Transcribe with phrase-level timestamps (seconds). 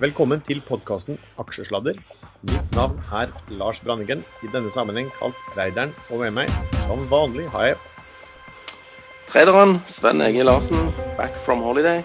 [0.00, 1.98] Velkommen til podkasten Aksjesladder.
[2.48, 5.90] Mitt navn er Lars Branningen, i denne sammenheng kalt Reideren.
[6.08, 6.52] Og med meg,
[6.86, 7.76] som vanlig, har jeg
[9.28, 12.00] Traderen Sven Egil Larsen, back from holiday.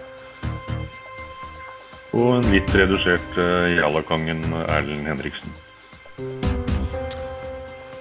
[2.12, 5.56] Og en litt redusert uh, Jallakongen Erlend Henriksen.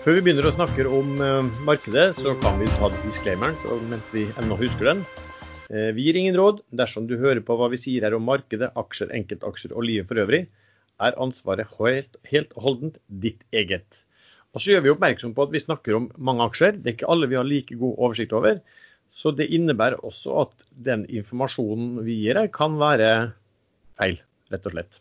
[0.02, 4.11] Før vi begynner å snakke om uh, markedet, så kan vi ta disclaimeren så mens
[4.16, 5.06] vi ennå husker den.
[5.71, 6.62] Uh, vi gir ingen råd.
[6.77, 10.21] Dersom du hører på hva vi sier her om markedet, aksjer, enkeltaksjer og livet for
[10.25, 10.47] øvrig,
[11.02, 14.05] er ansvaret helt, helt holdent ditt eget.
[14.55, 16.77] Og så gjør vi oppmerksom på at vi snakker om mange aksjer.
[16.79, 18.61] Det er ikke alle vi har like god oversikt over.
[19.15, 23.10] Så det innebærer også at den informasjonen vi gir her, kan være
[23.99, 25.01] feil, rett og slett.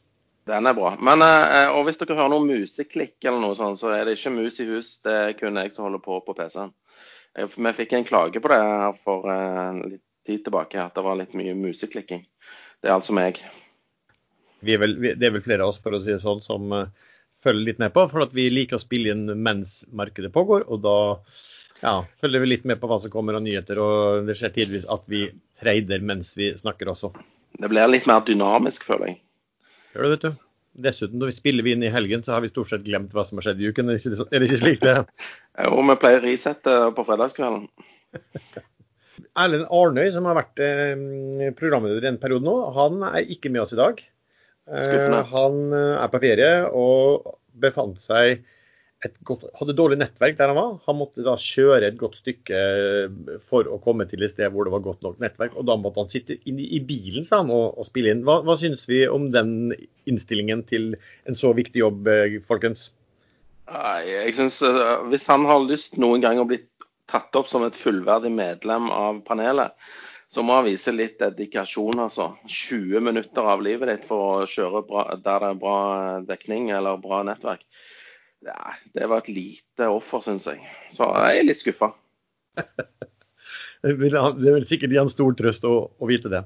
[0.49, 0.93] Den er bra.
[0.99, 4.33] Men eh, og hvis dere hører noe museklikk eller noe sånt, så er det ikke
[4.35, 4.97] mus i hus.
[5.05, 6.73] Det er kun jeg som holder på på PC-en.
[7.33, 11.17] Vi fikk en klage på det her for eh, litt tid tilbake, at det var
[11.19, 12.23] litt mye museklikking.
[12.83, 13.41] Det er altså meg.
[14.63, 16.85] Er vel, det er vel flere av oss for å si det sånn, som uh,
[17.43, 18.05] følger litt med på.
[18.11, 20.65] For vi liker å spille inn mens markedet pågår.
[20.71, 20.97] Og da
[21.83, 23.81] ja, følger vi litt med på hva som kommer av nyheter.
[23.83, 25.27] Og det skjer tidvis at vi
[25.63, 27.11] trader mens vi snakker også.
[27.59, 29.19] Det blir litt mer dynamisk, føler jeg.
[29.93, 30.43] Gjør det, vet du.
[30.83, 33.27] Dessuten, når vi spiller vi inn i helgen, så har vi stort sett glemt hva
[33.27, 33.91] som har skjedd i uken.
[33.93, 33.99] Er
[34.41, 35.03] det ikke slik det er?
[35.67, 37.67] Jo, vi pleier å risette på fredagskvelden.
[39.39, 43.75] Erlend Arnøy, som har vært eh, programleder en periode nå, han er ikke med oss
[43.75, 44.01] i dag.
[44.63, 45.21] Skuffende.
[45.21, 47.31] Eh, han eh, er på ferie og
[47.63, 48.43] befant seg
[49.03, 50.77] et godt, hadde dårlig nettverk der han var.
[50.87, 52.59] Han måtte da kjøre et godt stykke
[53.49, 55.57] for å komme til et sted hvor det var godt nok nettverk.
[55.59, 58.23] Og da måtte han sitte inn i bilen sa han, og, og spille inn.
[58.23, 59.73] Hva, hva synes vi om den
[60.07, 60.93] innstillingen til
[61.27, 62.07] en så viktig jobb,
[62.47, 62.93] folkens?
[63.73, 64.57] Nei, jeg synes
[65.07, 66.59] Hvis han har lyst noen gang å bli
[67.13, 69.77] tatt opp som et fullverdig medlem av panelet,
[70.33, 72.31] så må han vise litt dedikasjon, altså.
[72.49, 75.77] 20 minutter av livet ditt for å kjøre bra, der det er bra
[76.25, 77.61] dekning eller bra nettverk.
[78.43, 80.63] Ja, det var et lite offer, syns jeg.
[80.91, 81.93] Så jeg er litt skuffa.
[83.85, 86.41] det vil sikkert gi en stor trøst å, å, vite det.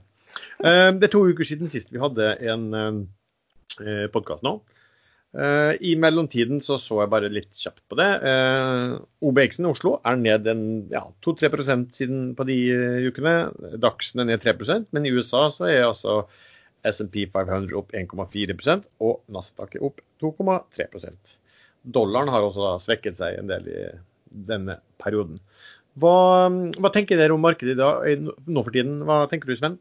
[0.60, 2.68] Det er to uker siden sist vi hadde en
[4.14, 4.58] podkast nå.
[5.36, 8.08] Uh, I mellomtiden så, så jeg bare litt kjapt på det.
[8.24, 10.48] Uh, OBX-en i Oslo er ned
[10.94, 13.36] ja, 2-3% siden på de uh, ukene.
[13.84, 16.22] Dagsen er ned 3% men i USA så er altså
[16.88, 21.36] SMP 500 opp 1,4% og Nasdaq er opp 2,3%
[21.88, 23.82] Dollaren har også svekket seg en del i
[24.48, 25.38] denne perioden.
[25.98, 29.00] Hva, hva tenker dere om markedet i nå for tiden?
[29.08, 29.78] Hva tenker du, Sven?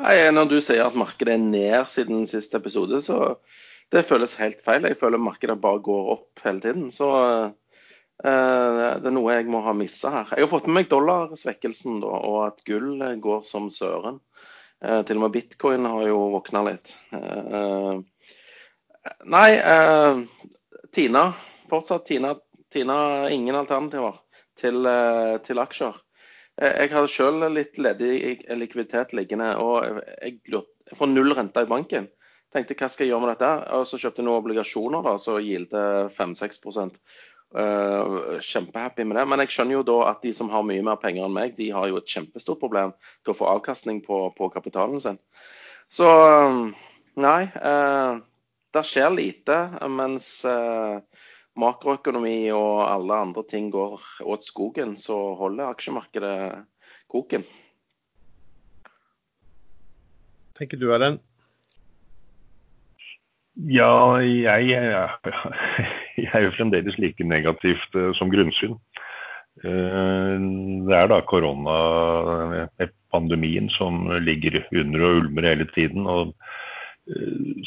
[0.00, 3.36] Nei, når du sier at markedet er ned siden siste episode, så
[3.92, 4.86] det føles helt feil.
[4.88, 6.88] Jeg føler markedet bare går opp hele tiden.
[6.94, 7.50] Så eh,
[8.24, 10.32] det er noe jeg må ha missa her.
[10.34, 14.20] Jeg har fått med meg dollarsvekkelsen da, og at gull går som søren.
[14.84, 16.94] Eh, til og med bitcoin har jo våkna litt.
[17.14, 18.00] Eh,
[19.36, 20.24] nei, eh,
[20.94, 21.28] Tina.
[21.70, 22.34] Fortsatt Tina.
[22.74, 24.18] Tina ingen alternativer
[24.58, 25.94] til, eh, til aksjer.
[26.60, 30.40] Eh, jeg har sjøl litt ledig likviditet liggende, og jeg
[30.94, 32.10] får null renta i banken
[32.54, 33.52] tenkte hva skal jeg gjøre med dette?
[33.76, 35.84] Og så kjøpte jeg noen obligasjoner da, så gilte
[36.14, 39.26] 5-6 uh, Kjempehappy med det.
[39.30, 41.70] Men jeg skjønner jo da at de som har mye mer penger enn meg, de
[41.74, 42.94] har jo et kjempestort problem
[43.24, 45.20] til å få avkastning på, på kapitalen sin.
[45.92, 46.08] Så
[47.20, 47.40] nei.
[47.58, 48.22] Uh,
[48.74, 49.54] det skjer lite,
[49.86, 50.98] mens uh,
[51.62, 56.64] makroøkonomi og alle andre ting går åt skogen, så holder aksjemarkedet
[57.06, 57.46] koken.
[60.58, 61.22] Tenker du, Erlend?
[63.54, 64.66] Ja, jeg,
[66.18, 68.74] jeg, er jo fremdeles like negativt uh, som grunnsyn.
[69.62, 70.38] Uh,
[70.88, 76.06] det er da koronapandemien som ligger under og ulmer hele tiden.
[76.06, 76.34] Og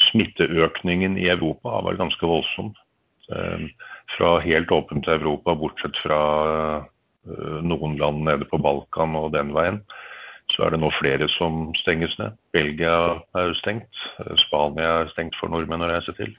[0.08, 2.74] smitteøkningen i Europa har vært ganske voldsom.
[4.16, 6.20] Fra helt åpent Europa, bortsett fra
[7.62, 9.78] noen land nede på Balkan og den veien
[10.58, 12.34] så er det nå flere som stenges ned.
[12.50, 12.94] Belgia
[13.38, 14.00] er stengt.
[14.42, 16.32] Spania er stengt for nordmenn å reise til.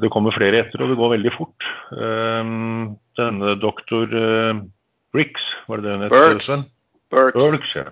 [0.00, 1.66] Det kommer flere etter, og det går veldig fort.
[1.92, 4.62] Um, denne doktor uh,
[5.12, 6.16] Briggs, var det det hun het?
[6.16, 6.50] Burks.
[7.12, 7.36] Burks.
[7.36, 7.84] Burks ja.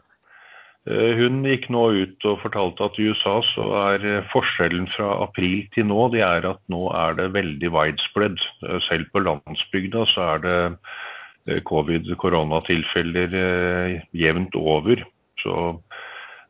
[0.89, 5.13] Uh, hun gikk nå ut og fortalte at i USA så er uh, forskjellen fra
[5.29, 8.41] april til nå det er at nå er det veldig widespread.
[8.89, 11.12] selv på landsbygda så er det Eh,
[11.47, 15.03] covid-koronatilfeller eh, jevnt over.
[15.43, 15.81] Så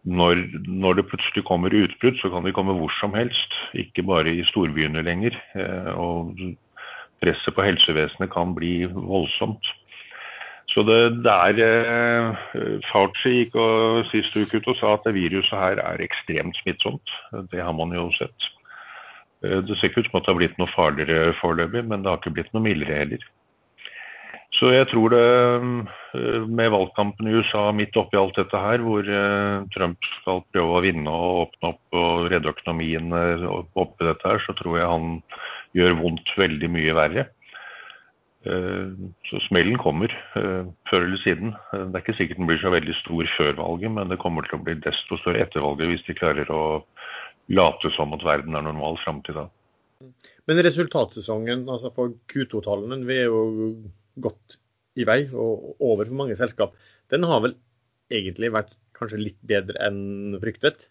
[0.05, 3.55] når, når, det plutselig kommer utbrudd, så kan de komme hvor som helst.
[3.75, 5.39] Ikke bare i storbyene lenger.
[5.57, 6.37] Eh, og
[7.23, 9.71] presset på helsevesenet kan bli voldsomt.
[10.71, 12.37] Så det, det er
[12.89, 17.13] Fauci gikk og sist uke ut og sa at det viruset her er ekstremt smittsomt.
[17.53, 18.49] Det har man jo sett.
[19.43, 22.21] Det ser ikke ut som at det har blitt noe farligere foreløpig, men det har
[22.23, 23.27] ikke blitt noe mildere heller.
[24.53, 29.07] Så jeg tror det med valgkampen i USA midt oppi alt dette her, hvor
[29.73, 34.53] Trump skal prøve å vinne og åpne opp og redde økonomien oppi dette her, så
[34.59, 35.15] tror jeg han
[35.79, 37.25] gjør vondt veldig mye verre.
[38.43, 38.87] Eh,
[39.31, 41.55] så smellen kommer eh, før eller siden.
[41.73, 44.47] Eh, det er ikke sikkert den blir så veldig stor før valget, men det kommer
[44.47, 46.63] til å bli desto større etter valget hvis de klarer å
[47.55, 49.47] late som at verden er normal fram til da.
[50.51, 53.45] Men resultatsesongen altså for Q2-tallene, vi er jo
[54.21, 54.59] godt
[54.99, 56.75] i vei og over for mange selskap.
[57.13, 57.55] Den har vel
[58.13, 60.89] egentlig vært kanskje litt bedre enn fryktet?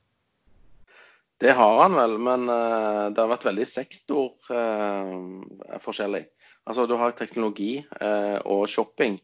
[1.42, 6.26] Det har han vel, men det har vært veldig sektorforskjellig.
[6.70, 9.18] Altså, du har teknologi eh, og shopping,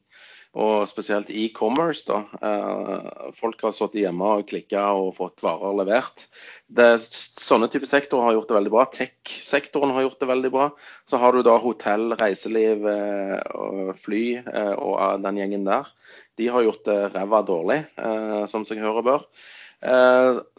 [0.57, 2.03] og spesielt e-commerce.
[2.07, 2.23] da.
[2.41, 6.25] Eh, folk har sittet hjemme og klikka og fått varer levert.
[6.67, 8.85] Det, sånne type sektorer har gjort det veldig bra.
[8.97, 10.69] Tech-sektoren har gjort det veldig bra.
[11.09, 15.93] Så har du da hotell, reiseliv, eh, fly eh, og den gjengen der.
[16.37, 17.79] De har gjort det ræva dårlig,
[18.45, 19.23] som seg hører bør.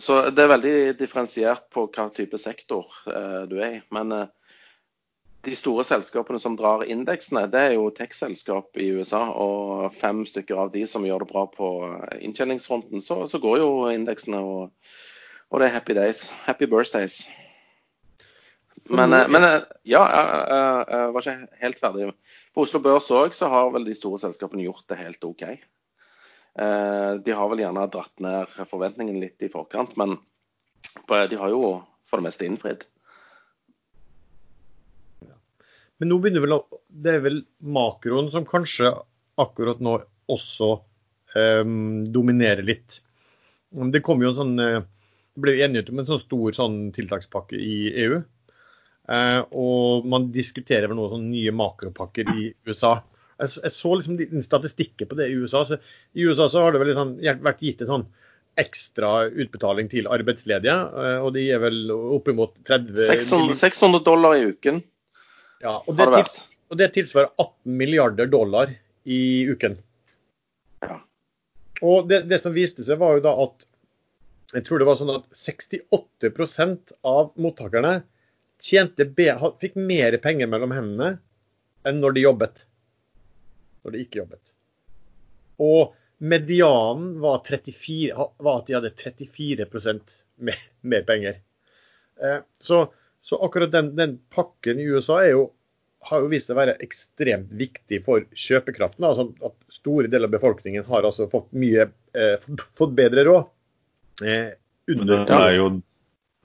[0.02, 2.90] Så det er veldig differensiert på hva type sektor
[3.46, 3.78] du er i.
[3.94, 4.26] Men
[5.48, 9.24] de store selskapene som drar indeksene, det er jo tech-selskap i USA.
[9.32, 11.72] Og fem stykker av de som gjør det bra på
[12.20, 14.40] inntjeningsfronten, så, så går jo indeksene.
[14.40, 14.94] Og,
[15.50, 16.28] og, det er happy days.
[16.46, 17.24] Happy birthdays.
[18.88, 22.12] Men, eh, men eh, ja, jeg var ikke helt ferdig.
[22.54, 25.44] På Oslo Børs òg så har vel de store selskapene gjort det helt OK.
[25.48, 30.16] Eh, de har vel gjerne dratt ned forventningen litt i forkant, men
[31.08, 31.78] de har jo
[32.08, 32.86] for det meste innfridd.
[35.98, 36.56] Men nå begynner vel
[36.88, 37.40] det er vel
[37.74, 38.92] makroen som kanskje
[39.38, 39.98] akkurat nå
[40.30, 40.70] også
[41.34, 43.00] um, dominerer litt.
[43.92, 44.80] Det kom jo en sånn, eh,
[45.34, 48.22] det ble enighet om en sånn stor sånn tiltakspakke i EU.
[49.08, 52.98] Uh, eh, og man diskuterer vel noen sånn nye makropakker i USA.
[53.38, 55.64] Jeg, jeg så liksom statistikker på det i USA.
[55.68, 55.78] Så
[56.14, 58.08] I USA så har det vel liksom vært gitt en sånn
[58.58, 60.78] ekstra utbetaling til arbeidsledige.
[60.94, 64.80] Uh, og de er vel oppimot 30 600, 600 dollar i uken.
[65.64, 66.36] Ja, og det, tils,
[66.70, 68.70] og det, tilsvarer 18 milliarder dollar
[69.08, 69.78] i uken.
[70.84, 71.00] Ja.
[71.82, 73.66] Og det, det, som viste seg, var jo da at
[74.54, 77.98] jeg tror det var sånn at 68% av mottakerne
[78.64, 79.06] tjente,
[79.60, 81.18] fikk mer penger mellom hendene
[81.86, 82.62] enn når de jobbet.
[83.84, 84.42] Når de ikke jobbet.
[85.62, 89.68] Og medianen var, 34, var at de hadde 34
[90.48, 91.38] mer, mer penger.
[92.22, 92.86] Eh, så
[93.28, 95.50] så akkurat den, den pakken i USA jo,
[96.08, 99.04] har jo vist seg å være ekstremt viktig for kjøpekraften.
[99.04, 102.46] Altså at store deler av befolkningen har altså fått, mye, eh,
[102.78, 103.50] fått bedre råd.
[104.24, 104.54] Eh,
[104.88, 105.66] under, den, er jo,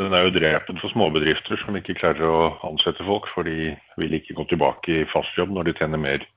[0.04, 3.72] den er jo drepen for småbedrifter som ikke klarer å ansette folk, for de
[4.02, 6.28] vil ikke gå tilbake i fast jobb når de tjener mer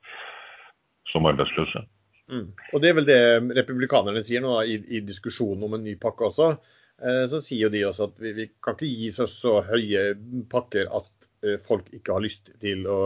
[1.11, 1.83] som arbeidsløse.
[2.31, 2.47] Mm.
[2.71, 3.21] Og Det er vel det
[3.59, 6.55] republikanerne sier nå i, i diskusjonen om en ny pakke også.
[7.03, 10.09] Eh, så sier jo de også at vi, vi kan ikke gi så, så, høye
[10.53, 13.01] pakker at eh, folk ikke har lyst til å,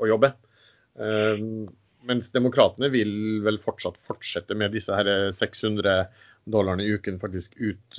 [0.00, 0.32] å jobbe.
[0.96, 1.66] Um,
[2.08, 6.06] mens demokratene vil vel fortsatt fortsette med disse her 600
[6.48, 7.98] dollarene i uken faktisk ut,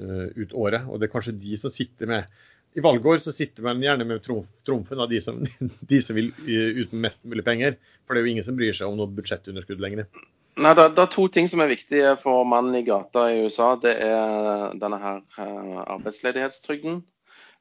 [0.00, 0.86] ut året.
[0.88, 2.32] Og det er kanskje de som sitter med
[2.76, 5.42] i valgår så sitter man gjerne med trumfen av de som,
[5.92, 7.76] de som vil ut med mest mulig penger.
[8.04, 10.08] For det er jo ingen som bryr seg om noe budsjettunderskudd lenger.
[10.56, 13.74] Nei, det, det, er to ting som er viktige for mannen i gata i USA.
[13.80, 17.02] Det er denne her uh, arbeidsledighetstrygden.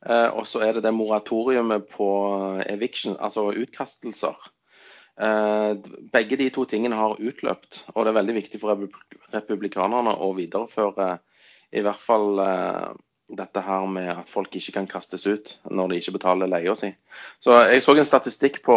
[0.05, 2.09] Eh, og så er det det moratoriumet på
[2.69, 4.35] eviction, altså utkastelser.
[5.21, 5.71] Eh,
[6.13, 8.85] begge de to tingene har utløpt, og det er veldig viktig for
[9.33, 11.15] republikanerne å videreføre
[11.75, 12.41] i hvert fall
[13.25, 16.91] dette her med at folk ikke kan kastes ut når de ikke betaler leia si.
[17.41, 18.75] Så Jeg så en statistikk på,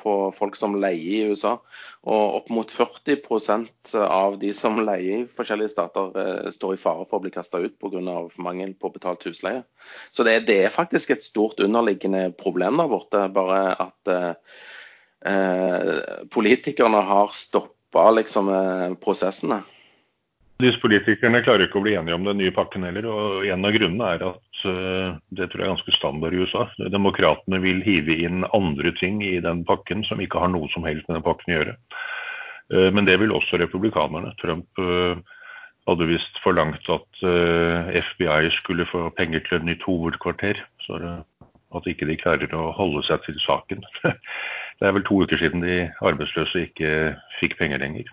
[0.00, 1.56] på, folk som leier i USA.
[2.02, 7.06] og Opp mot 40% av de som leier i forskjellige stater, eh, står i fare
[7.06, 8.28] for å bli kasta ut pga.
[8.42, 9.62] mangel på betalt husleie.
[10.10, 13.28] Så det, det, er faktisk et stort underliggende problem der borte.
[13.30, 14.34] Bare at eh,
[15.22, 19.62] eh politikerne har stoppa liksom, eh, prosessene.
[20.62, 23.06] Disse politikerne klarer ikke å bli enige om den nye pakken heller.
[23.10, 26.66] og En av grunnene er at uh, det tror jeg er ganske standard i USA.
[26.92, 31.08] Demokratene vil hive inn andre ting i den pakken som ikke har noe som helst
[31.08, 31.76] med den pakken å gjøre.
[32.72, 34.34] Uh, men det vil også republikanerne.
[34.42, 35.18] Trump uh,
[35.90, 37.22] hadde visst forlangt at
[38.06, 40.60] FBI skulle få penger til et nytt hovedkvarter.
[40.86, 41.00] Så
[41.74, 43.82] at ikke de klarer å holde seg til saken.
[44.78, 46.90] Det er vel to uker siden de arbeidsløse ikke
[47.40, 48.06] fikk penger lenger.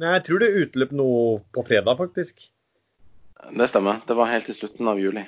[0.00, 1.10] Nei, jeg tror det utløp nå
[1.52, 2.40] på fredag, faktisk.
[3.56, 4.00] Det stemmer.
[4.06, 5.24] Det var helt i slutten av juli.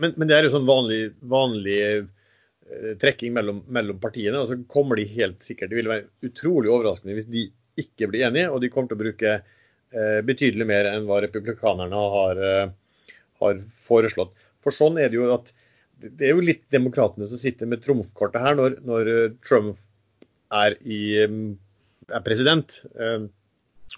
[0.00, 4.38] Men, men det er jo sånn vanlig, vanlig eh, trekking mellom, mellom, partiene.
[4.38, 7.48] Og så kommer de helt sikkert Det vil være utrolig overraskende hvis de
[7.80, 12.04] ikke blir enige, og de kommer til å bruke eh, betydelig mer enn hva republikanerne
[12.14, 13.10] har, eh,
[13.42, 14.34] har, foreslått.
[14.62, 15.50] For sånn er det jo at
[16.00, 19.74] det er jo litt demokratene som sitter med trumfkortet her når, når eh, Trump
[20.54, 21.50] er, i, mm,
[22.10, 22.80] er president.
[22.94, 23.26] Eh,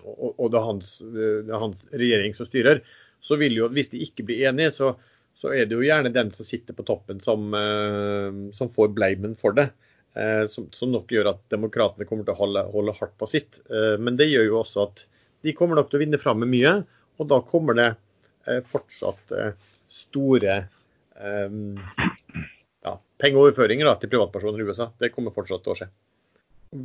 [0.01, 2.83] og, og det, er hans, det er hans regjering som styrer.
[3.23, 4.93] Så vil jo, hvis de ikke blir enige, så,
[5.39, 9.37] så er det jo gjerne den som sitter på toppen som, eh, som får bleimen
[9.39, 9.69] for det.
[10.15, 13.59] Eh, som, som, nok gjør at demokratene kommer til å holde, holde, hardt på sitt.
[13.71, 15.05] Eh, men det gjør jo også at
[15.43, 16.77] de kommer nok til å vinne fram med mye.
[17.19, 17.91] Og da kommer det
[18.67, 19.31] fortsatt
[19.93, 20.55] store
[22.83, 24.89] ja, pengeoverføringer da, til privatpersoner i USA.
[24.99, 25.89] Det kommer fortsatt til å skje.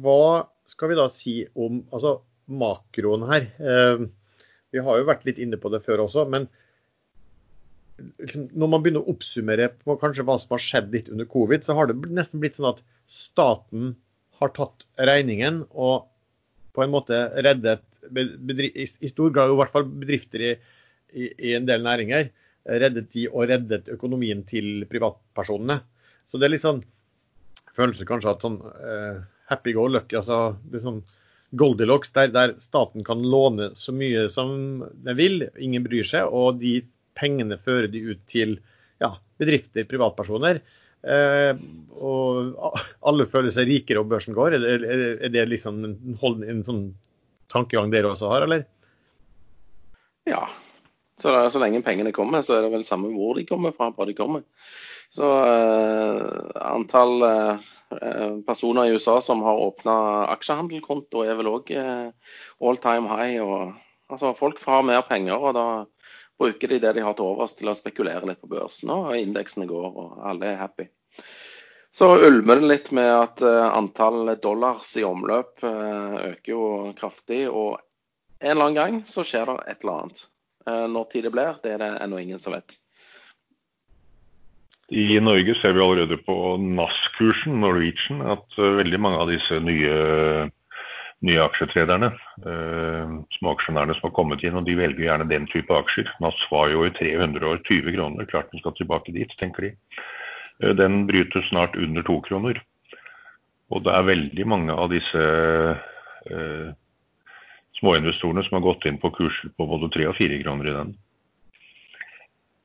[0.04, 3.48] Hva skal vi da si om altså, makroen her?
[4.72, 6.26] Vi har jo vært litt inne på det før også.
[6.32, 6.48] men
[7.98, 11.66] liksom, når man begynner å oppsummere på kanskje hva som har skjedd litt under covid,
[11.66, 13.96] så har det nesten blitt sånn at staten
[14.40, 16.08] har tatt regningen og
[16.78, 20.52] på en måte reddet i stor grad i hvert fall bedrifter i,
[21.12, 22.30] i, i, en del næringer,
[22.68, 25.80] reddet de og reddet økonomien til privatpersonene.
[26.30, 26.84] Så det er litt sånn
[27.78, 31.02] følelse kanskje at sånn uh, happy go lucky, altså det er sånn
[31.56, 36.60] Goldilocks, der, der staten kan låne så mye som den vil, ingen bryr seg, og
[36.60, 36.82] de
[37.18, 38.58] pengene fører de ut til
[39.02, 40.60] ja, bedrifter, privatpersoner.
[41.08, 41.54] Eh,
[42.04, 42.58] og
[43.08, 44.58] alle føler seg rikere og børsen går.
[44.58, 46.84] Er det, er det liksom en, en, sånn
[47.52, 48.66] tankegang dere også har, eller?
[50.28, 50.44] Ja.
[51.18, 54.06] Så, så, lenge pengene kommer, så er det vel samme hvor de kommer fra, Hvor
[54.06, 54.44] de kommer.
[55.14, 56.26] Så eh,
[56.68, 57.70] antall eh,
[58.46, 62.10] personer i USA som har åpna aksjehandelkonto er vel òg eh,
[62.60, 63.42] all time high.
[63.44, 63.74] Og,
[64.12, 65.68] altså, folk får mer penger, og da
[66.38, 69.70] bruker de det de har til overs til å spekulere litt på børsen, og indeksene
[69.70, 70.90] går, og alle er happy.
[71.98, 76.66] Så ulmer det litt med at uh, antall dollars i omløp øker jo
[77.00, 77.48] kraftig.
[77.50, 77.80] Og
[78.38, 80.22] en eller annen gang så skjer det et eller annet.
[80.68, 82.76] Når tid det blir, det er det ennå ingen som vet.
[84.88, 90.48] I Norge ser vi allerede på NAS-kursen, Norwegian, at veldig mange av disse nye
[91.26, 92.12] nye aksjetrederne,
[92.46, 96.10] eh, småaksjonærene som har kommet inn, og de velger gjerne den type aksjer.
[96.22, 99.72] NAS var jo i 320 kroner, klart den skal tilbake dit, tenker de.
[100.62, 102.62] Eh, den bryter snart under to kroner.
[103.72, 105.24] Og det er veldig mange av disse
[106.30, 106.70] eh,
[107.82, 110.96] småinvestorene som har gått inn på kurser på både tre og fire kroner i den.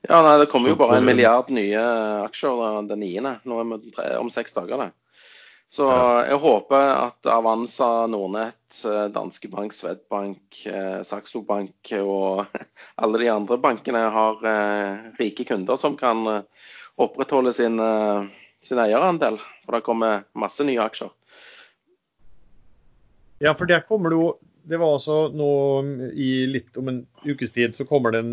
[0.09, 1.79] Ja, nei, Det kommer jo bare en milliard nye
[2.25, 4.77] aksjer den niende om seks dager.
[4.77, 4.91] det.
[5.73, 5.87] Så
[6.27, 12.45] jeg håper at Avanza, Nordnett, eh, Danske Bank, Svedbank, eh, Saxo Bank og
[13.01, 16.43] alle de andre bankene har eh, rike kunder som kan
[16.93, 17.81] opprettholde sin,
[18.61, 19.39] sin eierandel.
[19.65, 21.09] For det kommer masse nye aksjer.
[23.41, 24.27] Ja, for der kommer det jo
[24.63, 25.49] Det var altså nå
[26.15, 28.23] i litt om en ukes tid, så kommer det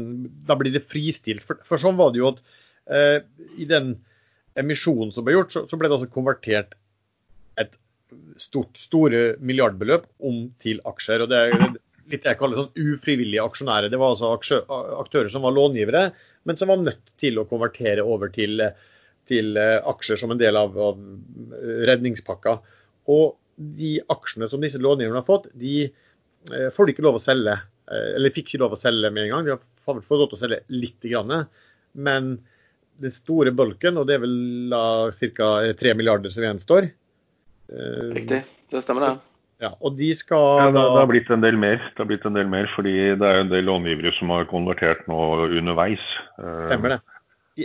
[0.46, 1.42] Da blir det fristilt.
[1.46, 2.42] For, for sånn var det jo at
[2.90, 3.18] eh,
[3.58, 3.96] i den
[4.58, 6.76] emisjonen som ble gjort, så, så ble det altså konvertert
[7.60, 7.72] et
[8.40, 11.24] stort, store milliardbeløp om til aksjer.
[11.24, 11.56] og Det er
[12.10, 13.90] litt jeg kaller sånn ufrivillige aksjonærer.
[13.90, 14.60] Det var altså
[15.00, 16.08] aktører som var långivere,
[16.48, 18.62] men som var nødt til å konvertere over til,
[19.30, 21.00] til eh, aksjer som en del av, av
[21.90, 22.58] redningspakka.
[23.10, 26.06] Og de aksjene som disse långiverne har fått, de eh,
[26.76, 27.58] får de ikke lov å selge.
[27.90, 29.44] Eh, eller fikk ikke lov å selge med en gang.
[29.48, 30.98] De har fått lov til å selge litt.
[31.04, 31.44] Grann,
[31.92, 32.32] men
[33.00, 34.74] den store bulken, og det er vel
[35.36, 35.50] ca.
[35.80, 36.90] 3 milliarder som gjenstår,
[37.70, 39.12] Eh, Riktig, det stemmer det.
[39.60, 42.24] Ja, og de skal ja, det, det, har blitt en del mer, det har blitt
[42.24, 46.06] en del mer, fordi det er en del långivere som har konvertert nå underveis.
[46.40, 47.00] Eh, stemmer det.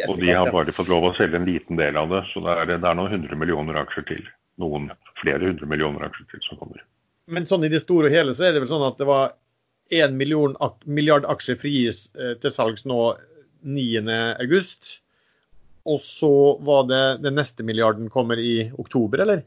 [0.10, 2.26] og de har bare fått lov å selge en liten del av det.
[2.34, 4.28] Så det er, det er noen hundre millioner aksjer til.
[4.62, 4.92] Noen
[5.22, 6.84] flere hundre millioner aksjer til som kommer.
[7.32, 9.34] Men sånn i det store og hele så er det vel sånn at det var
[9.94, 13.00] 1 milliard aksjer frigis eh, til salgs nå
[13.66, 14.96] 9.8.
[15.86, 16.34] Og så
[16.66, 19.44] var det den neste milliarden kommer i oktober, eller?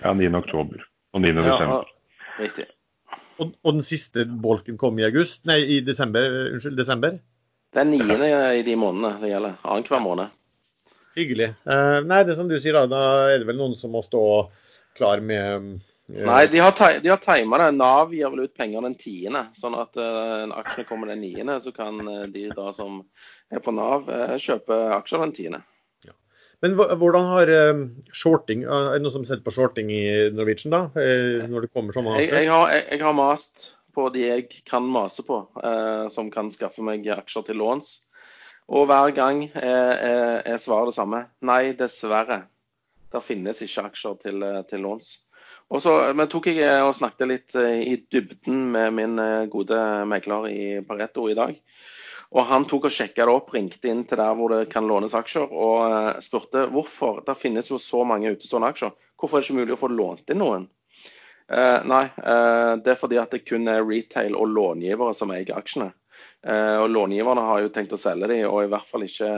[0.00, 0.28] Ja, 9.
[0.36, 1.32] oktober og 9.
[1.48, 1.82] Ja.
[2.40, 2.66] Riktig.
[3.40, 5.42] Og, og, den siste bolken kom i august?
[5.48, 6.28] Nei, i desember?
[6.52, 7.16] Unnskyld, desember?
[7.72, 8.28] Det er niende
[8.58, 9.56] i de månedene det gjelder.
[9.64, 10.34] Annenhver måned.
[11.16, 11.52] Hyggelig.
[11.64, 14.04] Uh, nei, det er som du sier, da, da er det vel noen som må
[14.04, 14.22] stå
[14.96, 17.68] klar med Nei, de har, de har tima det.
[17.78, 19.46] Nav gir vel ut penger den tiende.
[19.56, 22.00] Sånn at uh, aksjene kommer den niende, så kan
[22.32, 23.00] de da som
[23.52, 24.10] er på Nav,
[24.42, 25.62] kjøpe aksjer den tiende.
[26.62, 27.78] Men hvordan har uh,
[28.14, 30.84] shorting Er det noen som setter på shorting i Norwegian, da?
[30.94, 34.62] Uh, når det kommer sånne jeg, jeg, har, jeg, jeg, har, mast på de jeg
[34.68, 37.90] kan mase på, eh, som kan skaffe meg aksjer til låns.
[38.72, 41.26] Og hver gang er, svaret det samme.
[41.44, 42.38] Nei, dessverre.
[43.12, 45.10] Det finnes ikke aksjer til, eh, til låns.
[45.70, 49.78] Og så men tok jeg eh, og snakket litt eh, i dybden med min gode
[50.08, 51.54] megler i Pareto i dag.
[52.32, 55.14] Og han tok og sjekka det opp, ringte inn til der hvor det kan lånes
[55.16, 57.20] aksjer, og spurte hvorfor.
[57.26, 58.94] Det finnes jo så mange utestående aksjer.
[59.20, 60.70] Hvorfor er det ikke mulig å få lånt inn noen?
[61.52, 65.52] Eh, nei, eh, det er fordi at det kun er retail og långivere som eier
[65.58, 65.90] aksjene.
[66.46, 69.28] Eh, og Långiverne har jo tenkt å selge de, og i hvert fall ikke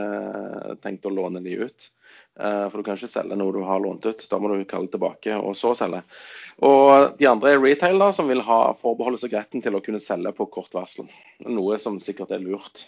[0.85, 1.89] tenkt å låne de ut.
[2.35, 4.25] For du kan ikke selge noe du har lånt ut.
[4.27, 6.01] Da må du kalle tilbake og så selge.
[6.67, 10.03] Og De andre er retail da, som vil ha forbeholde seg retten til å kunne
[10.03, 11.07] selge på kort varsel.
[11.47, 12.83] Noe som sikkert er lurt.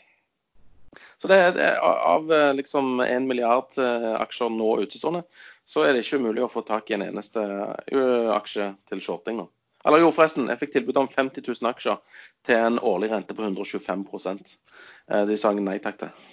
[1.17, 2.27] Så det er Av
[2.57, 5.23] liksom en milliard aksjer nå utestående,
[5.67, 7.43] så er det ikke umulig å få tak i en eneste
[8.35, 9.47] aksje til shorting nå.
[9.87, 13.45] Eller jo, forresten, jeg fikk tilbud om 50 000 aksjer til en årlig rente på
[13.45, 16.25] 125 eh, De sa nei takk til.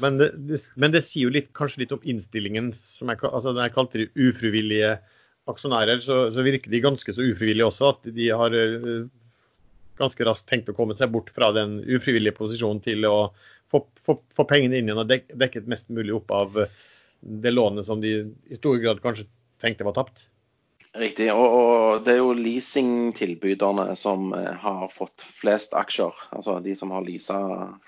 [0.00, 2.72] Men det, det, men det, sier jo litt, kanskje litt om innstillingen.
[2.76, 4.96] som jeg, altså jeg kalte de ufrivillige
[5.48, 7.92] aksjonærer, så, så, virker de ganske så ufrivillige også.
[7.94, 9.08] At de har uh,
[10.00, 13.16] ganske raskt tenkt å komme seg bort fra den ufrivillige posisjonen til å
[13.68, 16.80] få, få, få pengene inn igjen og dek, dekket mest mulig opp av uh,
[17.20, 19.28] det lånet som de i stor grad kanskje
[19.62, 20.28] tenkte var tapt.
[20.96, 21.28] Riktig.
[21.34, 26.14] Og, og det er jo leasingtilbyderne som eh, har fått flest aksjer.
[26.32, 27.38] Altså de som har leasa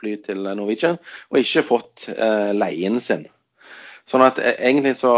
[0.01, 0.99] fly til Norwegian
[1.31, 3.25] og ikke fått eh, leien sin.
[4.09, 5.15] Sånn at eh, egentlig så,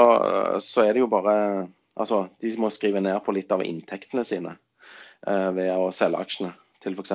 [0.62, 1.36] så, er det jo bare
[1.92, 4.54] Altså de må skrive ned på litt av inntektene sine
[5.28, 7.12] eh, ved å selge aksjene til f.eks.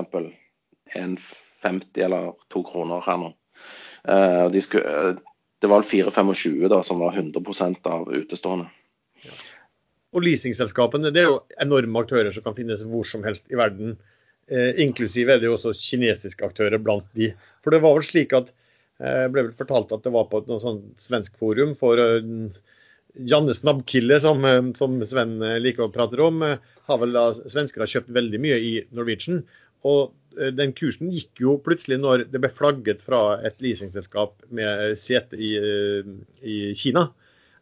[0.94, 3.32] 1,50 eller 2 kroner her nå.
[4.06, 5.16] Eh, de skulle,
[5.58, 8.70] det var 4,25 da, som var 100% av utestående.
[9.26, 9.34] Ja.
[10.16, 13.98] Og leasingselskapene det er jo enorme aktører som kan finnes hvor som helst i verden.
[14.48, 17.34] Eh, inklusive er det jo også kinesiske aktører blant de.
[17.64, 18.54] For det var vel slik at
[19.04, 22.24] eh, ble vel fortalt at det var på et sånt sånn svensk forum for eh,
[23.28, 26.46] Janne Snabbkille, som, eh, som, Sven liker å prate om,
[26.88, 29.44] har vel da svensker har kjøpt veldig mye i Norwegian.
[29.88, 30.16] Og
[30.58, 35.56] den kursen gikk jo plutselig når det ble flagget fra et leasingselskap med sete i,
[36.46, 37.08] i, Kina.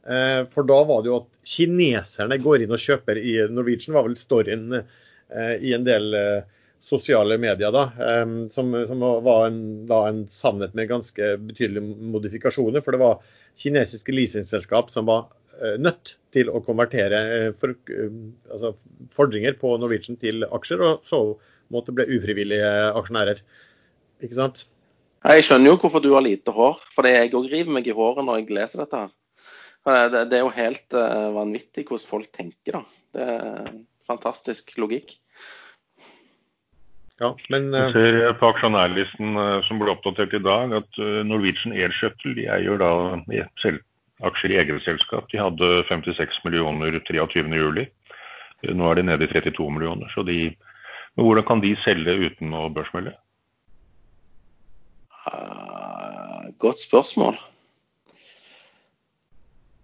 [0.06, 4.08] Eh, for da var det jo at kineserne går inn og kjøper i Norwegian, var
[4.08, 4.84] vel storyen
[5.26, 6.14] i en del
[6.86, 7.88] sosiale medier, da,
[8.54, 9.56] som, som var en,
[9.90, 12.84] da en, sannhet med ganske betydelige modifikasjoner.
[12.86, 13.24] For det var
[13.58, 15.26] kinesiske leasingselskap som var
[15.82, 17.24] nødt til å konvertere
[17.58, 17.74] for,
[18.54, 18.76] altså
[19.18, 20.86] fordringer på Norwegian til aksjer.
[20.86, 21.24] og så
[21.74, 23.42] måtte bli ufrivillige aksjonærer.
[24.24, 24.66] Ikke sant?
[25.26, 28.26] Jeg skjønner jo hvorfor du har lite hår, for jeg òg river meg i håret
[28.28, 29.06] når jeg leser dette.
[29.06, 29.14] her.
[29.86, 32.80] Det, det er jo helt uh, vanvittig hvordan folk tenker.
[32.80, 32.82] da.
[33.16, 33.72] Det er
[34.10, 35.18] fantastisk logikk.
[37.22, 37.70] Ja, men...
[37.74, 37.92] Uh...
[37.94, 42.82] ser på aksjonærlisten uh, som ble oppdatert i dag, at Norwegian Air Shuttle de eier
[42.82, 42.92] da
[43.62, 43.84] selv,
[44.26, 45.30] aksjer i eget selskap.
[45.32, 47.86] De hadde 56 millioner 23.07.
[48.74, 50.10] Nå er de nede i 32 millioner.
[50.16, 50.56] Så de
[51.16, 53.16] men hvordan kan de selge uten å børsmelde?
[55.26, 57.40] Uh, godt spørsmål.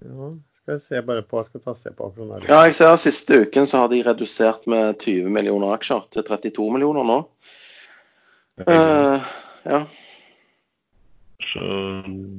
[0.01, 0.29] Ja,
[0.61, 2.47] skal jeg se bare på, jeg skal ta se på aksjonærer.
[2.49, 6.69] Ja, jeg ser Siste uken så har de redusert med 20 millioner aksjer til 32
[6.73, 7.19] millioner nå.
[8.61, 9.29] Uh,
[9.65, 9.83] ja.
[11.51, 11.67] Så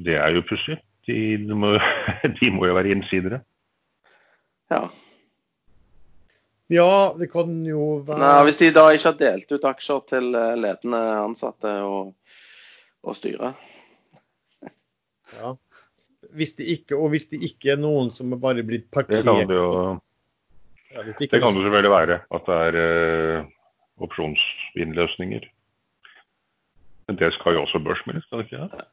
[0.06, 0.78] det er jo pussig.
[1.06, 1.72] De, de,
[2.38, 3.42] de, må jo være innsidere.
[4.70, 4.86] Ja.
[6.72, 10.30] Ja, det kan jo være Nei, Hvis de da ikke har delt ut aksjer til
[10.38, 12.14] eh, ledende ansatte og,
[13.02, 13.58] og styret.
[15.34, 15.52] Ja.
[16.32, 19.26] Hvis det ikke, og hvis det ikke er noen som er bare blitt parkert Det
[19.26, 19.72] kan det jo
[20.92, 22.18] ja, det, det kan det selvfølgelig være.
[22.36, 22.78] At det er
[23.42, 23.52] uh,
[24.04, 25.46] opsjonsinnløsninger.
[27.08, 28.68] Men det skal jo også børsmeldes, skal det ikke?
[28.72, 28.88] det?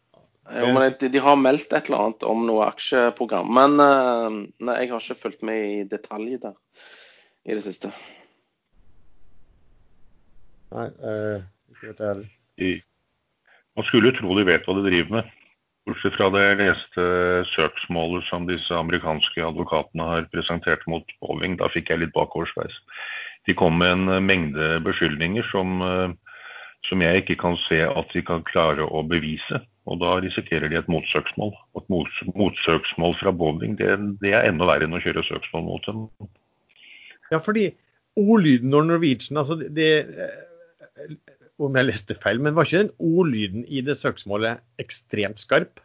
[0.50, 3.52] Jo, men de, de, har meldt et eller annet om noe aksjeprogram.
[3.54, 6.56] Men uh, nei, jeg har ikke fulgt med i detalj der
[7.46, 7.92] i det siste.
[10.70, 12.82] Nei, eh, ikke vet jeg heller.
[13.80, 15.30] Man skulle tro de vet hva de driver med.
[15.90, 17.04] Bortsett fra det jeg leste
[17.50, 21.56] søksmålet som disse amerikanske advokatene har presentert mot Boeing.
[21.58, 22.76] Da fikk jeg litt bakoversveis.
[23.50, 26.14] De kom med en mengde beskyldninger som, eh,
[26.86, 29.64] som jeg ikke kan se at de kan klare å bevise.
[29.90, 31.56] Og da risikerer de et motsøksmål.
[31.82, 33.90] Et motsøksmål fra Boeing det,
[34.22, 36.06] det er enda verre enn å kjøre søksmål mot dem.
[37.34, 37.72] Ja, fordi
[38.14, 41.18] ordlyden når Norwegian altså det, eh,
[41.60, 45.82] Om jeg leste feil, men var ikke den ordlyden i det søksmålet ekstremt skarp?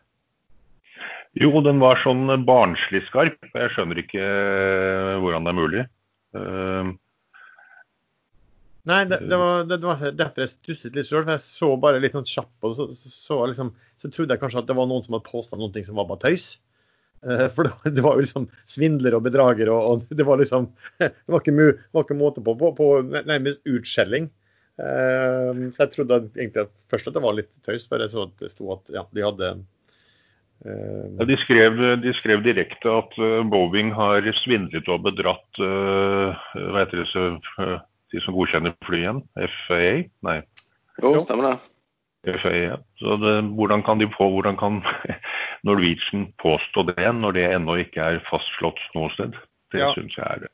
[1.35, 3.41] Jo, den var sånn barnslig skarp.
[3.51, 5.87] Jeg skjønner ikke eh, hvordan det er mulig.
[6.37, 6.93] Uh...
[8.85, 11.25] Nei, det, det, var, det, var, derfor jeg stusset litt sjøl.
[11.27, 12.71] Jeg så bare litt sånn kjapt det.
[12.79, 15.85] Så, så, liksom, så, trodde jeg kanskje at det var noen som hadde påstått noe
[15.89, 16.49] som var bare tøys.
[17.25, 20.69] Uh, for det, var jo liksom svindler og bedrager, og, og, det var liksom
[21.01, 24.31] Det var ikke, mu, var ikke måte på, på, på nærmest utskjelling.
[24.75, 28.27] Uh, så jeg trodde egentlig at først at det var litt tøys, før jeg så
[28.27, 33.15] at det sto at ja, de hadde uh, ja, de, skrev, de, skrev, direkte at
[33.53, 37.29] Boeing har svindlet og bedratt hva heter det, så,
[38.15, 39.23] de som godkjenner flyene?
[39.37, 40.05] FAA?
[40.27, 40.41] Nei.
[41.03, 41.57] Jo, stemmer det.
[42.25, 42.79] FAA.
[43.01, 44.81] Så det, hvordan kan de på, hvordan kan
[45.69, 49.37] Norwegian påstå det, når det ennå ikke er fastslått noe sted?
[49.75, 49.91] Det ja.
[49.97, 50.53] syns jeg er det.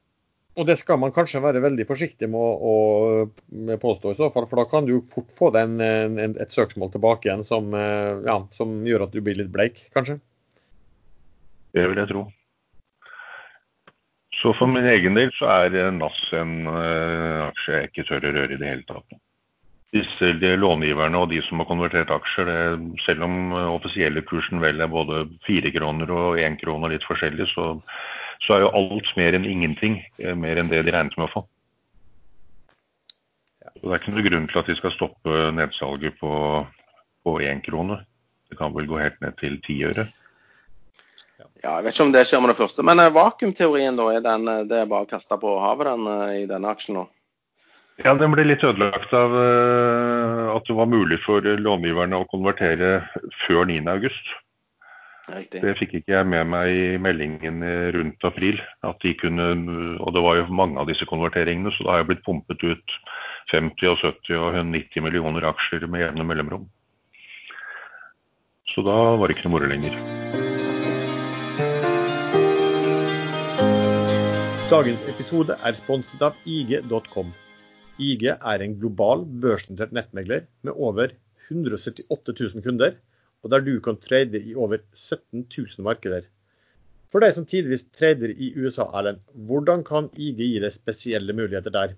[0.59, 4.49] Og det skal man kanskje være veldig forsiktig med å, å påstå i så fall,
[4.51, 8.41] for da kan du fort få en, en, et søksmål tilbake igjen som, eh, ja,
[8.59, 10.19] som, gjør at du blir litt bleik, kanskje?
[11.71, 12.27] Det vil jeg tro.
[14.41, 18.33] Så for min egen del så er NAS en uh, aksje jeg ikke tør å
[18.39, 19.19] røre i det hele tatt.
[19.95, 24.81] Disse de långiverne og de som har konvertert aksjer, det, selv om offisielle kursen vel
[24.81, 27.75] er både fire kroner og én krone litt forskjellig, så,
[28.45, 30.01] så, er jo alt mer enn ingenting.
[30.23, 31.45] Uh, mer enn det de regnet med å få.
[33.81, 38.01] Så Det er ikke noen grunn til at de skal stoppe nedsalget på én krone.
[38.51, 40.09] Det kan vel gå helt ned til ti øre.
[41.63, 42.85] Ja, Jeg vet ikke om det skjer med det første.
[42.87, 46.07] Men eh, vakuumteorien, da, er den, eh, det er bare å kaste på havet den
[46.09, 47.07] eh, i denne aksjen nå?
[48.01, 49.35] Ja, den ble litt ødelagt av
[50.55, 53.03] at det var mulig for långiverne å konvertere
[53.43, 54.09] før 9.8.
[55.31, 55.61] Riktig.
[55.63, 57.63] Det fikk ikke jeg med meg i meldingen
[57.95, 58.61] rundt april.
[58.83, 59.47] at de kunne,
[60.01, 62.97] Og det var jo mange av disse konverteringene, så da har jeg blitt pumpet ut
[63.53, 66.69] 50 og 70 og 90 millioner aksjer med jevne mellomrom.
[68.71, 69.97] Så da var det ikke noe moro lenger.
[74.71, 77.33] Dagens episode er sponset av IG.com.
[77.99, 81.11] IG er en global børsnotert nettmegler med over
[81.51, 82.95] 178 000 kunder,
[83.45, 86.23] og der du kan trade i over 17 000 markeder.
[87.11, 91.71] For deg som tidvis trader i USA, Erlend, hvordan kan IG gi deg spesielle muligheter
[91.75, 91.91] der?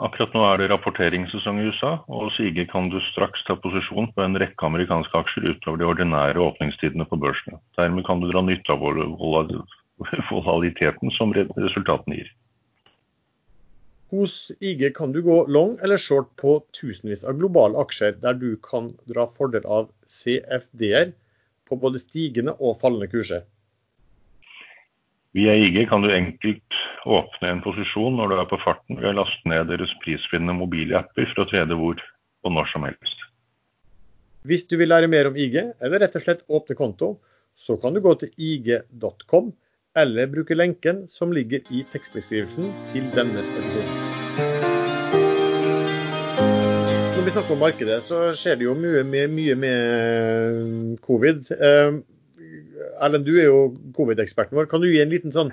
[0.00, 4.08] Akkurat nå er det rapporteringssesong i USA, og hos IG kan du straks ta posisjon
[4.16, 7.56] på en rekke amerikanske aksjer utover de ordinære åpningstidene på børsene.
[7.76, 12.28] Dermed kan du dra nytte av volatiliteten som resultatene gir.
[14.10, 18.56] Hos IG kan du gå long eller short på tusenvis av globale aksjer, der du
[18.64, 21.12] kan dra fordel av CFD-er
[21.70, 23.44] på både stigende og fallende kurser.
[25.38, 29.18] Via IG kan du enkelt åpne en posisjon når du er på farten ved å
[29.20, 32.02] laste ned deres prisvinnende mobilapper for å trede hvor
[32.42, 33.22] og når som helst.
[34.42, 37.12] Hvis du vil lære mer om IG, eller rett og slett åpne konto,
[37.54, 39.52] så kan du gå til ig.com
[39.98, 43.96] eller bruke lenken som ligger i tekstbeskrivelsen til denne episoden.
[47.16, 51.50] Når vi snakker om markedet, så skjer det jo mye, mye, mye med covid.
[51.56, 51.98] Eh,
[53.02, 53.64] Erlend, du er jo
[53.96, 54.70] covid-eksperten vår.
[54.70, 55.50] Kan du gi en liten sånn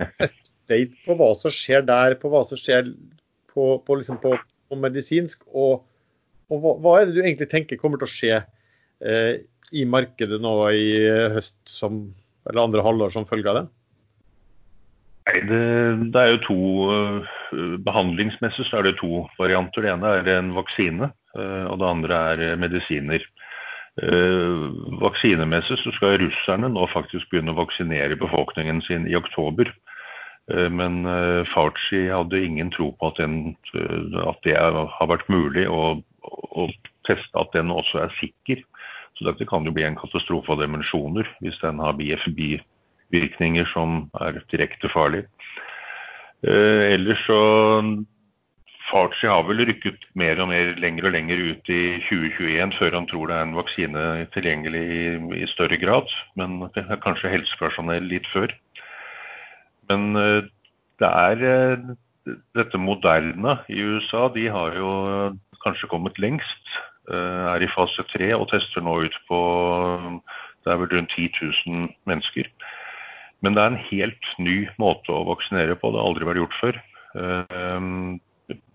[0.00, 2.94] update på hva som skjer der, på hva som skjer
[3.52, 4.36] på, på, liksom på,
[4.70, 5.82] på medisinsk, og,
[6.48, 8.40] og hva, hva, er det du egentlig tenker kommer til å skje
[9.04, 9.42] eh,
[9.74, 10.88] i markedet nå i
[11.34, 12.06] høst som
[12.48, 13.66] eller andre halvår som følge av det?
[15.22, 15.60] Nei, det,
[16.14, 19.84] det, er jo to uh, Behandlingsmessig så er det to varianter.
[19.84, 23.24] Det ene er en vaksine, uh, og det andre er medisiner.
[24.02, 29.70] Uh, vaksinemessig så skal russerne nå faktisk begynne å vaksinere befolkningen sin i oktober.
[30.50, 31.06] Men
[31.46, 33.54] Farci hadde ingen tro på at, den,
[34.26, 36.64] at det har vært mulig å, å,
[37.06, 38.64] teste at den også er sikker.
[39.26, 44.90] Dette kan jo bli en katastrofe av dimensjoner hvis den har bivirkninger som er direkte
[44.92, 45.28] farlige.
[46.42, 47.42] Eh, ellers så
[48.92, 53.06] Farci har vel rykket mer og mer lenger og lenger ut i 2021 før han
[53.08, 54.02] tror det er en vaksine
[54.34, 55.04] tilgjengelig i,
[55.38, 56.10] i større grad.
[56.36, 56.58] Men
[57.04, 58.52] kanskje helsepersonell litt før.
[59.88, 60.50] Men eh,
[61.00, 61.86] det er eh,
[62.58, 64.26] dette moderne i USA.
[64.34, 64.92] De har jo
[65.64, 66.76] kanskje kommet lengst.
[67.10, 69.38] Eh, er i fase tre og tester nå ut på
[70.62, 71.32] det er vel rundt 10
[71.66, 72.46] 000 mennesker.
[73.42, 75.90] Men det er en helt ny måte å vaksinere på.
[75.90, 76.78] Det har aldri vært gjort før.
[77.18, 77.88] Eh,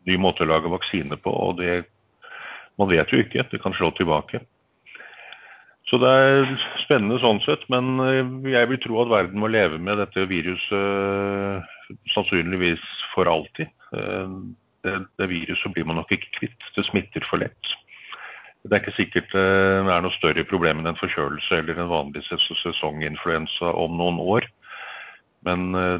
[0.07, 1.85] ny måte å lage vaksine på, og det
[2.77, 3.47] man vet jo ikke.
[3.47, 4.43] Det kan slå tilbake.
[5.87, 6.51] Så det er
[6.83, 11.63] spennende sånn sett, men eh, jeg vil tro at verden må leve med dette viruset
[12.11, 13.71] sannsynligvis for alltid.
[14.83, 16.65] Det, det viruset blir man nok ikke kvitt.
[16.75, 17.77] Det smitter for lett.
[18.67, 21.91] Det er ikke sikkert eh, det er noe større problem enn en forkjølelse eller en
[21.91, 24.47] vanlig sesonginfluensa om noen år.
[25.47, 25.99] Men eh,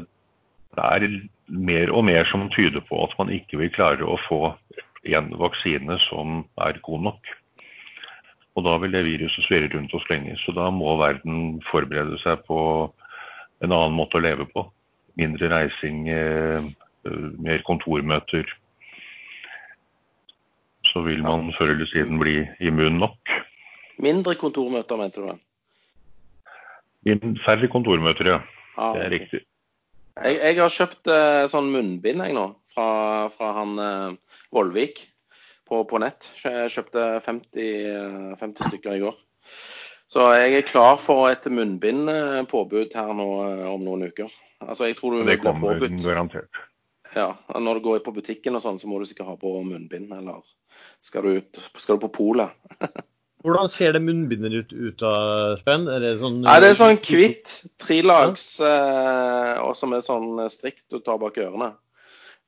[0.76, 1.06] det er
[1.48, 4.42] mer og mer som tyder på at man ikke vil klare å få
[5.08, 7.30] en vaksine som er god nok.
[8.58, 10.34] Og da vil det viruset svirre rundt oss lenge.
[10.42, 12.60] Så da må verden forberede seg på
[13.62, 14.66] en annen måte å leve på.
[15.18, 16.66] Mindre reising, eh,
[17.38, 18.50] mer kontormøter.
[20.98, 23.30] Så vil man før eller siden bli immun nok.
[24.02, 25.28] Mindre kontormøter, mente du?
[27.44, 28.38] Færre kontormøter, ja.
[28.78, 29.40] Ah, Det er riktig.
[30.18, 32.88] Jeg, jeg har kjøpt eh, sånn munnbind jeg nå, fra,
[33.30, 34.16] fra han eh,
[34.54, 35.04] Vollvik
[35.70, 36.26] på, på nett.
[36.42, 39.14] Jeg kjøpte 50, eh, 50 stykker i går.
[40.10, 44.34] Så jeg er klar for et munnbindpåbud her nå eh, om noen uker.
[44.66, 46.02] Altså, jeg tror du Det blir kommer påbudt.
[46.02, 46.64] garantert.
[47.14, 50.10] Ja, når du går på butikken og sånn, så må du sikkert ha på munnbind.
[50.12, 50.42] Eller
[51.04, 52.54] skal du, ut, skal du på polet?
[53.46, 55.86] Hvordan ser det munnbindet ut, ut av Spenn?
[55.90, 60.88] Er det sånn Nei, det er sånn hvitt, trelags, eh, og som er sånn strikt
[60.90, 61.70] du tar bak ørene.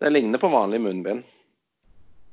[0.01, 1.23] Det ligner på vanlig munnbind.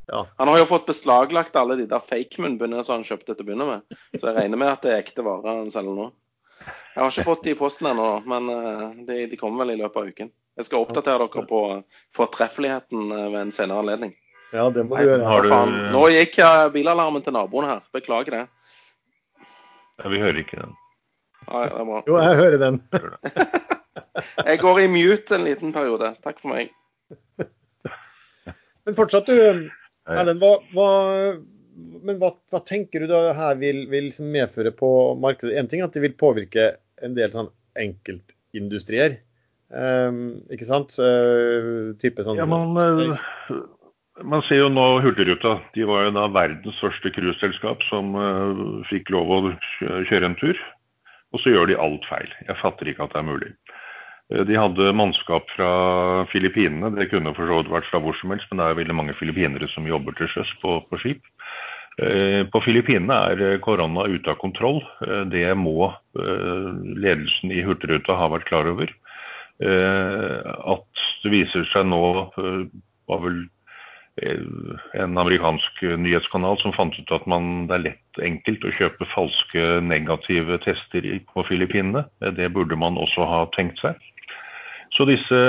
[0.07, 0.23] Ja.
[0.39, 3.67] Han har jo fått beslaglagt alle de der fake-munnbindene som han kjøpte til å begynne
[3.67, 3.97] med.
[4.15, 6.07] Så jeg regner med at det er ekte varer han selger nå.
[6.63, 9.81] Jeg har ikke fått de i posten ennå, men eh, de, de kommer vel i
[9.83, 10.31] løpet av uken.
[10.57, 11.59] Jeg skal oppdatere dere på
[12.17, 14.15] fortreffeligheten eh, ved en senere anledning.
[14.53, 15.23] Ja, det må du gjøre.
[15.27, 16.37] har du- Nå gikk
[16.73, 17.81] bilalarmen til naboen her.
[17.93, 18.47] Beklager det.
[19.97, 20.75] Ja, vi hører ikke den.
[21.47, 22.03] Nei, det er bra.
[22.07, 22.81] Jo, jeg hører den.
[24.45, 26.15] Jeg går i mute en liten periode.
[26.23, 26.71] Takk for meg.
[28.87, 29.69] Men fortsatt, du,
[30.07, 30.41] Erlend.
[30.41, 30.89] Hva, hva,
[32.07, 35.57] men hva, hva tenker du da her vil, vil liksom medføre på markedet?
[35.59, 36.69] En ting er at det vil påvirke
[37.03, 39.19] en del sånn enkeltindustrier.
[39.67, 40.95] Um, ikke sant?
[40.95, 43.57] Uh, type sånn Ja, man, eh,
[44.23, 45.57] man ser jo nå Hurtigruta.
[45.75, 49.39] De var jo da verdens første cruiseselskap som uh, fikk lov å
[50.09, 50.59] kjøre en tur.
[51.35, 52.29] Og så gjør de alt feil.
[52.47, 53.49] Jeg fatter ikke at det er mulig.
[54.33, 55.71] Eh, De hadde mannskap fra
[56.31, 56.93] Filippinene.
[56.95, 59.17] Det kunne for så vidt vært fra hvor som helst, men det er veldig mange
[59.19, 61.27] filippinere som jobber til sjøs på, på skip.
[61.99, 64.79] Eh, På Filippinene er korona ute av kontroll.
[65.33, 68.93] Det må ledelsen i Hurtigruta ha vært klar over.
[69.57, 72.01] At det viser seg nå,
[73.09, 73.39] var vel
[74.23, 79.65] en amerikansk nyhetskanal som fant ut at man, det er lett enkelt å kjøpe falske
[79.85, 82.05] negative tester på Filippinene.
[82.21, 83.95] Eh, Det burde man også ha tenkt seg.
[84.95, 85.39] Så disse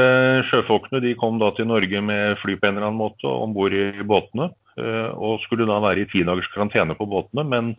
[0.50, 3.72] sjøfolkene de kom da til Norge med fly på en eller annen måte om bord
[3.72, 4.50] i båtene.
[4.76, 7.76] eh, Og skulle da være i ti dagers karantene på båtene, men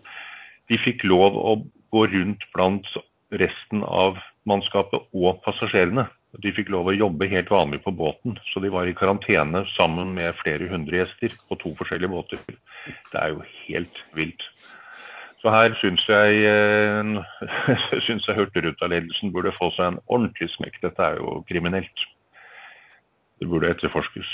[0.70, 2.86] de fikk lov å gå rundt blant
[3.32, 6.08] resten av mannskapet og passasjerene.
[6.38, 10.14] De fikk lov å jobbe helt vanlig på båten, så de var i karantene sammen
[10.14, 12.44] med flere hundre gjester på to forskjellige båter.
[13.10, 14.46] Det er jo helt vilt.
[15.42, 17.50] Så her syns jeg, eh,
[18.06, 20.82] syns jeg Hurtigruta-ledelsen burde få seg en ordentlig smekk.
[20.84, 22.06] Dette er jo kriminelt.
[23.40, 24.30] Det burde etterforskes.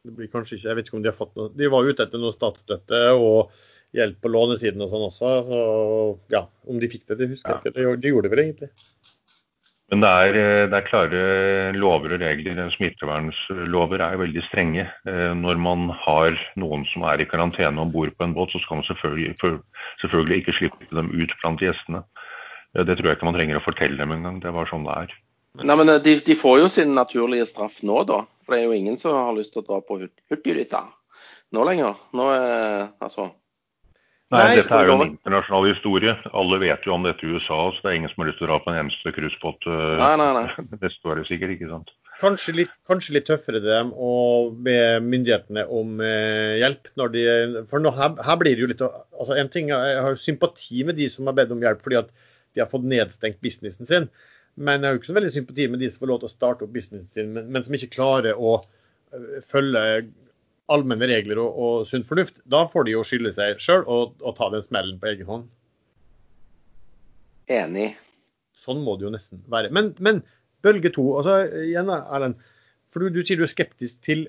[0.00, 2.06] Det blir kanskje ikke, jeg vet ikke om De har fått noe, de var ute
[2.06, 3.52] etter noe statsstøtte og
[3.96, 5.32] hjelp på lånesiden og sånn også.
[5.48, 5.60] så
[6.32, 7.96] ja, Om de fikk det, det husker jeg ikke.
[8.00, 8.70] De gjorde det vel egentlig.
[9.90, 11.20] Men det er, eh, det er klare
[11.74, 12.60] lover og regler.
[12.76, 14.84] Smittevernlover er veldig strenge.
[15.06, 18.60] Eh, Når man har noen som er i karantene om bord på en båt, så
[18.62, 19.34] skal man selvfølgelig,
[20.02, 22.04] selvfølgelig ikke slippe dem ut blant gjestene.
[22.76, 24.38] Eh, Det tror jeg ikke man trenger å fortelle dem engang.
[24.40, 25.18] Det er bare sånn det er.
[25.66, 28.22] Nei, men de, de får jo sin naturlige straff nå, da.
[28.46, 30.84] For det er jo ingen som har lyst til å dra på hurt- Hurtigruta
[31.52, 31.98] nå lenger.
[32.14, 33.32] Nå er altså
[34.30, 36.12] Nei, Nei, dette er jo en internasjonal historie.
[36.38, 38.46] Alle vet jo om dette i USA, så det er ingen som har lyst til
[38.46, 40.66] å dra på en eneste cruisebåt eh, Nei, nei, nei.
[40.84, 41.54] neste år, sikkert.
[41.56, 41.90] ikke sant?
[42.20, 44.12] Kanskje litt, kanskje litt tøffere til dem å
[44.54, 46.92] be myndighetene om eh, hjelp.
[47.00, 47.24] når de,
[47.72, 50.84] For nå, her, her blir det jo litt altså en ting, Jeg har jo sympati
[50.86, 52.14] med de som har bedt om hjelp fordi at
[52.54, 54.06] de har fått nedstengt businessen sin.
[54.54, 56.36] Men jeg har jo ikke så veldig sympati med de som får lov til å
[56.36, 59.84] starte opp businessen sin, men, men som ikke klarer å eh, følge
[60.70, 62.38] allmenne regler og, og sunn fornuft.
[62.50, 65.48] Da får de jo skylde seg sjøl og, og ta den smellen på egen hånd.
[67.50, 67.92] Enig.
[68.60, 69.72] Sånn må det jo nesten være.
[69.74, 70.22] Men, men
[70.64, 72.38] bølge to, altså igjen Erlend.
[72.90, 74.26] For du, du sier du er skeptisk til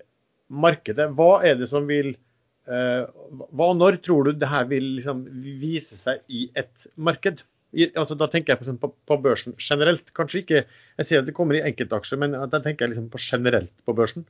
[0.52, 1.10] markedet.
[1.18, 5.24] Hva er det som vil eh, Hva og når tror du det her vil liksom
[5.62, 7.44] vise seg i et marked?
[7.72, 10.10] I, altså, da tenker jeg på, på, børsen generelt.
[10.18, 13.22] Kanskje ikke Jeg ser at det kommer i enkeltaksjer, men da tenker jeg liksom på
[13.24, 14.26] generelt på børsen.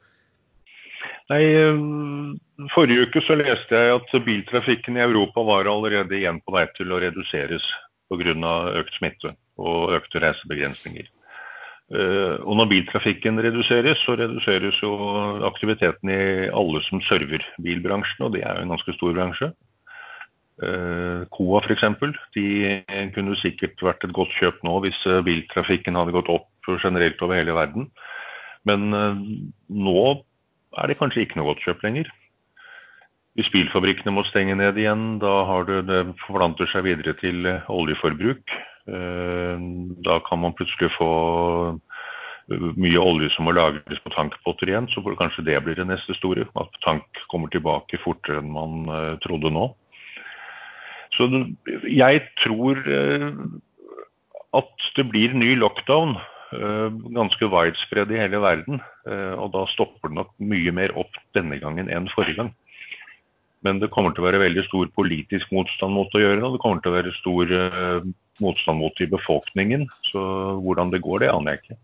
[1.29, 6.55] Nei, eh, Forrige uke så leste jeg at biltrafikken i Europa var allerede igjen på
[6.55, 7.65] vei til å reduseres
[8.11, 8.35] pga.
[8.81, 11.07] økt smitte og økte reisebegrensninger.
[11.91, 14.95] Eh, Og når biltrafikken reduseres, så reduseres jo
[15.45, 19.53] aktiviteten i alle som server bilbransjen, og det er jo en ganske stor bransje.
[20.61, 21.81] Koa Coa f.eks.
[22.35, 22.83] De
[23.15, 26.49] kunne sikkert vært et godt kjøp nå hvis eh, biltrafikken hadde gått opp
[26.83, 27.89] generelt over hele verden.
[28.63, 28.91] Men
[29.67, 30.23] nå
[30.77, 32.09] er det kanskje ikke noe godt kjøp lenger.
[33.39, 38.43] Hvis bilfabrikkene må stenge ned igjen, da har det, det forplanter seg videre til oljeforbruk.
[40.03, 41.11] Da kan man plutselig få
[42.51, 46.43] mye olje som må lagres på tankpotter igjen, så kanskje det blir det neste store.
[46.59, 48.83] At tank kommer tilbake fortere enn man
[49.23, 49.69] trodde nå.
[51.15, 51.27] Så
[51.87, 52.83] jeg tror
[54.59, 56.17] at det blir ny lockdown.
[56.51, 58.81] Uh, ganske widespread i hele verden.
[59.07, 62.51] og da stopper det nok mye mer opp denne gangen enn forrige gang.
[63.65, 66.45] Men det kommer til å være veldig stor politisk motstand mot å gjøre det.
[66.45, 67.53] Og det kommer til å være stor
[68.41, 69.87] motstand mot i befolkningen.
[70.09, 70.21] Så
[70.65, 71.79] hvordan det går, det aner jeg ikke.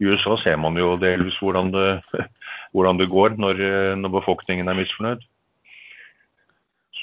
[0.00, 1.88] I USA ser man jo delvis hvordan det,
[2.74, 3.62] hvordan det går når,
[4.00, 5.22] når, befolkningen er misfornøyd.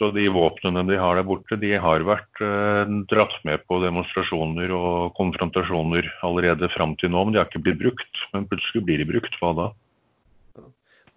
[0.01, 4.73] Så de våpnene de har der borte, de har vært eh, dratt med på demonstrasjoner
[4.73, 8.23] og konfrontasjoner allerede fram til nå, men de har ikke blitt brukt.
[8.33, 9.37] Men plutselig blir de brukt.
[9.37, 9.67] Hva da?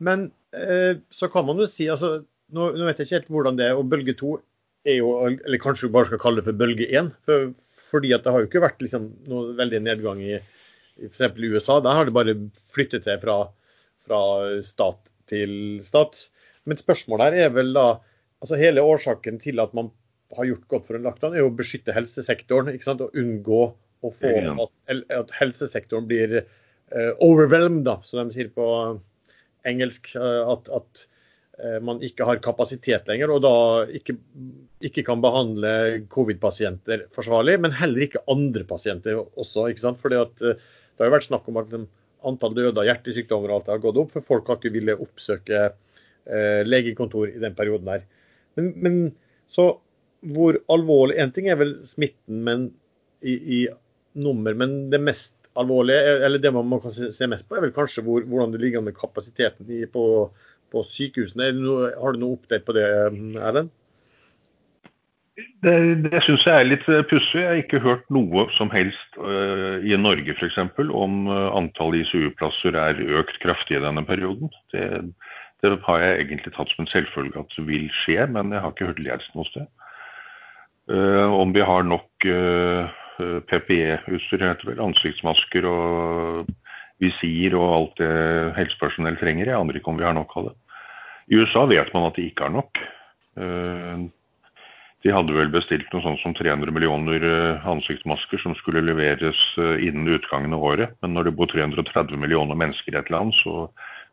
[0.04, 2.18] Men eh, så kan man jo si altså,
[2.52, 3.80] nå, nå, vet jeg ikke helt hvordan det er.
[3.80, 4.36] og Bølge to
[4.84, 7.08] er jo, eller kanskje vi bare skal kalle det for bølge én.
[7.24, 7.56] For,
[7.88, 11.24] fordi at det har jo ikke vært liksom, noe veldig nedgang i f.eks.
[11.24, 12.36] i USA, der har det bare
[12.76, 13.46] flyttet seg fra,
[14.04, 14.24] fra
[14.60, 15.00] stat
[15.32, 16.28] til stat.
[16.68, 17.94] Men spørsmålet her er vel da
[18.44, 19.90] altså Hele årsaken til at man
[20.34, 22.72] har gjort godt for en lockdown, er jo å beskytte helsesektoren.
[22.74, 23.64] ikke sant, Og unngå
[24.04, 24.30] å få
[24.66, 28.66] at, at helsesektoren blir uh, overwhelmed, da, som de sier på
[29.68, 30.10] engelsk.
[30.18, 31.04] Uh, at, at
[31.62, 33.54] uh, man ikke har kapasitet lenger, og da
[33.94, 34.16] ikke,
[34.84, 37.60] ikke kan behandle covid-pasienter forsvarlig.
[37.64, 39.68] Men heller ikke andre pasienter også.
[39.70, 41.78] ikke sant, fordi at det har jo vært snakk om at
[42.28, 45.62] antall døde av hjertesykdommer og alt har gått opp, for folk har ikke villet oppsøke
[45.66, 48.04] eh, legekontor i den perioden der.
[48.58, 48.98] Men, men,
[49.50, 49.74] så
[50.34, 52.68] hvor alvorlig En ting er vel smitten men,
[53.24, 53.60] i, i,
[54.14, 58.02] nummer, men det mest alvorlige, eller det man kan se mest på, er vel kanskje
[58.06, 60.04] hvor, hvordan det ligger an med kapasiteten i, på,
[60.72, 61.52] på, sykehusene.
[62.00, 62.86] har du noe oppdatert på det,
[63.38, 63.72] Erlend?
[65.34, 67.40] Det, det syns jeg er litt pussig.
[67.40, 70.58] Jeg har ikke hørt noe som helst uh, i Norge f.eks.
[70.84, 74.52] om uh, antall ICU-plasser er økt kraftig i denne perioden.
[74.74, 74.84] Det,
[75.64, 78.74] det, har jeg egentlig tatt som en selvfølge at det vil skje, men jeg har
[78.74, 79.68] ikke hørt lest noe sted.
[80.90, 82.26] Uh, om vi har nok
[83.48, 86.50] PPE-utstyr, heter vel, ansiktsmasker og
[87.02, 88.10] visir og alt det
[88.58, 89.50] helsepersonell trenger.
[89.50, 90.54] Jeg aner ikke om vi har nok av det.
[91.32, 92.82] I USA vet man at de ikke har nok.
[93.38, 94.10] Uh,
[95.04, 99.82] de hadde vel bestilt noe sånt som 300 millioner eh, ansiktsmasker som skulle leveres eh,
[99.84, 100.94] innen utgangen av året.
[101.04, 103.66] Men når det bor 330 millioner mennesker i et land, så,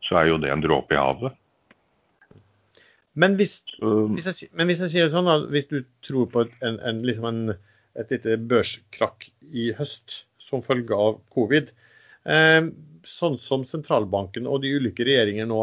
[0.04, 1.32] så er jo det en dråpe i havet.
[3.14, 6.54] Men hvis, hvis, jeg, men hvis jeg, sier sånn, da, hvis du tror på et,
[6.64, 7.56] en, en, liksom en,
[8.00, 11.68] et lite børskrakk i høst som følge av covid,
[12.24, 12.62] eh,
[13.04, 15.60] sånn som sentralbanken og de ulike regjeringer nå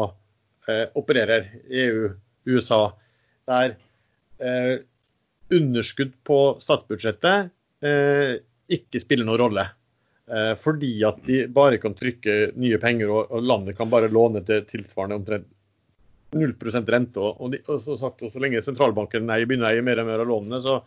[0.70, 2.12] eh, opererer, EU,
[2.50, 2.84] USA,
[3.50, 3.74] der
[4.38, 4.76] eh,
[5.50, 7.50] underskudd på statsbudsjettet
[7.82, 8.34] eh,
[8.70, 9.66] ikke spiller noen rolle.
[10.30, 14.44] Eh, fordi at de bare kan trykke nye penger, og, og landet kan bare låne
[14.46, 15.50] til tilsvarende omtrent
[16.36, 16.54] 0
[16.94, 17.20] rente.
[17.20, 20.24] Og, de, og, sagt, og, så lenge sentralbanken nei, begynner å eie mer og mer
[20.24, 20.80] av lånene, så,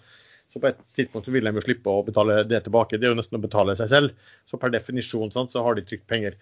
[0.52, 3.00] så på et tidspunkt vil de jo slippe å betale det tilbake.
[3.00, 4.28] Det er jo nesten å betale seg selv.
[4.50, 6.38] Så per definisjon sant, så har de trykt penger.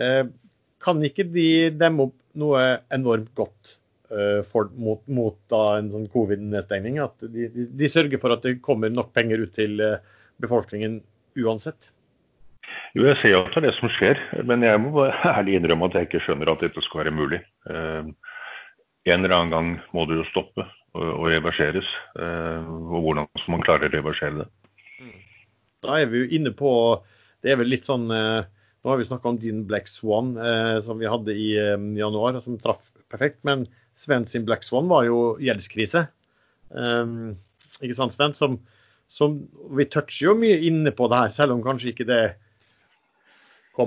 [0.00, 0.24] Eh,
[0.82, 3.76] kan ikke de demme opp noe enormt godt
[4.12, 6.98] Eh, for, mot, mot en sånn covid-nedstengning.
[7.00, 10.02] At de, de, de, sørger for at det kommer nok penger ut til eh,
[10.42, 10.98] befolkningen
[11.40, 11.88] uansett.
[12.92, 15.96] Jo, jeg ser at det er det som skjer, men jeg må ærlig innrømme at
[15.96, 17.40] jeg ikke skjønner at dette skal være mulig.
[17.72, 18.12] Eh,
[19.04, 21.88] en eller annen gang må det jo stoppe og, og reverseres.
[22.18, 24.48] Eh, og hvordan skal man klare å reversere det?
[25.82, 26.70] Da er vi jo inne på
[27.42, 28.44] Det er vel litt sånn eh,
[28.82, 31.54] Nå har vi snakka om din Black Swan eh, som vi hadde i
[31.98, 33.42] januar, som traff perfekt.
[33.46, 36.06] men Sven sin Black Swan var jo gjeldskrise.
[36.70, 37.36] Um,
[37.84, 38.34] ikke sant, Sven?
[38.34, 38.56] Som,
[39.12, 39.36] som,
[39.76, 42.22] vi toucher jo mye inne på det her, selv om kanskje ikke det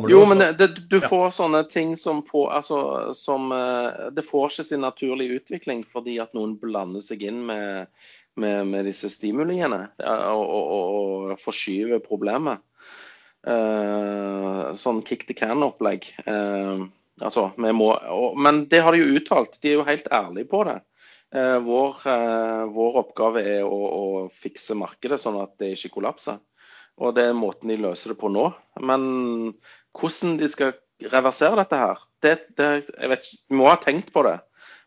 [0.10, 1.32] Jo, men det, du får ja.
[1.36, 6.34] sånne ting som på altså, som uh, Det får ikke sin naturlige utvikling fordi at
[6.34, 7.92] noen blander seg inn med,
[8.34, 12.66] med, med disse stimuliene og, og, og, forskyver problemet.
[13.46, 16.10] Uh, sånn kick the can-opplegg.
[16.26, 16.90] Uh,
[17.24, 19.58] Altså, må, og, men det har de jo uttalt.
[19.62, 20.80] De er jo helt ærlige på det.
[21.36, 26.38] Uh, vår, eh, vår, oppgave er å, å, fikse markedet sånn at det ikke kollapser.
[27.02, 28.48] Og det er måten de løser det på nå.
[28.80, 29.06] Men
[29.96, 30.76] hvordan de skal
[31.12, 34.38] reversere dette her, det, det, jeg vet, ikke, må ha tenkt på det.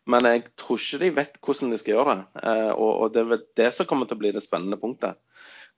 [0.09, 2.27] Men jeg tror ikke de vet hvordan de skal gjøre det.
[2.41, 5.19] Eh, og, og det er det som kommer til å bli det spennende punktet.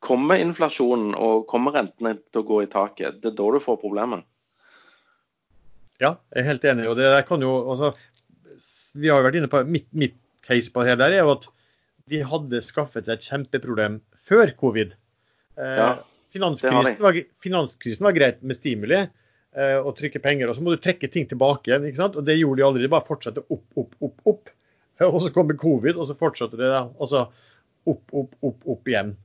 [0.02, 3.82] Kommer inflasjonen og kommer rentene til å gå i taket, det er da du får
[3.84, 4.24] problemet.
[6.02, 6.88] Ja, jeg er helt enig.
[6.90, 7.92] og det kan jo, altså,
[8.98, 10.16] Vi har jo vært inne på mitt, mitt
[10.48, 11.46] case på det her der er jo at
[12.10, 14.96] de hadde skaffet seg et kjempeproblem før covid.
[15.60, 15.92] Eh, Ja,
[16.34, 20.82] finanskrisen, var, finanskrisen var greit med stimuli eh, og trykke penger, og så må du
[20.82, 21.88] trekke ting tilbake igjen.
[21.90, 22.18] ikke sant?
[22.20, 22.84] Og det gjorde de aldri.
[22.86, 24.52] De bare fortsatte opp, opp, opp, opp.
[25.08, 27.24] Og så kommer covid, og så fortsatte det da, altså
[27.90, 29.16] opp, opp, opp, opp igjen.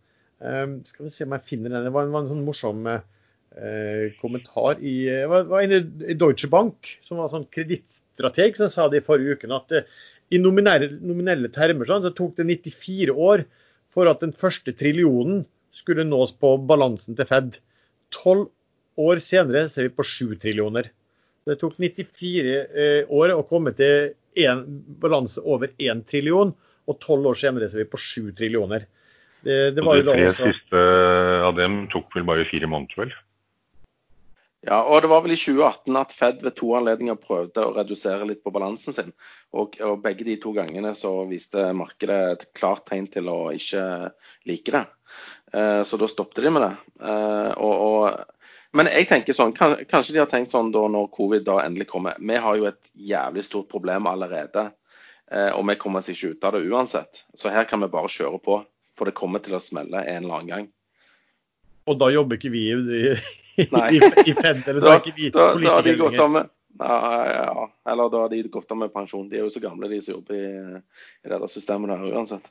[0.40, 1.84] Eh, skal vi se om jeg finner den.
[1.84, 5.76] Det var en, var en sånn morsom eh, kommentar i, det var, var en
[6.06, 9.50] i Deutsche Bank, som var sånn kredittstrateg, som sa det i forrige uke.
[9.52, 9.90] at eh,
[10.34, 13.44] i nominelle, nominelle termer sånn, så tok det 94 år
[13.94, 15.44] for at den første trillionen
[15.76, 17.58] skulle nås på balansen til Fed.
[18.14, 18.48] Tolv
[18.96, 20.90] år senere så er vi på 7 trillioner.
[21.46, 24.14] Det tok 94 eh, år å komme til
[24.46, 24.64] en
[25.00, 26.50] balanse over 1 trillion,
[26.86, 28.88] og tolv år senere så er vi på 7 trillioner.
[29.46, 30.82] Det, det var jo da tre siste
[31.46, 33.14] av dem tok vel bare fire måneder, vel?
[34.66, 38.26] Ja, og det var vel i 2018 at Fed ved to anledninger prøvde å redusere
[38.26, 39.12] litt på balansen sin.
[39.54, 43.84] Og, og begge de to gangene så viste markedet et klart tegn til å ikke
[44.50, 44.82] like det.
[45.52, 46.72] Eh, så da stoppet de med det.
[47.02, 51.46] Eh, og, og, men jeg tenker sånn, kanskje de har tenkt sånn da når covid
[51.46, 52.18] da endelig kommer.
[52.18, 54.70] Vi har jo et jævlig stort problem allerede.
[55.30, 57.24] Eh, og vi kommer oss ikke ut av det uansett.
[57.34, 58.60] Så her kan vi bare kjøre på.
[58.96, 60.68] For det kommer til å smelle en eller annen gang.
[61.86, 65.18] Og da jobber ikke vi i, i, i, i Fed, eller da Da, er ikke
[65.18, 68.72] vi da, da har de gått av med ja, ja, eller da har de gått
[68.72, 69.28] av med pensjon.
[69.30, 70.80] De er jo så gamle, de som jobber i,
[71.24, 72.50] i dette systemet der uansett.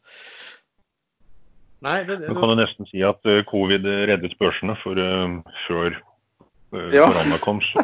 [1.83, 5.35] Nei, det, det, Man kan jo nesten si at eh, covid reddet børsene, for uh,
[5.67, 5.97] før
[6.73, 7.09] uh, Ja.
[7.11, 7.83] korona kom, så,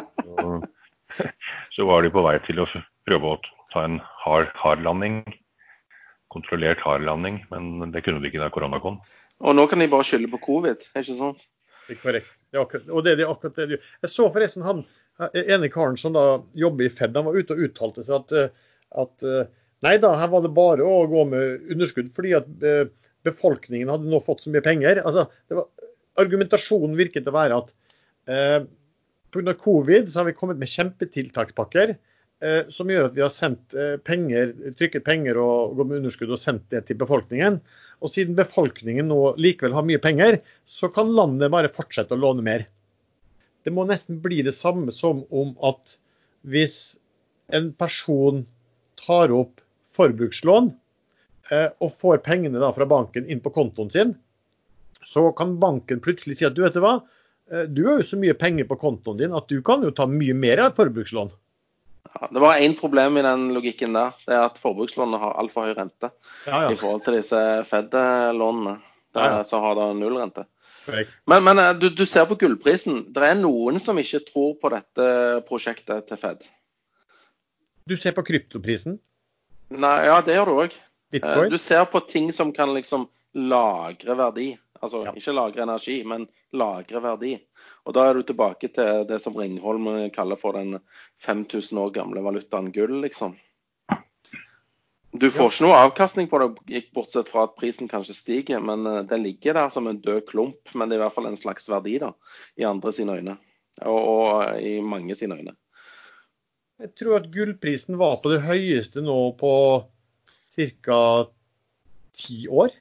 [1.76, 2.66] så var de på vei til å
[3.06, 3.40] prøve å
[3.74, 5.20] ta en hard, hard landing.
[6.32, 8.98] Kontrollert hard landing, men det kunne de ikke da korona kom.
[9.42, 11.44] Og nå kan de bare skylde på covid, er ikke sant?
[11.88, 12.32] Det er korrekt.
[12.52, 13.66] Det er akkurat, og det, det er akkurat det.
[13.74, 14.84] du- Jeg så forresten han
[15.36, 16.22] ene karen som da
[16.56, 18.52] jobber i Fed, han var ute og uttalte seg at,
[19.02, 19.24] at
[19.84, 22.48] nei da, her var det bare å gå med underskudd fordi at
[23.26, 25.02] befolkningen hadde nå fått så mye penger.
[25.06, 25.68] Altså, var,
[26.20, 27.74] argumentasjonen virket å være at
[28.30, 28.64] eh,
[29.32, 29.54] pga.
[29.58, 33.96] covid så har vi kommet med kjempetiltakspakker eh, som gjør at vi har sendt eh,
[34.04, 37.60] penger, trykket penger og gått med underskudd og sendt det til befolkningen.
[38.02, 42.44] Og siden befolkningen nå likevel har mye penger, så kan landet bare fortsette å låne
[42.44, 42.66] mer.
[43.62, 45.96] Det må nesten bli det samme som om at
[46.50, 46.98] hvis
[47.54, 48.42] en person
[48.98, 49.60] tar opp
[49.94, 50.72] forbrukslån
[51.50, 54.12] og får pengene da fra banken inn på kontoen sin,
[55.04, 57.00] så kan banken plutselig si at du vet du hva,
[57.52, 60.06] Eh, du har jo så mye penger på kontoen din at du kan jo ta
[60.08, 61.32] mye mer av forbrukslån.
[62.12, 64.16] Ja, det var én problem i den logikken der.
[64.26, 66.10] Det er at forbrukslånene har altfor høy rente
[66.46, 68.78] Ja, i forhold til disse Fed-lånene.
[69.12, 69.44] Der Ja, ja.
[69.44, 70.46] så har det null rente.
[71.28, 73.12] Men, men eh, du, du ser på gullprisen.
[73.12, 75.06] Det er noen som ikke tror på dette
[75.48, 76.46] prosjektet til Fed.
[77.86, 79.00] Du ser på kryptoprisen,
[79.72, 80.74] Nei, ja, det gjør du òg.
[81.12, 81.50] Bitcoin.
[81.52, 84.50] Du ser på ting som kan liksom lagre verdi.
[84.82, 85.12] Altså Ja.
[85.14, 87.36] ikke lagre energi, men lagre verdi.
[87.86, 90.80] Og da er du tilbake til det som Ringholm kaller for den
[91.22, 93.36] 5000 år gamle valutaen gull, liksom.
[95.12, 98.60] Du får ikke noe avkastning på det, bortsett fra at prisen kanskje stiger.
[98.64, 100.74] Men den ligger der som en død klump.
[100.74, 102.14] Men det er i hvert fall en slags verdi, da.
[102.56, 103.36] I andre sine øyne.
[103.84, 105.54] Og, og i mange sine øyne.
[106.80, 109.52] Jeg tror at gullprisen var på det høyeste nå på
[110.56, 111.02] ca.
[112.12, 112.72] ti år.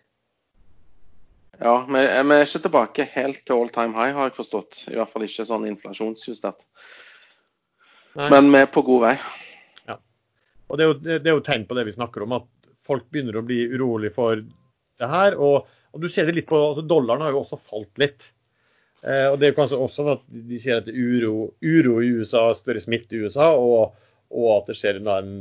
[1.61, 4.83] Ja, vi vi er ikke tilbake helt til all time high, har jeg forstått.
[4.91, 6.65] I hvert fall ikke sånn inflasjonsjustert.
[8.17, 9.15] Men vi er på god vei.
[10.71, 13.09] Og det er, jo, det er jo tegn på det vi snakker om, at folk
[13.11, 15.35] begynner å bli urolig for det her.
[15.35, 18.29] Og, og du ser det litt på altså Dollaren har jo også falt litt.
[19.03, 21.97] Eh, og det er jo kanskje også sånn at de sier at det uro, uro
[21.99, 23.97] i USA, større smitte i USA, og,
[24.31, 25.33] og at det skjer en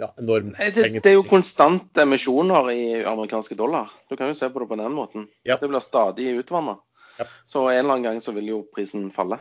[0.00, 3.92] ja, enorm Nei, Det, det er jo konstante emisjoner i amerikanske dollar.
[4.08, 5.28] Du kan jo se på det på den måten.
[5.44, 5.58] Ja.
[5.60, 6.78] Det blir stadig utvanna.
[7.18, 7.28] Ja.
[7.50, 9.40] Så en eller annen gang så vil jo prisen falle.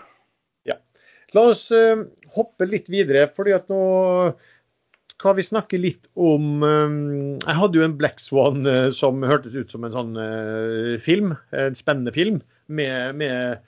[1.35, 2.05] La oss uh,
[2.37, 3.81] hoppe litt videre, fordi at nå
[5.17, 6.91] skal vi snakke litt om eh,
[7.41, 10.19] Jeg hadde jo en Black Swan eh, som hørtes ut som en sånn
[11.01, 12.37] film, en spennende film,
[12.69, 13.63] med, med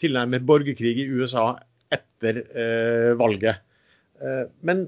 [0.00, 1.58] tilnærmet borgerkrig i USA
[1.92, 2.40] etter
[3.20, 3.60] valget.
[4.22, 4.86] Eh, men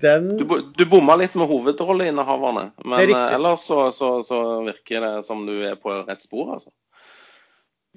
[0.00, 0.46] den Du,
[0.76, 5.44] du bomma litt med hovedrolleinnehaverne, er men eh, ellers så, så, så virker det som
[5.46, 6.72] du er på rett spor, altså.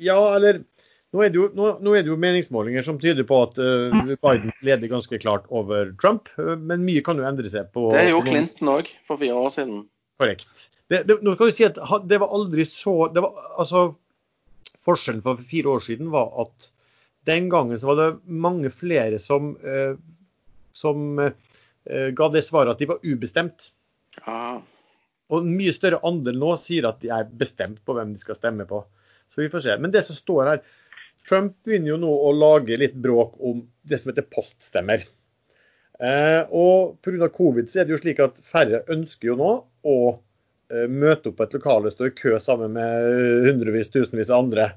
[0.01, 0.63] Ja, eller
[1.13, 3.93] nå er, det jo, nå, nå er det jo meningsmålinger som tyder på at uh,
[4.25, 7.69] Biden leder ganske klart over Trump, men mye kan jo endre seg.
[7.75, 9.83] på Det er gjorde Clinton òg, for fire år siden.
[10.17, 10.65] Korrekt.
[10.89, 11.77] Det, det, nå kan vi si at
[12.09, 13.91] det var aldri så det var, altså,
[14.83, 16.73] Forskjellen for fire år siden var at
[17.29, 19.95] Den gangen så var det mange flere som, eh,
[20.75, 23.71] som eh, ga det svaret at de var ubestemt.
[24.25, 24.59] Ja.
[25.31, 28.37] Og en mye større andel nå sier at de er bestemt på hvem de skal
[28.37, 28.83] stemme på.
[29.33, 29.77] Så vi får se.
[29.81, 30.63] Men det som står her
[31.27, 35.05] Trump begynner jo nå å lage litt bråk om det som heter poststemmer.
[36.03, 37.29] Eh, og pga.
[37.31, 39.51] covid så er det jo slik at færre ønsker jo nå
[39.87, 44.43] å eh, møte opp på et lokale, stå i kø sammen med hundrevis, tusenvis av
[44.43, 44.67] andre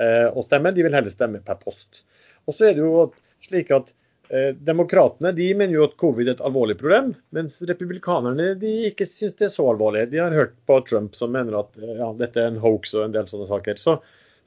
[0.00, 0.72] eh, og stemme.
[0.74, 2.04] De vil heller stemme per post.
[2.46, 3.10] Og så er det jo
[3.42, 3.92] slik at
[4.32, 9.04] Eh, demokratene de mener jo at covid er et alvorlig problem, mens republikanerne de ikke
[9.04, 10.06] syns det er så alvorlig.
[10.08, 13.04] De har hørt på Trump som mener at eh, ja, dette er en hoax og
[13.04, 13.76] en del sånne saker.
[13.82, 13.98] Så,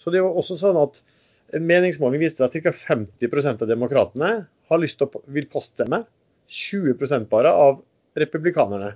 [0.01, 0.97] så det er jo også sånn at
[1.53, 2.73] en meningsmåling viser at ca.
[2.73, 4.31] 50% av demokratene
[4.71, 6.01] har lyst til å vil poststemme.
[6.49, 7.77] 20 bare av
[8.17, 8.95] republikanerne.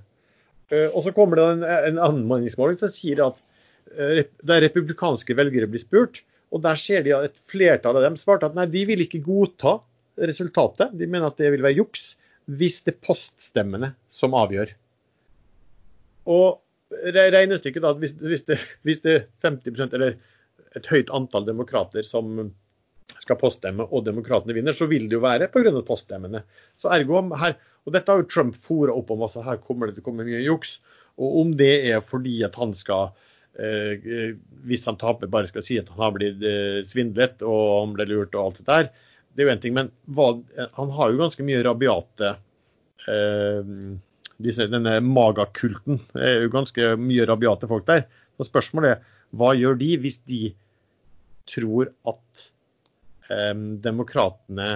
[0.93, 3.39] Og så kommer det en, en annen meningsmåling som sier at
[4.45, 8.49] der republikanske velgere blir spurt, og der ser de at et flertall av dem svarte
[8.49, 9.77] at nei, de vil ikke godta
[10.19, 10.95] resultatet.
[10.97, 12.13] De mener at det vil være juks
[12.49, 14.71] hvis det er poststemmene som avgjør.
[16.29, 16.59] Og
[17.13, 20.17] regnestykket da, hvis, hvis, det, hvis det er 50% eller
[20.77, 22.49] et høyt antall demokrater som
[23.19, 25.73] skal poststemme, og demokratene vinner, så vil det jo være pga.
[25.85, 26.43] poststemmene.
[26.79, 29.23] Så ergo her, og Dette har jo Trump fora opp om.
[29.25, 30.77] altså Her kommer det til å komme mye juks.
[31.19, 33.11] Og om det er fordi at han skal
[33.59, 38.05] hvis han taper, bare skal si at han har blitt eh, svindlet og han ble
[38.09, 38.91] lurt og alt det der,
[39.33, 40.29] det er jo en ting, men hva,
[40.75, 42.33] han har jo ganske mye rabiate
[43.07, 43.73] eh,
[44.39, 48.05] disse, Denne magakulten er jo ganske mye rabiate folk der.
[48.39, 50.41] Så spørsmålet er hva gjør de hvis de
[51.49, 52.45] tror at
[53.29, 54.69] eh, demokratene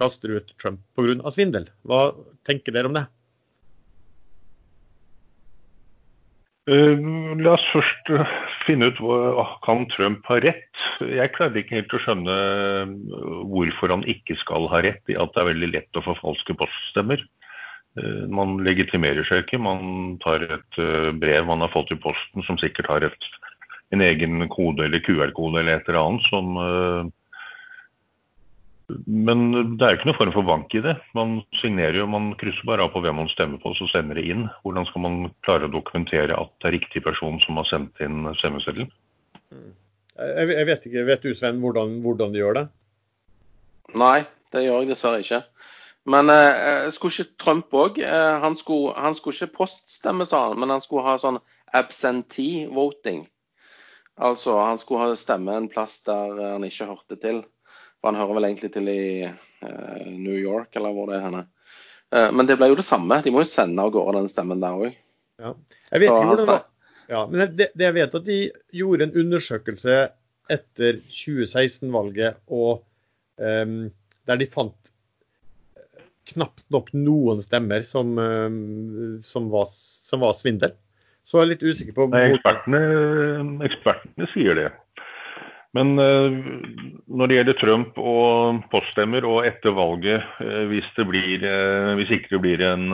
[0.00, 1.32] kaster ut Trump pga.
[1.34, 1.68] svindel?
[1.84, 2.12] Hva
[2.48, 3.06] tenker dere om det?
[6.70, 8.30] La oss først uh,
[8.66, 10.82] finne ut hva kan Trump ha rett.
[11.02, 15.34] Jeg klarer ikke helt å skjønne uh, hvorfor han ikke skal ha rett i at
[15.34, 17.26] det er veldig lett å forfalske poststemmer.
[18.30, 19.58] Man legitimerer seg ikke.
[19.58, 20.76] Man tar et
[21.18, 23.26] brev man har fått i posten som sikkert har et,
[23.90, 27.10] en egen kode eller QR-kode eller et eller annet som
[29.06, 30.94] men det er jo ikke noen form for bank i det.
[31.16, 34.26] Man signerer jo, man krysser bare av på hvem man stemmer på, så sender det
[34.30, 34.46] inn.
[34.64, 38.28] Hvordan skal man klare å dokumentere at det er riktig person som har sendt inn
[38.40, 38.90] stemmeseddelen?
[40.20, 42.64] Jeg vet ikke, vet du Sven hvordan, hvordan de gjør det?
[43.98, 44.18] Nei,
[44.52, 45.42] det gjør jeg dessverre ikke.
[46.10, 50.72] Men eh, skulle ikke Trump òg eh, han, han, skulle ikke poststemme, sa han, men
[50.72, 51.40] han skulle ha sånn
[51.76, 53.24] absentee voting.
[54.20, 57.42] Altså han skulle ha stemme en plass der han ikke hørte til.
[58.00, 61.44] For han hører vel egentlig til i uh, New York, eller hvor det er henne.
[62.10, 63.20] Uh, men det ble jo det samme.
[63.24, 64.96] De må jo sende av gårde den stemmen der òg.
[65.40, 65.54] Ja.
[65.90, 66.66] Jeg vet ikke hvordan det var.
[67.10, 68.38] Ja, men det, det, jeg vet at de
[68.78, 69.96] gjorde en undersøkelse
[70.50, 72.84] etter 2016-valget, og
[73.42, 73.90] um,
[74.30, 74.92] der de fant
[76.30, 80.76] knapt nok noen stemmer som, um, som, var, som var, svindel.
[81.26, 82.80] Så jeg er litt usikker på Nei, ekspertene,
[83.66, 84.68] ekspertene sier det.
[85.76, 86.34] Men uh,
[87.06, 92.10] når det gjelder Trump og poststemmer, og etter valget, uh, hvis, det blir, uh, hvis
[92.16, 92.88] ikke det blir en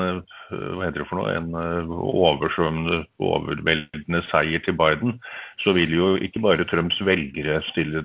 [0.46, 5.16] det noe, en oversvømmende, overveldende seier til Biden,
[5.64, 8.04] så vil jo ikke bare Trumps velgere stille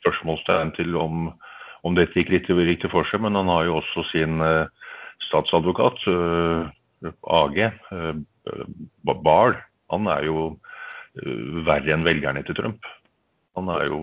[0.00, 1.30] spørsmålstegn til om,
[1.86, 4.36] om dette gikk riktig, for seg, men han har jo også sin
[5.30, 6.04] statsadvokat,
[7.40, 7.58] AG,
[9.24, 9.58] Barr.
[9.94, 10.44] Han er jo
[11.64, 12.84] verre enn velgerne til Trump.
[13.58, 14.00] Han er jo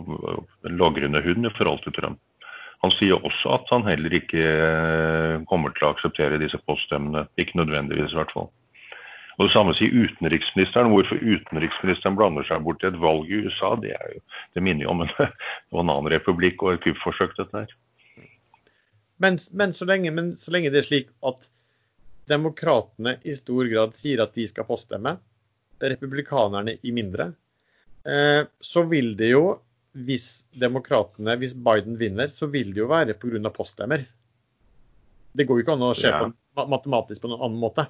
[0.67, 2.19] en logrende hund i forhold til Trump.
[2.83, 7.25] Han sier også at han heller ikke eh, kommer til å akseptere disse poststemmene.
[7.41, 8.51] Ikke nødvendigvis, i hvert fall.
[9.35, 10.91] Og Det samme sier utenriksministeren.
[10.93, 14.21] Hvorfor utenriksministeren blander seg bort i et valg i USA, det, jo,
[14.55, 17.73] det minner jo om en annen republikk og et kuppforsøk, dette her.
[19.23, 21.49] Men, men, så lenge, men, så lenge, det er slik at
[22.29, 25.15] demokratene i stor grad sier at de skal poststemme,
[25.83, 27.33] republikanerne i mindre,
[28.05, 29.55] så vil det jo,
[30.05, 33.49] hvis demokratene, hvis Biden vinner, så vil det jo være pga.
[33.49, 34.03] poststemmer.
[35.35, 36.19] Det går jo ikke an å se ja.
[36.21, 37.87] på matematisk på noen annen måte.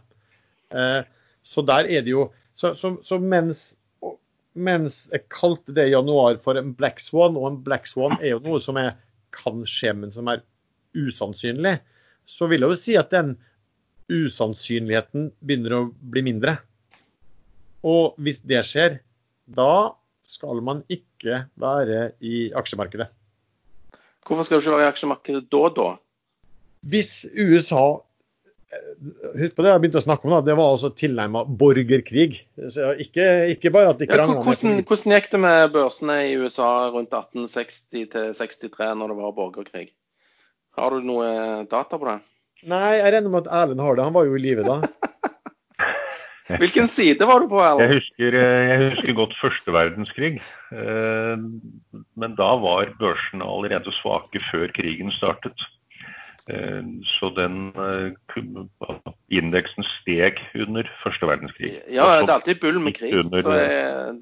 [0.74, 1.01] Eh,
[1.45, 3.76] så der er det jo Så, så, så mens,
[4.55, 8.32] mens, jeg kalte det i januar for en black swan, og en black swan er
[8.32, 8.93] jo noe som er,
[9.36, 10.39] kan skje, men som er
[10.95, 11.74] usannsynlig,
[12.24, 13.34] så vil jeg jo si at den
[14.07, 16.55] usannsynligheten begynner å bli mindre.
[17.84, 19.01] Og hvis det skjer,
[19.51, 19.91] da
[20.36, 23.07] skal man ikke være i aksjemarkedet.
[24.25, 25.93] Hvorfor skal du ikke være i aksjemarkedet da, da?
[26.86, 27.86] Hvis USA
[28.75, 32.41] Husk på det jeg begynte å snakke om, da, det var altså tilnærma borgerkrig.
[32.73, 36.33] Så ikke, ikke bare at de Ja, krangla hvordan, hvordan gikk det med børsene i
[36.41, 39.86] USA rundt 1860 til 63 når det var borgerkrig?
[40.75, 41.29] Har du noe
[41.71, 42.17] data på det?
[42.65, 44.07] Nei, jeg regner med at Erlend har det.
[44.09, 44.79] Han var jo i live da.
[46.62, 50.36] Hvilken side var du på, Jeg husker, eh, jeg husker godt første verdenskrig.
[50.72, 51.38] eh,
[52.16, 55.58] Men da var børsene allerede svake før krigen startet.
[56.48, 56.84] Eh,
[57.18, 57.74] Så den
[59.34, 61.72] indeksen steg under første verdenskrig.
[61.89, 63.14] Ja, det er alltid bull med krig.
[63.14, 63.52] under- Så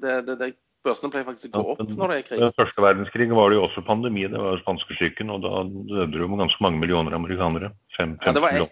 [0.26, 0.54] det, det,
[0.84, 2.40] børsene pleier faktisk å gå opp når det er krig.
[2.40, 6.20] Den første verdenskrig var det jo også pandemi, det var spanskesyken, og da døde det
[6.20, 7.70] jo ganske mange millioner amerikanere.
[7.96, 8.70] Fem, Ja, det var et,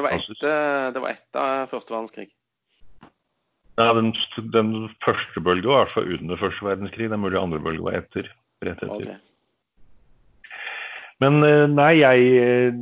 [0.00, 2.28] det var etter første verdenskrig.
[3.80, 4.12] Ja, den,
[4.54, 4.72] den
[5.02, 8.28] første bølga var altså under første verdenskrig, det er mulig andre bølge var etter.
[8.62, 9.00] Rett etter.
[9.00, 9.16] Okay.
[11.22, 12.76] Men eh, nei, jeg eh,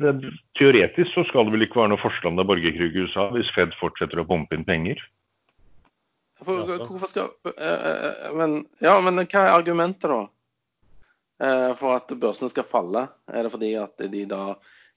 [0.00, 0.12] det,
[0.58, 3.72] Teoretisk så skal det vel ikke være noe forstand av borgerkrig i USA hvis Fed
[3.80, 5.00] fortsetter å pumpe inn penger.
[6.42, 10.22] For, hvorfor skal eh, men, Ja, men hva er argumentet, da?
[11.42, 13.06] Eh, for at børsene skal falle?
[13.30, 14.56] Er det fordi at de da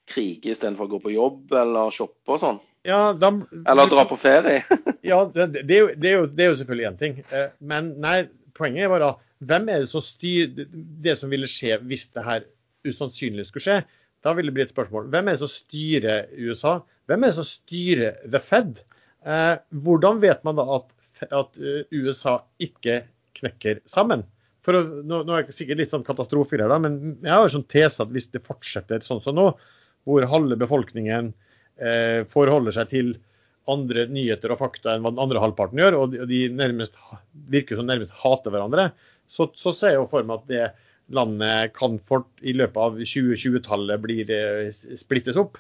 [0.10, 2.60] kriger istedenfor å gå på jobb eller shoppe og sånn?
[2.86, 3.32] Ja, da,
[3.66, 4.64] Eller dra på ferie?
[5.06, 7.18] Ja, det, det, er jo, det, er jo, det er jo selvfølgelig én ting.
[7.30, 8.16] Eh, Men nei,
[8.58, 9.12] poenget er bare
[9.46, 10.70] hvem er det som styrer
[11.06, 12.46] det som ville skje hvis det her
[12.88, 13.80] usannsynlig skulle skje?
[14.26, 15.10] Da vil det bli et spørsmål.
[15.14, 16.80] Hvem er det som styrer USA?
[17.10, 18.82] Hvem er det som styrer The Fed?
[19.26, 19.56] Eh,
[19.86, 20.90] hvordan vet man da at,
[21.30, 23.04] at eh, USA ikke
[23.38, 24.26] knekker sammen?
[24.66, 27.58] For å, nå, nå er det sikkert litt sånn katastrofegreier, da, men jeg har jo
[27.60, 29.52] sånn tese at hvis det fortsetter sånn som nå,
[30.10, 31.36] hvor halve befolkningen
[32.32, 33.10] forholder seg til
[33.72, 36.98] andre nyheter og fakta enn hva den andre halvparten gjør, og de, nærmest,
[37.52, 38.90] virker som nærmest hater hverandre,
[39.28, 40.66] så, så ser jeg jo for meg at det
[41.16, 45.60] landet kan fort, i løpet av 2020-tallet blir splittet splittes opp.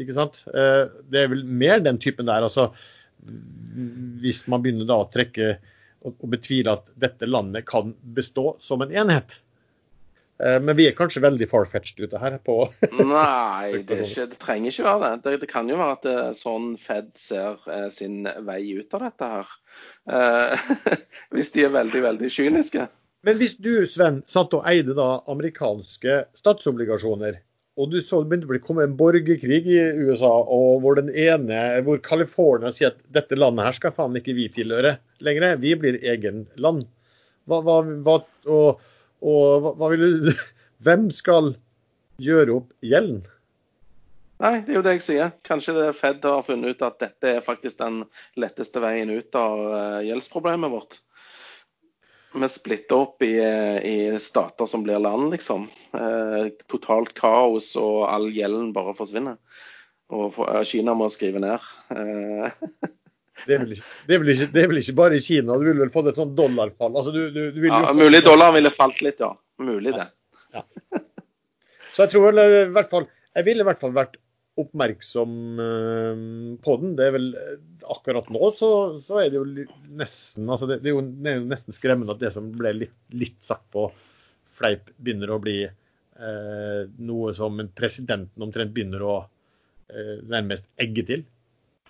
[0.00, 0.42] Ikke sant?
[0.50, 2.46] Eh, Det er vel mer den typen der.
[2.46, 2.72] altså
[4.22, 5.56] Hvis man begynner da å trekke
[6.04, 9.38] og betvile at dette landet kan bestå som en enhet.
[10.42, 12.56] Eh, Men vi er kanskje veldig far-fetched ute her på
[12.98, 15.12] Nei, det, ikke, det trenger ikke være det.
[15.26, 15.36] det.
[15.44, 19.06] Det kan jo være at det, er sånn Fed ser eh, sin vei ut av
[19.06, 19.56] dette her.
[20.10, 20.68] Eh,
[21.36, 22.88] hvis de er veldig, veldig kyniske.
[23.24, 27.38] Men hvis du, Sven, satt og eide da amerikanske statsobligasjoner,
[27.80, 31.62] og du så det begynte å komme en borgerkrig i USA, og hvor den ene,
[31.86, 35.98] hvor California sier at dette landet her skal faen ikke vi tilhøre lenger, vi blir
[36.04, 36.84] egen land.
[37.50, 38.84] Hva, hva, hva, og,
[39.24, 40.32] og hva, hva vil du
[40.84, 41.54] Hvem skal
[42.20, 43.22] gjøre opp gjelden?
[44.42, 45.30] Nei, det er jo det jeg sier.
[45.46, 48.02] Kanskje Fed har funnet ut at dette er faktisk den
[48.36, 50.98] letteste veien ut av eh, gjeldsproblemet vårt.
[52.34, 55.68] Vi splitter opp i, eh, i stater som blir land, liksom.
[55.94, 59.38] Eh, totalt kaos, og all gjelden bare forsvinner.
[60.12, 61.70] Og eh, Kina må skrive ned.
[61.94, 62.90] Eh,
[63.44, 65.82] Det er, ikke, det, er ikke, det er vel ikke bare i Kina, du ville
[65.82, 66.94] vel fått et sånt dollarfall?
[66.94, 69.32] Altså, du, du, du ja, mulig dollaren ville falt litt, ja.
[69.62, 70.06] Mulig det.
[71.94, 73.04] Så jeg tror vel eh, i hvert fall
[73.36, 74.16] Jeg ville i hvert fall vært
[74.58, 76.24] oppmerksom eh,
[76.62, 76.94] på den.
[76.98, 77.54] Det er vel eh,
[77.90, 78.70] Akkurat nå så,
[79.02, 79.66] så er det jo
[79.98, 82.74] nesten altså det, det, er jo, det er jo nesten skremmende at det som ble
[82.84, 83.88] litt, litt sagt på
[84.54, 89.16] fleip, begynner å bli eh, noe som presidenten omtrent begynner å
[89.90, 91.24] eh, nærmest egge til.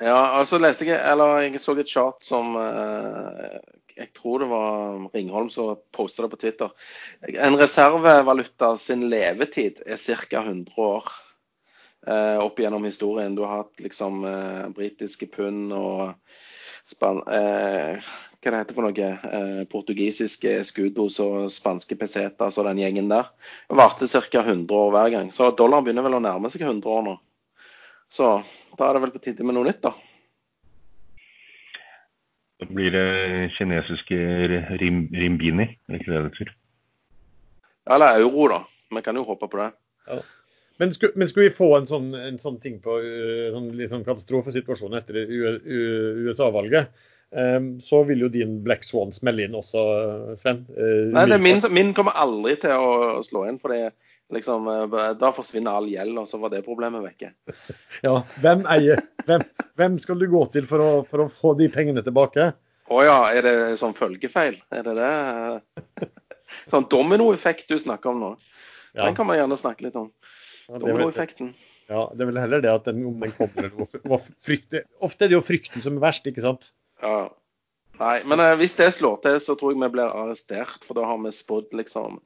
[0.03, 3.59] Ja, altså leste jeg Eller jeg så et chart som eh,
[3.95, 6.73] Jeg tror det var Ringholm som posta det på Twitter.
[7.31, 10.41] En reservevaluta sin levetid er ca.
[10.43, 11.07] 100 år
[12.09, 13.37] eh, opp gjennom historien.
[13.39, 16.17] Du har hatt liksom eh, britiske pund og
[16.91, 18.03] span eh,
[18.45, 19.11] hva det heter for noe?
[19.39, 23.31] Eh, portugisiske escudos og spanske pesetas og den gjengen der.
[23.71, 24.43] Varte ca.
[24.43, 25.31] 100 år hver gang.
[25.33, 27.15] Så dollaren begynner vel å nærme seg 100 år nå.
[28.13, 28.37] Så
[28.79, 29.95] da er det vel på tide med noe nytt, da.
[32.63, 33.09] Da blir det
[33.57, 34.19] kinesiske
[34.81, 36.53] rim, rimbini, er ikke det det betyr?
[37.95, 38.61] Eller euro, da.
[38.95, 39.73] Vi kan jo håpe på det.
[40.79, 43.93] Men skulle, men skulle vi få en sånn, en sånn ting på uh, sånn, litt
[43.93, 46.91] sånn katastrofesituasjon etter USA-valget,
[47.31, 49.85] um, så vil jo din Black Swan smelle inn også,
[50.41, 50.65] Sven.
[50.75, 53.95] Uh, Nei, det er min, min kommer aldri til å slå inn, for det,
[54.33, 57.33] liksom, eh, da forsvinner all gjeld, og så var det problemet vekke.
[58.07, 59.45] Ja, hvem eier hvem,
[59.79, 62.53] hvem skal du gå til for å, for å få de pengene tilbake?
[62.93, 64.59] Å ja, er det sånn følgefeil?
[64.75, 66.11] Er det det?
[66.71, 68.33] Sånn dominoeffekt du snakker om nå?
[68.93, 70.11] Ja, Den kan man gjerne snakke litt om.
[70.69, 71.55] ja, Dominoeffekten.
[71.89, 75.35] ja, det er vel heller det at den, om den kommer eller Ofte er det
[75.35, 76.69] jo frykten som er verst, ikke sant?
[77.03, 77.33] Ja.
[77.99, 80.83] Nei, men eh, hvis det slår til, så tror jeg vi blir arrestert.
[80.85, 82.21] For da har vi spådd liksom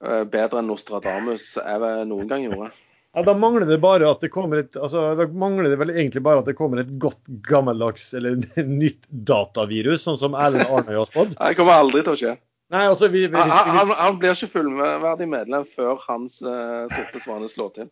[0.00, 2.70] bedre enn Nostradamus jeg noen gang gjorde.
[3.10, 6.20] Ja, Da mangler det bare at det kommer et altså, da mangler det vel egentlig
[6.22, 8.36] bare at det kommer et godt gammeldags eller
[8.82, 11.32] nytt datavirus, sånn som Erlend Arnøy har spådd.
[11.40, 12.36] Det kommer aldri til å skje.
[12.70, 16.86] Nei, altså, vi, vi, Han, vi, han, han blir ikke fullverdig medlem før hans uh,
[16.94, 17.90] sorte svane slår til.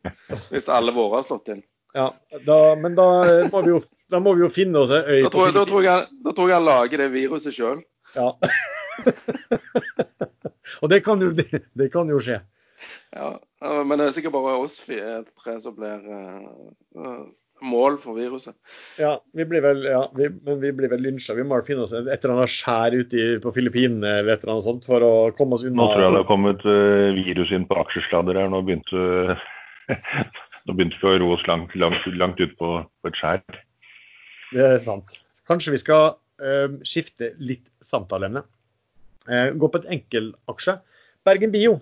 [0.53, 1.65] Hvis alle våre har slått til.
[1.99, 2.13] ja,
[2.47, 3.09] da, men da
[3.51, 3.83] må, vi jo,
[4.15, 6.23] da må vi jo finne oss en øy Da tror, jeg, da, tror jeg, han-
[6.29, 7.83] da tror jeg han lager det viruset sjøl.
[8.15, 8.31] Ja.
[10.83, 12.41] Og det kan jo, det, det kan jo skje.
[13.17, 16.49] Ja, men det er sikkert bare oss tre som blir eh,
[17.03, 17.23] eh,
[17.65, 18.55] mål for viruset.
[19.01, 21.37] Ja, vi blir vel, ja, vi, men vi blir vel lynsja.
[21.39, 24.69] Vi må finne oss et eller annet skjær ute på Filippinene eller et eller annet
[24.69, 25.81] sånt for å komme oss unna.
[25.81, 28.53] Nå tror jeg det har kommet uh, virus inn på aksjesladder her.
[28.53, 29.39] Nå begynte,
[30.69, 33.43] nå begynte vi å ro oss langt, langt, langt ut på, på et skjær.
[34.55, 35.19] Det er sant.
[35.51, 38.45] Kanskje vi skal uh, skifte litt samtaleemne.
[39.29, 40.79] Eh, gå på et enkelaksje.
[41.29, 41.79] Bergen Bio.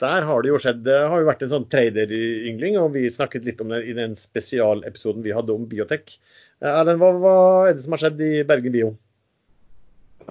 [0.00, 3.46] Der har det jo skjedd, det har jo vært en sånn traderyngling, og vi snakket
[3.48, 6.12] litt om det i den spesialepisoden vi hadde om biotek.
[6.60, 7.36] Eh, Erlend, hva, hva
[7.68, 8.90] er det som har skjedd i Bergen Bio?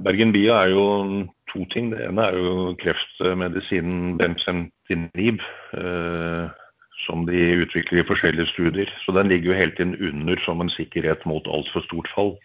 [0.06, 0.86] Bergen Bio er jo
[1.50, 1.90] to ting.
[1.94, 5.42] Det ene er jo kreftmedisinen Bemcentinib,
[5.80, 6.46] eh,
[7.06, 8.92] som de utvikler i forskjellige studier.
[9.06, 12.36] Så den ligger jo hele tiden under som en sikkerhet mot altfor stort fall.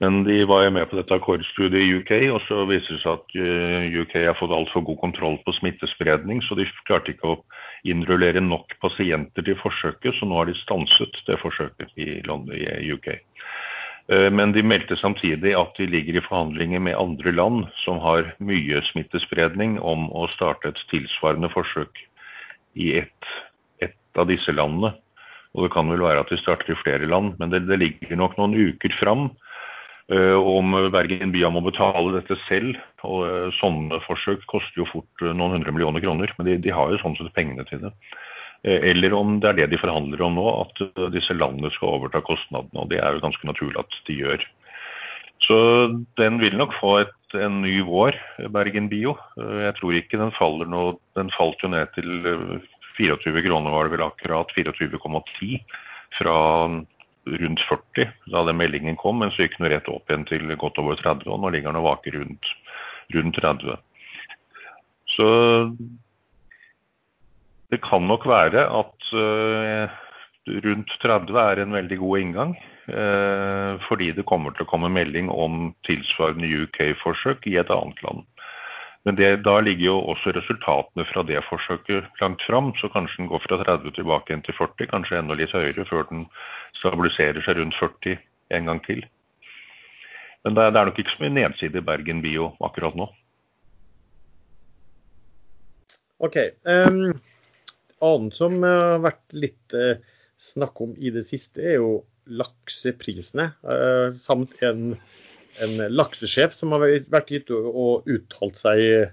[0.00, 3.18] Men de var jo med på dette akkordstudiet i UK, og så viser det seg
[3.18, 7.40] at eh, UK har fått altfor god kontroll på smittespredning, så de klarte ikke å
[7.84, 12.88] innrullere nok pasienter til forsøket, så nå har de stanset det forsøket i, London, i
[12.94, 13.10] UK.
[14.08, 18.32] Eh, Men de meldte samtidig at de ligger i forhandlinger med andre land som har
[18.40, 22.00] mye smittespredning, om å starte et tilsvarende forsøk
[22.72, 23.30] i ett,
[23.84, 24.94] et av disse landene.
[25.52, 28.16] Og det kan vel være at de starter i flere land, men det, det ligger
[28.16, 29.28] nok noen uker fram.
[30.12, 32.78] Eh, om Bergen Bya må betale dette selv.
[33.06, 36.74] og eh, Sånne forsøk koster jo fort eh, noen hundre millioner kroner, men de, de
[36.74, 37.94] har jo sånn sett pengene til det.
[38.60, 40.80] Eller om det er det de forhandler om nå, at
[41.14, 42.82] disse landene skal overta kostnadene.
[42.82, 44.42] og Det er jo ganske naturlig at de gjør.
[45.40, 45.56] Så
[46.20, 48.18] den vil nok få et, en ny vår,
[48.52, 49.16] Bergen Bio.
[49.38, 50.82] Jeg tror ikke den faller nå
[51.16, 52.68] Den falt jo ned til eh,
[53.00, 55.62] 24 kroner var det vel akkurat, 24,10
[56.18, 56.36] fra
[57.40, 60.80] rundt 40 da den meldingen kom, men så gikk den rett opp igjen til godt
[60.82, 62.52] over 30, og nå ligger den og vaker rundt,
[63.14, 63.78] rundt 30.
[65.10, 65.28] Så
[67.70, 69.98] det kan nok være at eh,
[70.66, 72.58] rundt 30 er en veldig god inngang.
[72.90, 78.24] eh, fordi det kommer til å komme melding om tilsvarende UK-forsøk i et annet land.
[79.08, 83.30] Men det, da ligger jo også resultatene fra det forsøket langt fram, så kanskje den
[83.30, 86.26] går fra 30 tilbake igjen til 40, kanskje enda litt høyere før den
[86.76, 88.18] stabiliserer seg rundt 40
[88.58, 89.00] en gang til.
[90.44, 93.08] Men det det er nok ikke så mye nedside i Bergen Bio akkurat nå.
[96.20, 96.36] OK.
[96.68, 97.16] Um,
[98.04, 99.96] annet som eh, har vært litt uh,
[100.40, 101.92] snakk om i det siste, er jo
[102.28, 103.50] lakseprisene.
[103.64, 104.94] uh, samt en,
[105.58, 109.10] en laksesjef som har vært gitt og uttalt seg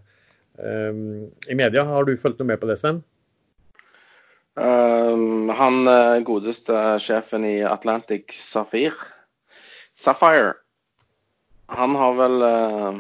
[0.58, 1.86] um, i media.
[1.88, 3.02] Har du fulgt noe med på det, Sven?
[4.58, 8.96] Um, han eh, godeste sjefen i Atlantic Safir,
[9.94, 10.56] Sapphire
[11.70, 12.98] Han har vel uh,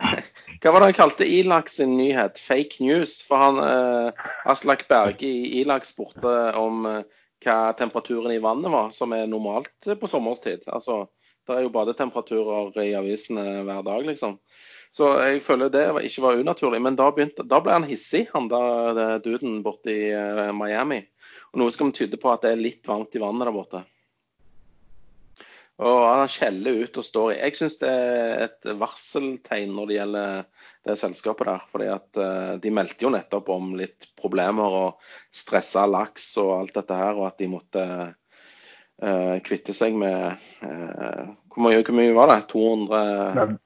[0.62, 2.40] Hva var det han kalte Ilaks sin nyhet?
[2.40, 3.18] Fake news?
[3.28, 7.02] For han uh, Aslak Berge i Ilaks spurte om uh,
[7.44, 10.64] hva temperaturen i vannet var, som er normalt på sommerstid.
[10.72, 11.02] Altså,
[11.46, 14.38] det er jo badetemperaturer i avisene hver dag, liksom.
[14.96, 16.80] Så jeg føler det ikke var unaturlig.
[16.82, 21.02] Men da, begynte, da ble han hissig, han det duden borte i eh, Miami.
[21.52, 23.82] Og noe som tyder på at det er litt varmt i vannet der borte.
[25.84, 27.40] Og han skjeller ut og står i.
[27.42, 30.46] Jeg syns det er et varseltegn når det gjelder
[30.88, 31.66] det selskapet der.
[31.72, 36.78] fordi at eh, de meldte jo nettopp om litt problemer og stressa laks og alt
[36.78, 37.84] dette her, og at de måtte
[39.44, 42.40] kvitte seg med eh, hvor, mye, hvor mye var det?
[42.52, 43.56] 200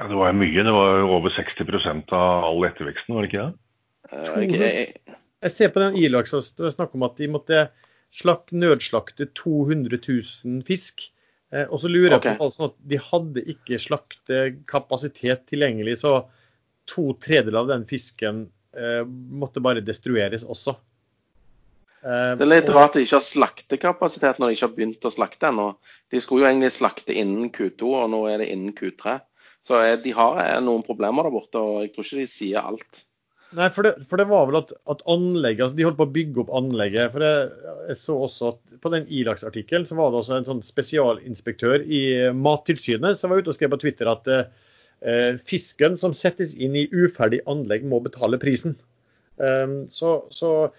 [0.00, 0.64] Ja, det var mye.
[0.64, 3.52] Det var over 60% av all etterveksten, var det ikke det?
[4.12, 7.64] eh, jeg, jeg, ser på den Ilaks og det er snakk om at de måtte
[8.12, 11.04] slak, nødslakte 200 000 fisk.
[11.52, 16.22] Eh, og så lurer jeg på altså, at de hadde ikke slaktekapasitet tilgjengelig, så
[16.88, 18.46] to tredjedeler av den fisken
[18.76, 20.76] eh, måtte bare destrueres også.
[22.02, 25.06] Eh, Det er litt rart rart de ikke har slaktekapasitet når de ikke har begynt
[25.06, 25.68] å slakte ennå.
[26.10, 29.20] De skulle jo egentlig slakte innen Q2, og nå er det innen Q3.
[29.62, 32.66] Så eh, de har eh, noen problemer der borte, og jeg tror ikke de sier
[32.66, 33.04] alt.
[33.52, 36.14] Nei, for det, for det var vel at, at anlegget, altså de holdt på å
[36.14, 37.12] bygge opp anlegget.
[37.12, 40.62] for jeg, jeg så også at På den Ilaks-artikkelen så var det også en sånn
[40.64, 46.56] spesialinspektør i Mattilsynet som var ute og skrev på Twitter at eh, fisken som settes
[46.56, 48.78] inn i uferdig anlegg, må betale prisen.
[49.36, 50.72] Um, så, så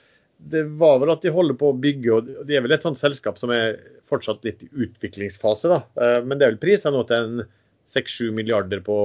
[0.51, 2.99] det var vel at de holder på å bygge, og de er vel et sånt
[2.99, 3.77] selskap som er
[4.09, 5.71] fortsatt litt i utviklingsfase.
[5.71, 5.79] da.
[6.01, 7.47] Eh, men det er vel priser nå til en
[7.93, 8.97] 6-7 milliarder på,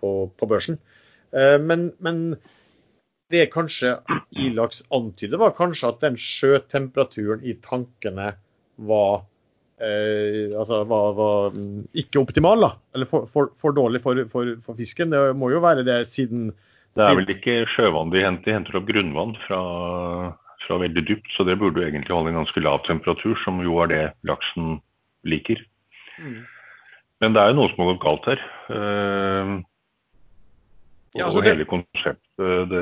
[0.00, 0.78] på, på børsen.
[1.34, 2.26] Eh, men, men,
[3.32, 3.96] det kanskje
[4.38, 8.34] Ilax antyder, var kanskje at den sjøtemperaturen i tankene
[8.76, 9.24] var,
[9.82, 11.56] eh, altså var, var
[11.98, 12.62] ikke optimal.
[12.62, 15.10] da, Eller for, for, for dårlig for, for, fisken.
[15.10, 16.52] Det må jo være det siden
[16.94, 19.62] Det er vel ikke sjøvann de henter, de henter opp grunnvann fra,
[20.66, 21.30] fra veldig dypt.
[21.36, 24.78] Så det burde jo egentlig holde en ganske lav temperatur, som jo er det laksen
[25.28, 25.62] liker.
[26.18, 26.42] Mm.
[27.22, 28.44] Men det er jo noe som har gått galt her.
[28.68, 29.54] Uh,
[31.14, 32.80] ja, altså og hele konseptet det,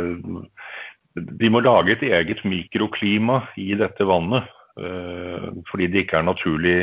[1.42, 4.48] De må lage et eget mikroklima i dette vannet.
[4.72, 6.78] Uh, fordi det ikke er naturlig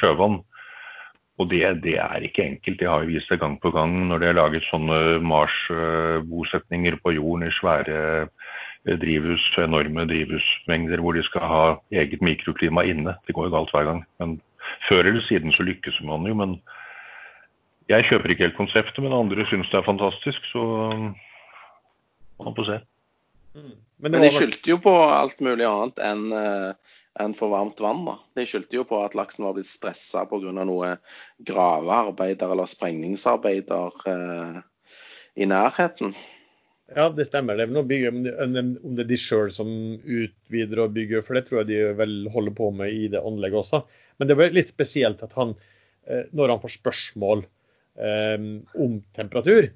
[0.00, 0.40] sjøvann.
[1.40, 2.78] Og det, det, er ikke enkelt.
[2.80, 7.16] Det har jo vist seg gang på gang når de har laget sånne Mars-bosetninger på
[7.16, 8.50] jorden i svære eh,
[8.86, 11.64] drivhus, enorme drivhusmengder hvor de skal ha
[11.94, 13.14] eget mikroklima inne.
[13.26, 14.00] Det går jo galt hver gang.
[14.18, 14.40] Men
[14.88, 16.34] før eller siden så lykkes man jo.
[16.34, 16.56] Men
[17.88, 20.62] jeg kjøper ikke helt konseptet, men andre syns det er fantastisk, så
[22.42, 22.80] man får se.
[23.54, 23.76] Mm.
[24.02, 26.72] Men, men de skyldte jo på alt mulig annet enn uh,
[27.20, 28.04] enn for varmt vann.
[28.06, 28.16] da.
[28.38, 30.52] De skyldte jo på at laksen var blitt stressa pga.
[30.64, 30.96] noe
[31.44, 34.62] gravearbeider eller sprengningsarbeider eh,
[35.36, 36.14] i nærheten.
[36.96, 37.56] Ja, det stemmer.
[37.56, 38.54] Det er noe bygge, om
[38.96, 39.68] det er de sjøl som
[40.02, 43.62] utvider og bygger, for det tror jeg de vel holder på med i det anlegget
[43.62, 43.82] også.
[44.20, 45.54] Men det var litt spesielt at han,
[46.10, 47.46] uh, når han får spørsmål
[47.98, 49.72] Ehm, om temperatur,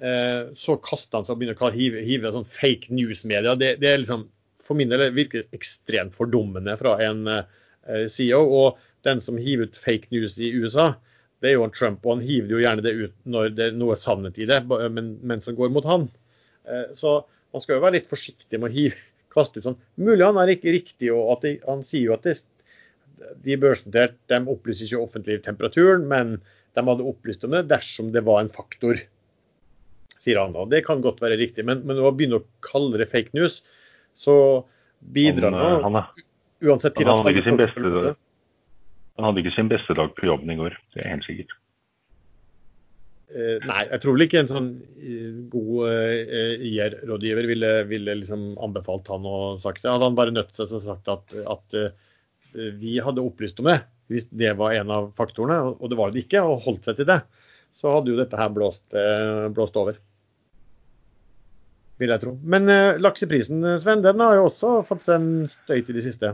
[0.00, 3.56] eh, så kaster han seg og begynner å hive, hive sånn fake news-media.
[3.58, 4.26] Det, det, er liksom,
[4.62, 8.44] for min del virker ekstremt fordummende fra en eh, CEO.
[8.44, 10.92] Og den som hiver ut fake news i USA,
[11.42, 12.06] det er jo en Trump.
[12.06, 15.16] Og han hiver jo gjerne det ut når det er noe sannhet i det, men,
[15.26, 16.06] men går mot han.
[16.66, 17.20] Eh, så
[17.54, 19.00] man skal jo være litt forsiktig med å hive,
[19.36, 19.80] kaste ut sånn.
[20.00, 22.38] Mulig han er ikke riktig, og de, han sier jo at det,
[23.44, 26.38] de børsnoterte de opplyser ikke offentlig temperaturen, men
[26.76, 29.00] de hadde opplyst om det dersom det var en faktor,
[30.20, 30.66] sier han da.
[30.68, 33.62] Det kan godt være riktig, men, men å begynne å kalle det fake news,
[34.16, 34.36] så
[35.12, 36.00] bidrar han, han
[36.64, 38.16] uansett til han han,
[39.16, 41.56] han hadde ikke sin beste dag på jobben i går, det er helt sikkert.
[43.26, 48.52] Uh, nei, jeg tror vel ikke en sånn uh, god uh, IR-rådgiver ville, ville liksom
[48.62, 49.90] anbefalt han å sagt det.
[49.90, 51.78] Hadde han bare nødt seg til å sagt at, at
[52.54, 56.22] vi hadde opplyst om det, hvis det var en av faktorene, og det var det
[56.22, 57.18] ikke, og holdt seg til det,
[57.76, 59.98] så hadde jo dette her blåst, eh, blåst over.
[62.00, 62.32] Vil jeg tro.
[62.40, 62.70] Men
[63.02, 66.32] lakseprisen, Sven, den har jo også fått seg en støyt i det siste?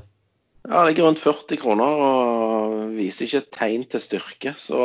[0.63, 4.55] Ja, den ligger rundt 40 kroner og viser ikke tegn til styrke.
[4.55, 4.79] Så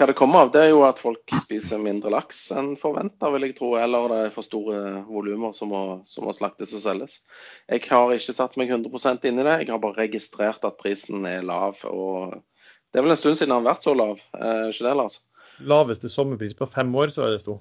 [0.00, 3.44] hva det kommer av, det er jo at folk spiser mindre laks enn forventa, vil
[3.44, 3.74] jeg tro.
[3.76, 5.74] Eller det er for store volumer som,
[6.08, 7.18] som, må slaktes og selges.
[7.68, 9.58] Jeg har ikke satt meg 100% inn i det.
[9.60, 11.82] Jeg har bare registrert at prisen er lav.
[11.84, 12.38] og
[12.88, 15.20] Det er vel en stund siden den har vært så lav, eh, ikke det, Lars?
[15.60, 17.58] Laveste sommerpris på fem år, så er det sto.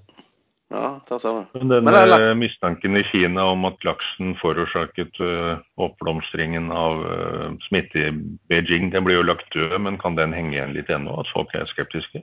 [0.70, 1.46] Ja, der ser du.
[1.58, 2.32] Men denne laks...
[2.38, 8.12] mistanken i Kina om at laksen forårsaket uh, oppblomstringen av uh, smitte i
[8.52, 11.16] Beijing, den blir jo lagt død, men kan den henge igjen litt ennå?
[11.24, 12.22] At folk er skeptiske?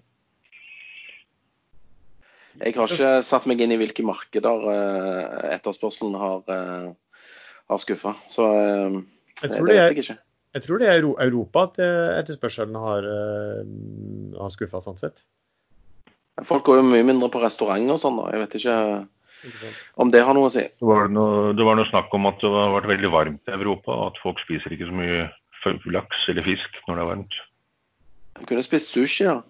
[2.63, 6.47] Jeg har ikke satt meg inn i hvilke markeder uh, etterspørselen har,
[7.67, 8.15] har skuffa.
[8.31, 8.47] Så
[9.43, 10.21] det, det vet jeg ikke.
[10.57, 13.11] Jeg tror det er Europa at etterspørselen har,
[14.39, 15.27] har skuffa, sånn sett.
[16.45, 18.19] Folk går jo mye mindre på restaurant og sånn.
[18.33, 18.77] Jeg vet ikke
[20.03, 20.65] om det har noe å si.
[20.69, 23.57] Det var noe, det var noe snakk om at det har vært veldig varmt i
[23.57, 25.27] Europa, og at folk spiser ikke så mye
[25.91, 27.39] laks eller fisk når det er varmt.
[28.37, 29.41] De kunne spist sushi, da.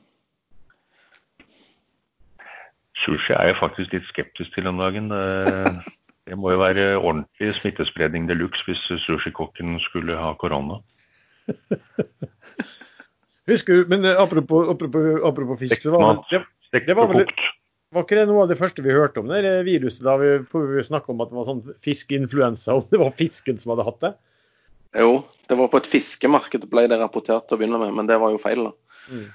[3.03, 5.11] Sushi er jeg faktisk litt skeptisk til om dagen.
[5.11, 5.97] Det,
[6.31, 10.81] det må jo være ordentlig smittespredning de luxe hvis sushikokken skulle ha korona.
[13.47, 16.41] Husker du, men apropos, apropos, apropos fisk, så var det,
[16.73, 17.27] det var, vel,
[17.95, 20.03] var ikke det noe av det første vi hørte om det viruset?
[20.07, 23.75] Da vi, vi snakka om at det var sånn fiskeinfluensa, om det var fisken som
[23.75, 24.13] hadde hatt det?
[24.97, 25.11] Jo,
[25.51, 28.33] det var på et fiskemarked ble det rapportert til å begynne med, men det var
[28.35, 28.69] jo feil.
[28.69, 29.03] da.
[29.13, 29.27] Mm.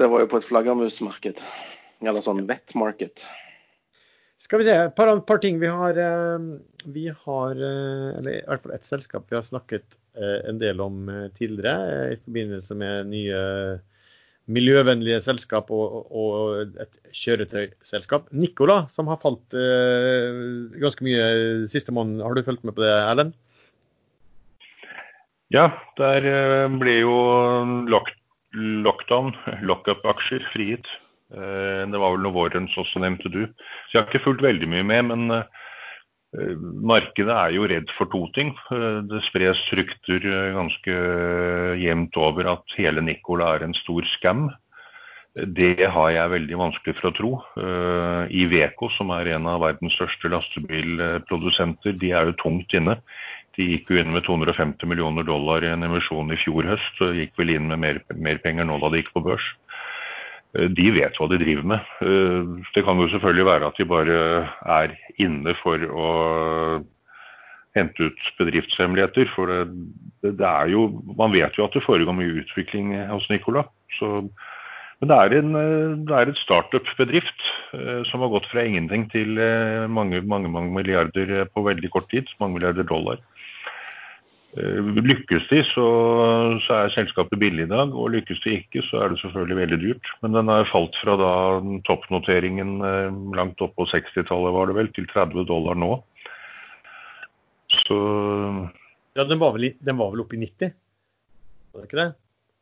[0.00, 1.44] Det var jo på et flaggermusmarked.
[2.00, 3.26] Eller sånn wet market.
[4.40, 5.58] Skal vi se, et par, par, ting.
[5.60, 6.44] Vi har, eh,
[6.88, 9.84] vi har eh, eller i hvert fall et selskap vi har snakket
[10.16, 13.42] eh, en del om tidligere i forbindelse med nye
[14.50, 18.30] miljøvennlige selskap og, og et kjøretøyselskap.
[18.32, 20.40] Nicola, som har falt eh,
[20.80, 21.26] ganske mye
[21.70, 22.22] siste måned.
[22.24, 23.36] Har du fulgt med på det, Erlend?
[25.54, 25.68] Ja,
[25.98, 27.14] der eh, ble jo
[27.90, 28.12] lock,
[28.56, 29.34] lockdown,
[29.66, 30.90] lockup-aksjer, frigitt.
[31.34, 33.44] Eh, det var vel noe vårens også, nevnte du.
[33.88, 35.46] Så jeg har ikke fulgt veldig mye med, men Eh,
[36.32, 38.52] markedet er jo redd for to ting.
[38.70, 40.26] Eh, det spres rykter
[40.56, 40.96] ganske
[41.80, 44.48] jevnt over at hele Nicola er en stor scam.
[45.34, 47.28] Det har jeg veldig vanskelig for å tro.
[48.34, 52.96] Iveco, som er en av verdens største lastebilprodusenter, de er jo tungt inne.
[53.54, 57.18] De gikk jo inn med 250 millioner dollar i en emisjon i fjor høst, og
[57.18, 59.46] gikk vel inn med mer, mer penger nå da de gikk på børs.
[60.58, 61.90] Eh, de vet hva de driver med.
[62.02, 64.20] Eh, det kan jo selvfølgelig være at de bare
[64.78, 66.08] er inne for å
[67.78, 69.30] hente ut bedriftshemmeligheter.
[69.36, 70.88] For det, det, er jo
[71.18, 73.66] Man vet jo at det foregår mye utvikling hos Nicola.
[73.98, 74.26] Så,
[75.00, 75.52] men det er en,
[76.08, 77.46] det er et startup-bedrift
[77.78, 79.38] eh, som har gått fra ingenting til
[79.88, 82.26] mange, mange, mange milliarder på veldig kort tid.
[82.42, 83.22] Mange milliarder dollar.
[84.58, 85.86] Eh, lykkes de, så,
[86.64, 87.92] så, er selskapet billig i dag.
[87.94, 90.12] Og lykkes de ikke, så er det selvfølgelig veldig dyrt.
[90.24, 91.32] Men den har falt fra da
[91.86, 95.92] toppnoteringen eh, langt opp på 60-tallet var det vel, til 30 dollar nå.
[97.84, 97.98] Så
[99.14, 100.72] Ja, den var vel, den var vel oppe i 90?
[101.70, 102.08] Var det ikke det?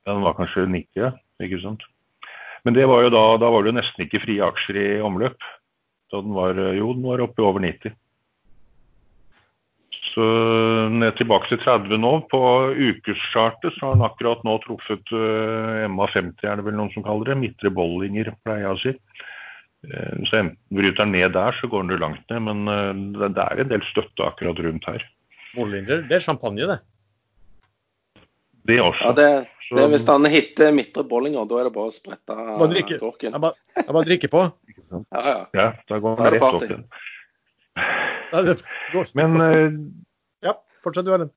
[0.04, 1.14] Ja, den var kanskje 90, ja.
[1.40, 1.86] Ikke sant.
[2.66, 5.38] Men det var jo da, da var det jo nesten ikke frie aksjer i omløp.
[6.12, 7.94] Da den var, jo, den var oppe i over 90.
[10.12, 10.24] Så
[10.94, 12.12] ned tilbake til 30 nå.
[12.32, 12.40] På
[12.74, 17.32] ukeschartet så har han akkurat nå truffet uh, MA50, er det vel noen som kaller
[17.32, 17.40] det.
[17.42, 18.94] Midtre Bollinger, pleier jeg å si.
[19.88, 22.44] Uh, så enten bryter han ned der, så går han langt ned.
[22.48, 25.04] Men uh, det, det, er en del støtte akkurat rundt her.
[25.56, 26.80] Bollinger, det er champagne, det?
[28.68, 29.04] Det også.
[29.04, 29.28] Ja, det,
[29.70, 32.34] det er Hvis han hitter midtre bollinger, da er det bare å sprette
[33.00, 33.32] korken.
[33.32, 34.48] Jeg bare, jeg bare drikker på.
[34.88, 35.38] Ja, ja.
[35.56, 36.84] ja da går han rett opp igjen.
[39.18, 39.40] Men
[40.84, 41.34] Fortsett du, Erlend.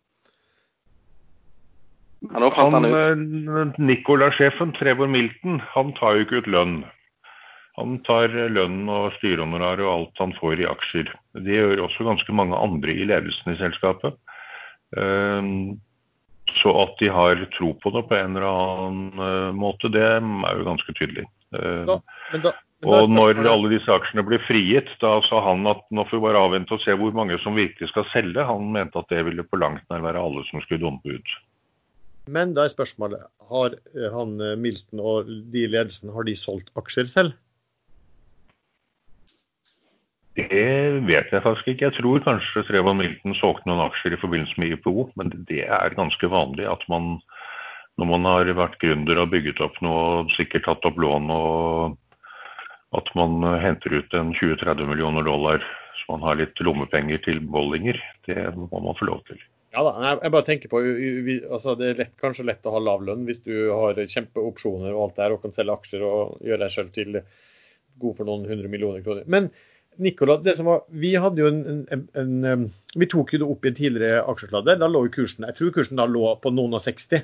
[2.22, 3.78] Ja, nå falt han, han ut.
[3.78, 6.82] Eh, Nicola-sjefen, Trevor Milton, han tar jo ikke ut lønn.
[7.80, 11.10] Han tar lønn og styrehonorar og alt han får i aksjer.
[11.39, 14.20] Det gjør også ganske mange andre i ledelsen i selskapet.
[15.00, 15.54] Eh,
[16.62, 20.22] så at de har tro på det på en eller annen eh, måte, det er
[20.22, 21.26] jo ganske tydelig.
[21.52, 21.98] Da,
[22.32, 22.52] men da,
[22.82, 26.42] og når alle disse aksjene ble frigitt, da sa han at nå får vi bare
[26.48, 28.42] avvente og se hvor mange som virkelig skal selge.
[28.48, 31.36] Han mente at det ville på langt nær være alle som skulle dumpe ut.
[32.32, 36.36] Men da er spørsmålet, har eh, han eh, Milton og de i ledelsen har de
[36.38, 37.38] solgt aksjer selv?
[40.38, 41.90] Det vet jeg faktisk ikke.
[41.90, 45.98] Jeg tror kanskje Trevan Milton solgte noen aksjer i forbindelse med IPO, men det er
[45.98, 47.18] ganske vanlig at man
[48.00, 51.98] når man har vært gründer og bygget opp noe sikkert tatt opp lån og
[52.98, 55.64] at man eh, henter ut en 20-30 millioner dollar
[56.02, 58.00] så man har litt lommepenger til bollinger.
[58.26, 59.39] Det må man få lov til.
[59.72, 63.06] Ja da, jeg bare tenker på, altså Det er lett, kanskje lett å ha lav
[63.08, 66.74] lønn hvis du har kjempeopsjoner og alt der, og kan selge aksjer og gjøre deg
[66.74, 67.22] selv til
[68.02, 69.24] god for noen hundre millioner kroner.
[69.32, 69.48] Men
[70.02, 72.66] Nicola, var, vi en, en, en,
[72.96, 74.80] vi tok jo det opp i en tidligere aksjesladder.
[74.80, 77.24] Da lå jo kursen jeg tror kursen da lå på noen og 60.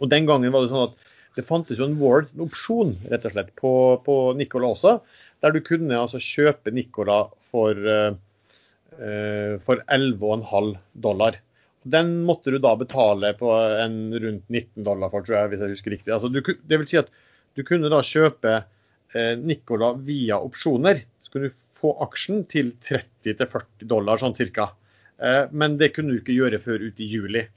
[0.00, 3.24] Og Den gangen var det sånn at det fantes jo en warrant, en opsjon rett
[3.28, 3.72] og slett, på,
[4.04, 4.98] på Nicola også,
[5.42, 11.38] der du kunne altså kjøpe Nicola for, uh, for 11,5 dollar.
[11.82, 15.74] Den måtte du da betale på en rundt 19 dollar for, tror jeg, hvis jeg
[15.76, 16.12] husker riktig.
[16.14, 17.10] Altså, du, det vil si at
[17.56, 21.02] du kunne da kjøpe uh, Nicola via opsjoner.
[21.24, 24.70] Så kunne du få aksjen til 30-40 dollar, sånn cirka.
[25.18, 27.48] Uh, men det kunne du ikke gjøre før ut i juli.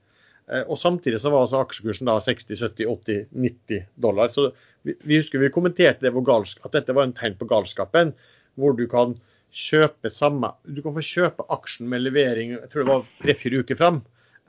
[0.51, 4.33] Eh, og Samtidig så var altså aksjekursen da 60, 70, 80, 90 dollar.
[4.35, 4.51] Så
[4.85, 8.13] Vi, vi husker vi kommenterte det at dette var en tegn på galskapen.
[8.55, 9.15] Hvor du kan
[9.55, 13.77] kjøpe samme, du kan få kjøpe aksjen med levering jeg tror det var tre-fire uker
[13.79, 14.01] fram,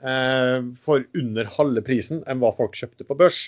[0.03, 3.39] eh, for under halve prisen enn hva folk kjøpte på børs.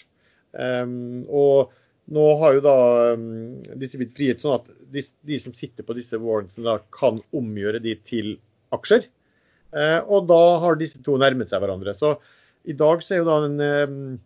[0.55, 0.87] Eh,
[1.27, 1.75] og
[2.09, 2.75] nå har jo da
[3.13, 7.19] um, disse blitt frigitt sånn at de, de, som sitter på disse warrantsene, da kan
[7.37, 8.31] omgjøre de til
[8.73, 9.05] aksjer.
[9.77, 11.93] Eh, og da har disse to nærmet seg hverandre.
[11.99, 12.15] Så
[12.67, 14.19] i dag så er jo da den,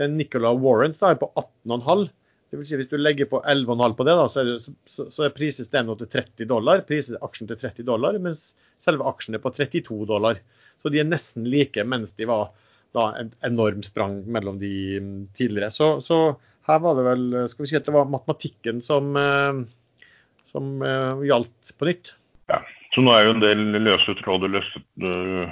[0.00, 2.08] den Nicola Warrants på 18,5.
[2.50, 5.30] Det vil si Hvis du legger på 11,5 på det, da, så, det, så, så
[5.34, 6.84] prises den til 30 dollar.
[6.86, 10.38] Prises aksjen til 30 dollar, mens selve aksjen er på 32 dollar.
[10.82, 12.52] Så de er nesten like, mens de var
[12.96, 15.72] da en enorm sprang mellom de mm, tidligere.
[15.74, 20.06] Så, så, her var det vel Skal vi si at det var matematikken som, eh,
[20.54, 22.14] som uh, gjaldt på nytt.
[22.50, 22.62] Ja,
[22.94, 25.50] så nå er jo en del løse tråder løstet, uh,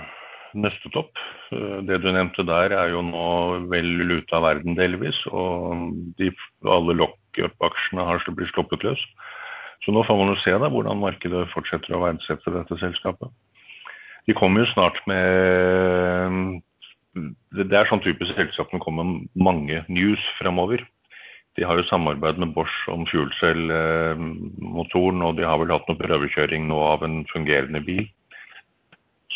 [0.55, 1.19] nøstet opp.
[1.55, 3.29] Eh, det du nevnte der er jo nå
[3.73, 5.19] vel ute av verden delvis.
[5.31, 6.31] Og de,
[6.65, 9.03] alle lock-up-aksjene har blitt sluppet løs.
[9.85, 13.29] Så nå får man jo se da hvordan markedet fortsetter å verdsette dette selskapet.
[14.25, 16.63] De kommer jo snart med
[17.55, 20.81] Det er sånn type selskap som kommer med mange news fremover.
[21.55, 26.67] De har jo samarbeid med Bosch om fuelcell-motoren, og de har vel hatt noe prøvekjøring
[26.67, 28.11] nå av en fungerende bil.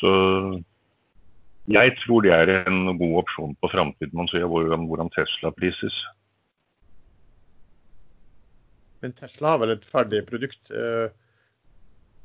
[0.00, 0.10] Så
[1.68, 4.16] jeg tror det er en god opsjon på framtiden.
[4.16, 5.96] Man ser hvordan, hvordan Tesla prises.
[9.02, 10.60] Men Tesla har vel et ferdig produkt?
[10.72, 11.10] Eh,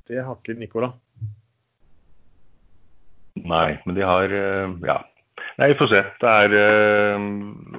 [0.10, 0.94] det har ikke Nicola.
[3.44, 5.02] Nei, men de har eh, Ja.
[5.58, 6.00] Nei, vi får se.
[6.22, 7.26] Det er, øh,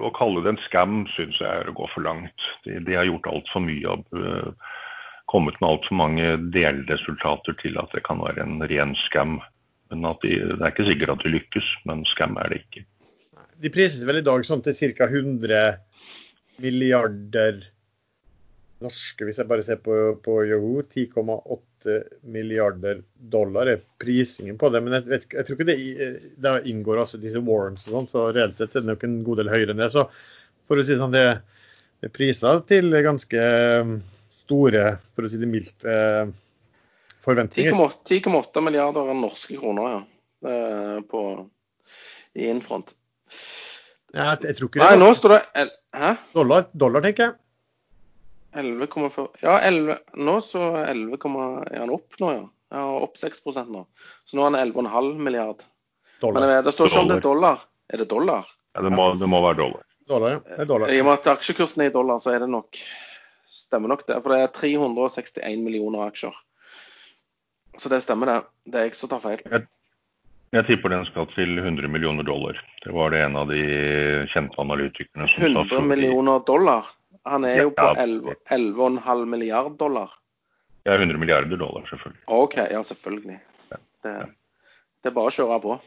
[0.06, 2.44] å kalle det en scam syns jeg er å gå for langt.
[2.66, 4.04] De, de har gjort altfor mye av
[5.32, 9.38] Kommet med altfor mange delresultater til at det kan være en ren scam.
[9.92, 12.84] Men de, Det er ikke sikkert at de lykkes, men skam er det ikke.
[13.64, 15.06] De prises vel i dag sånn til ca.
[15.06, 15.62] 100
[16.62, 17.62] milliarder
[18.84, 20.82] norske, hvis jeg bare ser på, på Yahoo.
[20.84, 21.98] 10,8
[22.34, 24.82] milliarder dollar er prisingen på det.
[24.84, 25.78] Men jeg, vet, jeg tror ikke det,
[26.44, 29.42] det inngår altså disse warrants og sånn, så reelt sett er det nok en god
[29.42, 29.90] del høyere enn det.
[29.94, 30.06] Så
[30.68, 31.26] for å si sånn, det,
[32.00, 33.44] det er priser til ganske
[34.44, 36.24] store, for å si det mildt, eh,
[37.24, 37.72] forventninger.
[38.08, 40.02] 10,8 milliarder norske kroner, ja.
[41.10, 41.22] På,
[42.36, 42.94] I Infront.
[44.14, 44.86] Ja, jeg, jeg tror ikke det.
[44.86, 45.64] Nei, nå står det
[45.94, 46.10] Hæ?
[46.34, 47.36] Dollar, dollar tenker jeg.
[48.54, 51.16] 11,4 Ja, 11, nå så 11,
[51.72, 52.44] er han opp nå, ja.
[52.76, 53.86] ja opp 6% nå.
[54.24, 55.64] Så nå er han 11,5 milliard.
[56.22, 56.44] Dollar.
[56.44, 57.66] Men det står ikke om det er dollar.
[57.90, 58.46] Er det dollar?
[58.74, 59.82] Ja, det må, det må være dollar.
[60.10, 60.44] Dollar, ja.
[60.46, 60.92] Det er dollar.
[60.92, 62.80] I og med at aksjekursen er i dollar, så er det nok
[63.54, 64.16] Stemmer nok det.
[64.24, 66.34] For det er 361 millioner aksjer.
[67.80, 68.40] Så det stemmer, det.
[68.70, 69.40] Det er ikke så ta feil.
[69.50, 69.66] Jeg,
[70.54, 72.58] jeg tipper den skal til 100 millioner dollar.
[72.84, 73.62] Det var det en av de
[74.32, 75.80] kjente analytikerne som 100 sa.
[75.80, 76.92] 100 millioner dollar?
[77.24, 80.12] Han er jo på 11,5 milliard dollar.
[80.84, 82.22] Ja, 100 milliarder dollar, selvfølgelig.
[82.26, 83.38] OK, ja, selvfølgelig.
[84.04, 84.12] Det,
[85.00, 85.78] det er bare å kjøre på.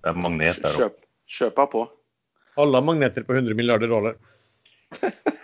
[0.00, 0.96] Det er magnet der Kjøp,
[1.28, 1.82] Kjøpe på.
[2.60, 4.16] Alle har magneter på 100 milliarder dollar.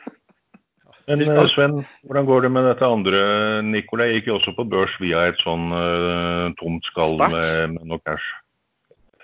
[1.08, 3.22] Men eh, Sven, hvordan går det med dette andre?
[3.66, 8.02] Nikolai gikk jo også på børs via et sånn uh, tomt skall med, med, noe
[8.04, 8.26] cash.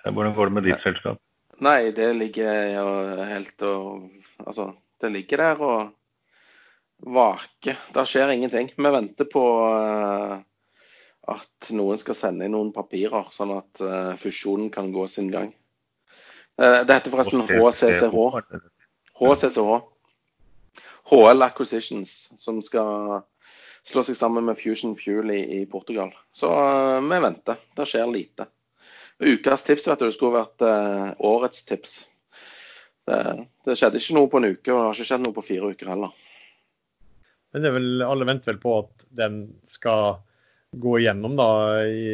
[0.06, 1.20] Hvordan går det med ditt selskap?
[1.64, 2.88] Nei, det ligger jo
[3.30, 4.08] helt og
[4.46, 4.66] Altså,
[5.00, 5.78] det ligger der og
[7.16, 7.78] vaker.
[7.94, 8.68] Det skjer ingenting.
[8.76, 10.36] Vi venter på uh,
[11.26, 15.50] at noen skal sende inn noen papirer, sånn at uh, fusjonen kan gå sin gang.
[16.60, 18.60] Uh, det heter forresten HCCH.
[19.16, 19.74] HCCH.
[21.10, 23.22] HL Acquisitions, som skal
[23.86, 26.10] slå seg sammen med Fusion Fuel i, i Portugal.
[26.34, 26.50] Så
[27.02, 27.60] vi venter.
[27.76, 28.48] Det skjer lite.
[29.22, 30.66] Ukas tips vet du, skulle vært
[31.24, 31.96] årets tips.
[33.06, 35.44] Det, det, skjedde ikke noe på en uke, og det har ikke skjedd noe på
[35.46, 36.14] fire uker heller.
[37.54, 39.38] Men det er vel, alle venter vel på at den
[39.70, 40.18] skal
[40.76, 41.48] gå igjennom, da?
[41.86, 42.10] I,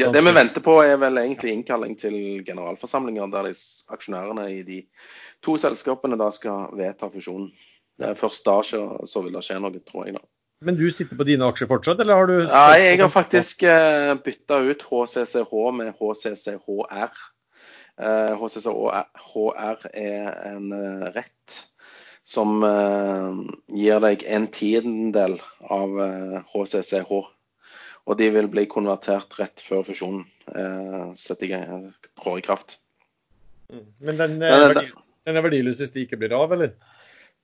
[0.00, 3.54] ja, Det vi venter på er vel egentlig innkalling til generalforsamlinger, der de,
[3.94, 4.82] aksjonærene i de
[5.44, 7.52] to selskapene da skal vedta fusjonen.
[7.98, 10.18] Det er Først da så, så vil det skje noe, tror jeg.
[10.18, 10.22] da.
[10.66, 14.14] Men du sitter på dine aksjer fortsatt, eller har du Nei, jeg har faktisk uh,
[14.22, 17.18] bytta ut HCCH med HCCHR.
[18.38, 21.56] HCCHR eh, er en uh, rett
[22.26, 23.38] som uh,
[23.74, 25.96] gir deg en tiendedel av
[26.52, 27.22] HCCH.
[28.08, 32.78] Og de vil bli konvertert rett før fusjonen trår i kraft.
[33.68, 33.84] Mm.
[34.00, 34.86] Men den verdi,
[35.28, 36.72] den er verdiløs hvis de ikke blir av, eller?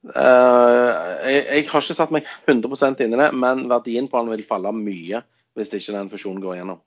[0.04, 4.44] Jeg, jeg, har ikke satt meg 100% inn i det, men verdien på den vil
[4.46, 5.22] falle mye
[5.54, 6.80] hvis ikke den fusjonen går igjennom.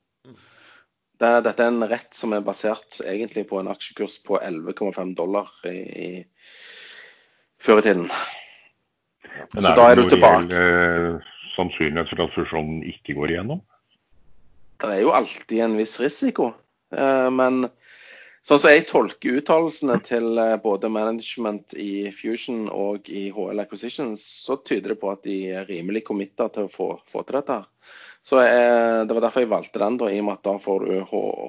[1.17, 5.49] Det, dette er en rett som er basert egentlig på en aksjekurs på 11,5 dollar
[5.65, 6.09] i, i,
[7.63, 8.05] før i tiden.
[9.55, 10.53] Men Så da er du tilbake.
[10.53, 11.23] Er det
[11.55, 13.63] sannsynlighet for at fusjonen ikke går igjennom?
[14.77, 16.51] Det er jo alltid en viss risiko.
[16.93, 17.65] Eh, men
[18.47, 24.23] sånn som jeg tolker uttalelsene til eh, både management i Fusion og i HL Acquisitions,
[24.47, 27.59] så tyder det på at de er rimelig committa til å få, få til dette.
[28.27, 30.85] Så jeg, Det var derfor jeg valgte den, da, i og med at da får
[30.85, 30.95] du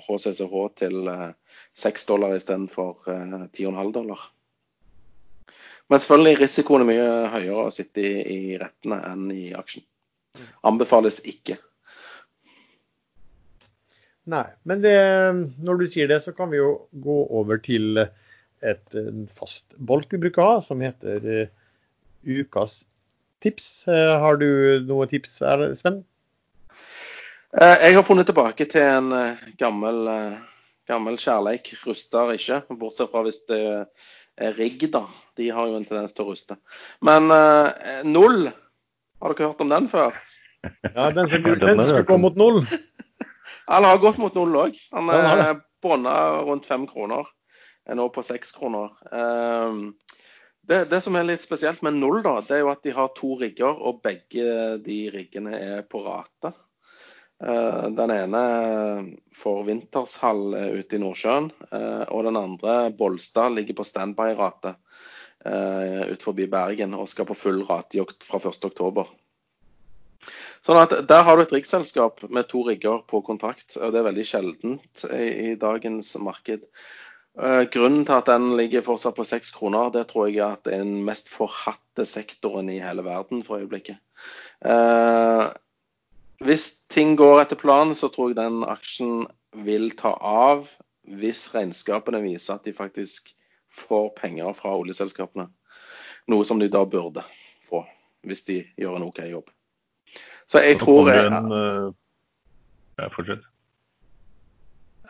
[0.09, 0.99] HCCH til
[1.75, 4.27] seks 6 dollar istedenfor eh, 10,5 dollar.
[5.89, 9.87] Men selvfølgelig risikoen er mye høyere å sitte i, i rettene enn i aksjen.
[10.69, 11.57] Anbefales ikke.
[14.29, 14.97] Nei, men det,
[15.65, 16.75] når du sier det, så kan vi jo
[17.05, 18.03] gå over til
[18.61, 18.99] et
[19.39, 21.51] fast bolk vi bruker å ha, som heter uh,
[22.27, 22.83] ukas
[23.41, 23.87] tips.
[23.89, 24.49] Uh, har du
[24.85, 25.41] noe tips,
[25.81, 26.03] Sven?
[27.57, 30.41] Eh, jeg har funnet tilbake til en eh, gammel, eh,
[30.89, 31.71] gammel kjærleik.
[31.87, 33.61] Ruster ikke, bortsett fra hvis det
[34.37, 35.07] er rigg, da.
[35.39, 36.59] De har jo en tendens til å ruste.
[37.05, 37.31] Men
[38.07, 38.51] null,
[39.23, 40.19] har dere hørt om den før?
[40.85, 42.61] Ja, den som, den som gå mot null.
[43.69, 44.79] Han har gått mot null òg.
[44.97, 46.15] Han er bånda
[46.49, 47.29] rundt fem kroner.
[47.89, 48.95] Er nå på seks kroner.
[50.69, 53.13] Det, det, som er litt spesielt med null, da, det er jo at de har
[53.17, 56.53] to rigger, og begge de riggene er på rate.
[57.39, 58.43] Den ene
[59.37, 61.49] får vintershall ute i Nordsjøen,
[62.11, 64.75] og den andre, Bolstad, ligger på standby-rate
[66.13, 69.07] ut forbi Bergen og skal på full ratejakt fra 1.10.
[70.69, 74.09] Sånn at Der har du et riggselskap med to rigger på kontrakt, og det er
[74.11, 76.67] veldig sjeldent i, i dagens marked.
[77.39, 80.99] Uh, grunnen til at den ligger fortsatt på seks kroner, det tror jeg er den
[81.07, 83.97] mest forhatte sektoren i hele verden for øyeblikket.
[84.61, 85.49] Uh,
[86.45, 89.25] hvis ting går etter planen, så tror jeg den aksjen
[89.65, 90.69] vil ta av
[91.09, 93.33] hvis regnskapene viser at de faktisk
[93.73, 95.49] får penger fra oljeselskapene.
[96.29, 97.25] Noe som de da burde
[97.65, 97.87] få,
[98.29, 99.49] hvis de gjør en OK jobb.
[100.49, 101.93] Så jeg tror jeg, en, uh,
[102.99, 103.45] ja, Fortsett.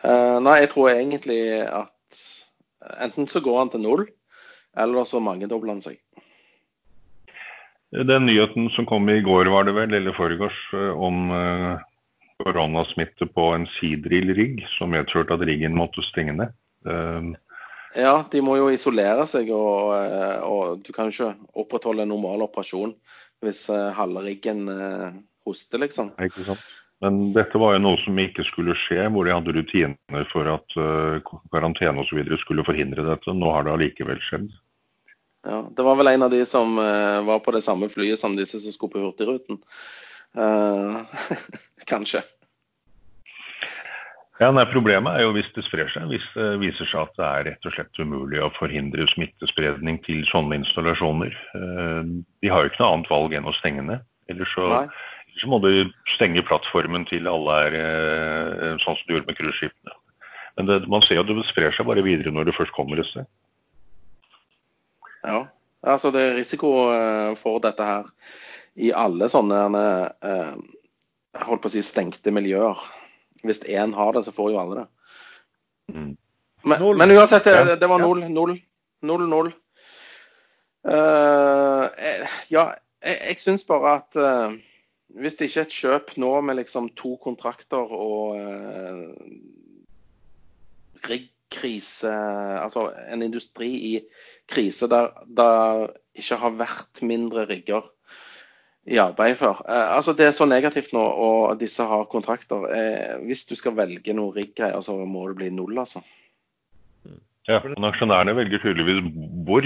[0.03, 2.23] Uh, nei, jeg tror egentlig at
[3.03, 4.05] enten så går han til null,
[4.79, 5.99] eller så mangedobler han seg.
[7.95, 11.79] Den nyheten som kom i går, var det vel, eller foregårs, eh, om uh,
[12.43, 16.53] koronasmitte på en sidrill-rigg som medførte at riggen måtte stenge ned.
[16.85, 17.33] Uh,
[17.97, 19.95] ja, de må jo isolere seg, og,
[20.45, 22.93] og du kan ikke opprettholde en normal operasjon
[23.45, 24.67] hvis halve riggen
[25.47, 26.13] hoste, liksom.
[26.21, 26.63] Ikke sant.
[26.99, 30.75] Men dette var jo noe som ikke skulle skje, hvor de hadde rutiner for at
[30.75, 32.19] uh, karantene osv.
[32.41, 33.35] skulle forhindre dette.
[33.35, 34.49] Nå har det allikevel skjedd.
[35.47, 38.35] Ja, Det var vel en av de som uh, var på det samme flyet som
[38.35, 39.61] disse som skulle på Hurtigruten.
[40.35, 41.07] Uh,
[41.91, 42.25] kanskje.
[44.39, 46.05] Ja, nei, Problemet er jo hvis det sprer seg.
[46.13, 50.21] Hvis det viser seg at det er rett og slett umulig å forhindre smittespredning til
[50.29, 51.35] sånne installasjoner.
[51.51, 54.05] De har jo ikke noe annet valg enn å stenge ned.
[54.31, 54.69] Ellers så
[55.39, 55.71] så må du
[56.15, 59.95] stenge plattformen til alle er eh, sånn som du gjorde med cruiseskipene.
[60.57, 63.07] Men det, man ser at det sprer seg bare videre når det først kommer et
[63.07, 63.27] sted.
[65.23, 65.45] Ja,
[65.87, 68.09] altså det er risiko eh, for dette her
[68.79, 69.83] i alle sånne
[70.23, 70.53] eh,
[71.45, 72.79] holdt på å si stengte miljøer.
[73.43, 74.87] Hvis én har det, så får jo alle det.
[75.95, 76.17] Mm.
[76.63, 78.57] Men, men, uansett, det, det var null, null,
[79.01, 79.51] null, null.
[80.83, 81.87] Uh,
[82.51, 82.65] ja,
[83.03, 84.57] jeg, jeg syns bare at uh,
[85.09, 88.99] hvis det ikke er et kjøp nå med liksom to kontrakter og eh,
[91.09, 92.11] riggkrise,
[92.61, 93.93] altså en industri i
[94.49, 95.49] krise der det
[96.19, 97.89] ikke har vært mindre rigger
[98.89, 99.61] i arbeid før.
[99.69, 102.65] Eh, altså Det er så negativt nå, og disse har kontrakter.
[102.73, 106.01] Eh, hvis du skal velge noe riggreier, så må det bli null, altså.
[107.49, 109.05] Ja, men aksjonærene velger tydeligvis
[109.47, 109.65] hvor.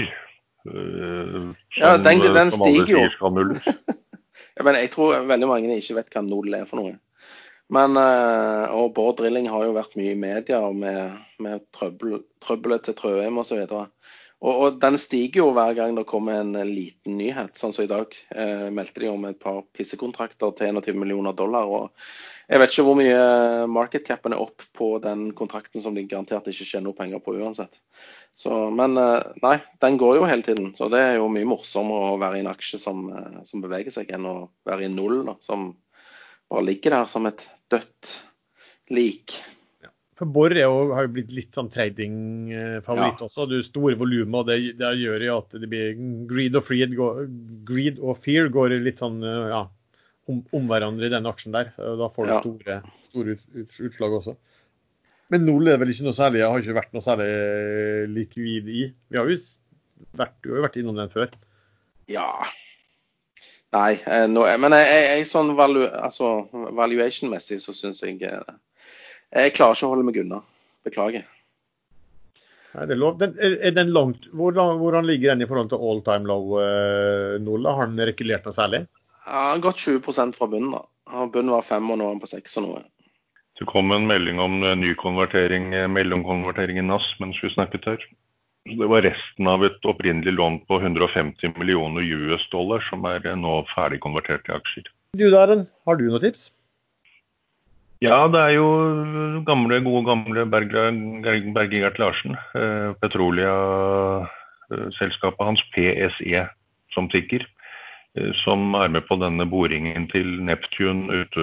[0.64, 3.02] Uh, ja, den, den stiger jo.
[4.54, 6.94] Ja, men jeg tror veldig mange ikke vet hva null er for noe.
[7.74, 12.86] Men, uh, og Bård Drilling har jo vært mye i media med, med trøbbel, trøbbelet
[12.86, 13.60] til Trøheim osv.
[13.66, 14.03] Og,
[14.42, 17.54] og, og den stiger jo hver gang det kommer en liten nyhet.
[17.56, 21.70] Sånn som i dag eh, meldte de om et par pissekontrakter til 21 millioner dollar.
[21.70, 23.22] og Jeg vet ikke hvor mye
[23.72, 27.80] markedcapen er opp på den kontrakten som de garantert ikke tjener noe penger på uansett.
[28.36, 30.74] Så, men eh, nei, den går jo hele tiden.
[30.76, 33.94] Så det er jo mye morsommere å være i en aksje som, eh, som beveger
[33.94, 34.36] seg, enn å
[34.68, 35.70] være i null, da, som
[36.52, 38.18] bare ligger der som et dødt
[38.92, 39.38] lik.
[40.14, 43.26] For Borr har jo blitt litt sånn trading-favoritt ja.
[43.26, 43.48] også.
[43.50, 45.96] Du store volumer, og det, det, gjør jo at det blir
[46.30, 46.94] greed og, freed,
[47.66, 49.64] greed og fear går litt sånn ja,
[50.30, 51.72] om, om, hverandre i den aksjen der.
[51.74, 52.40] Da får du ja.
[52.44, 52.78] store,
[53.10, 53.38] store
[53.88, 54.36] utslag også.
[55.34, 57.30] Men Nol er vel ikke noe særlig, har ikke vært noe særlig
[58.12, 58.84] likvid i.
[59.10, 59.38] Vi har jo
[60.20, 61.32] vært, jo vært innom den før.
[62.12, 62.28] Ja.
[63.74, 66.44] Nei, eh, no, men jeg, jeg, sånn valu, altså,
[66.78, 68.54] valuation-messig så syns jeg eh,
[69.34, 70.40] jeg klarer ikke å holde meg unna.
[70.84, 71.24] Beklager.
[72.74, 73.18] Nei, det er, lov.
[73.20, 77.36] Den, er den langt, hvordan, hvordan, ligger den i forhold til all time low, uh,
[77.42, 77.76] Nola?
[77.78, 78.84] Har den rekulert noe særlig?
[79.24, 80.74] Ja, Gått 20% fra bunnen.
[80.74, 80.82] da.
[81.30, 82.82] Bunnen var fem, og nå er han på seks og noe.
[83.54, 88.06] Det kom en melding om ny konvertering, eh, mellomkonvertering i NAS mens vi snakket her.
[88.66, 93.60] Det var resten av et opprinnelig lån på 150 millioner US dollar som er nå
[93.70, 94.88] ferdig konvertert til aksjer.
[95.14, 96.48] Du Daren, har du noen tips?
[98.04, 98.66] Ja, det er jo
[99.48, 100.90] gamle, gode gamle Berge
[101.72, 102.34] Gert Larsen.
[102.52, 106.42] Eh, Petrolia-selskapet hans, PSE,
[106.92, 107.46] som tikker.
[108.18, 111.40] Eh, som er med på denne boringen til Neptune ute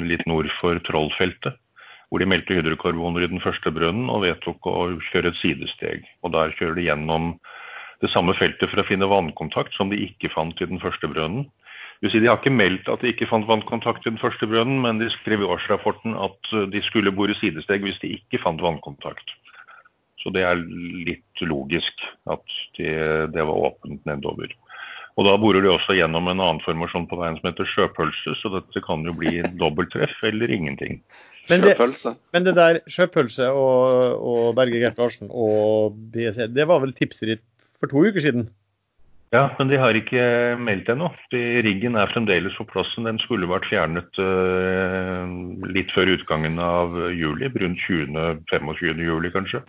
[0.00, 1.52] litt nord for Trollfeltet.
[2.08, 5.98] Hvor de meldte hydrokarboner i den første brønnen og vedtok å kjøre et sidesteg.
[6.24, 7.24] Og der kjører de gjennom
[8.00, 11.44] det samme feltet for å finne vannkontakt som de ikke fant i den første brønnen.
[11.98, 15.00] Si, de har ikke meldt at de ikke fant vannkontakt i den første brønnen, men
[15.00, 19.34] de skrev i årsrapporten at eh, de skulle bore sidesteg hvis de ikke fant vannkontakt.
[20.22, 22.94] Så det er litt logisk at det,
[23.34, 24.54] det var åpent nedover.
[25.18, 28.50] Og da borer de også gjennom en annen formasjon på veien som heter sjøpølse, så
[28.54, 31.00] dette kan jo bli dobbelttreff eller ingenting.
[31.50, 32.12] Men det, Sjøpølse.
[32.36, 37.32] men det der sjøpølse og, og Berge Gert Larsen og BSE, det var vel tipset
[37.32, 37.44] ditt
[37.80, 38.46] for to uker siden?
[39.34, 40.22] Ja, men de har ikke
[40.56, 41.10] meldt ennå.
[41.66, 43.04] Riggen er fremdeles på plassen.
[43.04, 45.32] Den skulle vært fjernet eh,
[45.68, 49.02] litt før utgangen av juli, rundt 20.-25.
[49.04, 49.60] juli kanskje.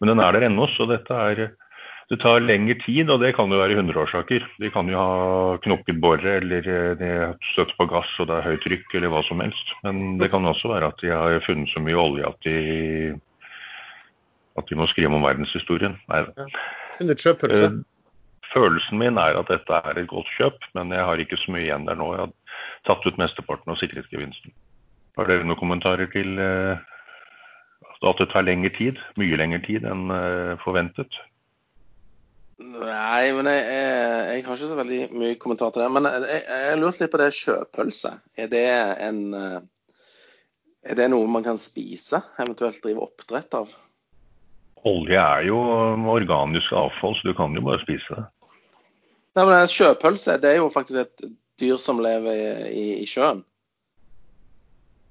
[0.00, 1.46] Men den er der ennå, så dette er
[2.06, 4.44] det tar lengre tid, og det kan jo være hundreårsaker.
[4.62, 8.36] De kan jo ha knukket boret, eller eh, de har støtt på gass og det
[8.36, 9.72] er høyt trykk, eller hva som helst.
[9.88, 12.56] Men det kan også være at de har funnet så mye olje at de,
[14.60, 15.98] at de må skrive om verdenshistorien.
[16.12, 16.46] Nei da.
[16.46, 17.86] Ja.
[18.52, 21.64] Følelsen min er at dette er et godt kjøp, men jeg har ikke så mye
[21.66, 22.12] igjen der nå.
[22.14, 22.34] Jeg har
[22.88, 24.54] tatt ut mesteparten av sikkerhetsgevinsten.
[25.16, 26.82] Har dere noen kommentarer til eh,
[28.06, 31.16] at det tar lengre tid, mye lengre tid enn eh, forventet?
[32.56, 33.88] Nei, men jeg, jeg,
[34.30, 35.88] jeg har ikke så veldig mye kommentar til det.
[35.92, 38.12] Men jeg, jeg, lurte litt på det sjøpølse.
[38.40, 38.68] Er det
[39.04, 39.58] en eh,
[40.86, 43.72] Er det noe man kan spise, eventuelt drive oppdrett av?
[44.86, 45.58] Olje er jo
[46.12, 48.26] organisk avfall, så du kan jo bare spise det.
[49.36, 51.26] Nei, men en Sjøpølse det er jo faktisk et
[51.60, 53.42] dyr som lever i, i, i sjøen.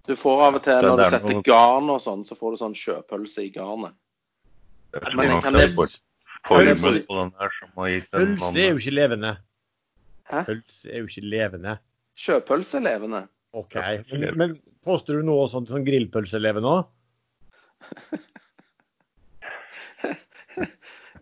[0.05, 2.61] Du får av og til, når du er setter garn og sånn, så får du
[2.61, 3.95] sånn sjøpølse i garnet.
[5.17, 6.01] Men nok kan det Pølse-
[7.07, 9.31] som er jo ikke levende.
[10.29, 10.43] Hæ?
[10.45, 11.73] Pølse er jo ikke levende.
[12.21, 13.23] Sjøpølse er levende.
[13.57, 13.75] OK.
[14.11, 14.53] Men, men
[14.85, 16.83] påstår du noe sånt sånn grillpølse er levende òg?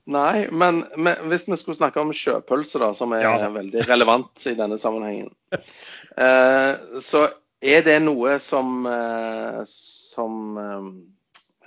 [0.06, 3.48] Nei, men, men hvis vi skulle snakke om sjøpølse, da, som er Ja.
[3.54, 7.22] veldig relevant i denne sammenhengen, eh, så
[7.64, 10.90] er det noe som, eh, som eh,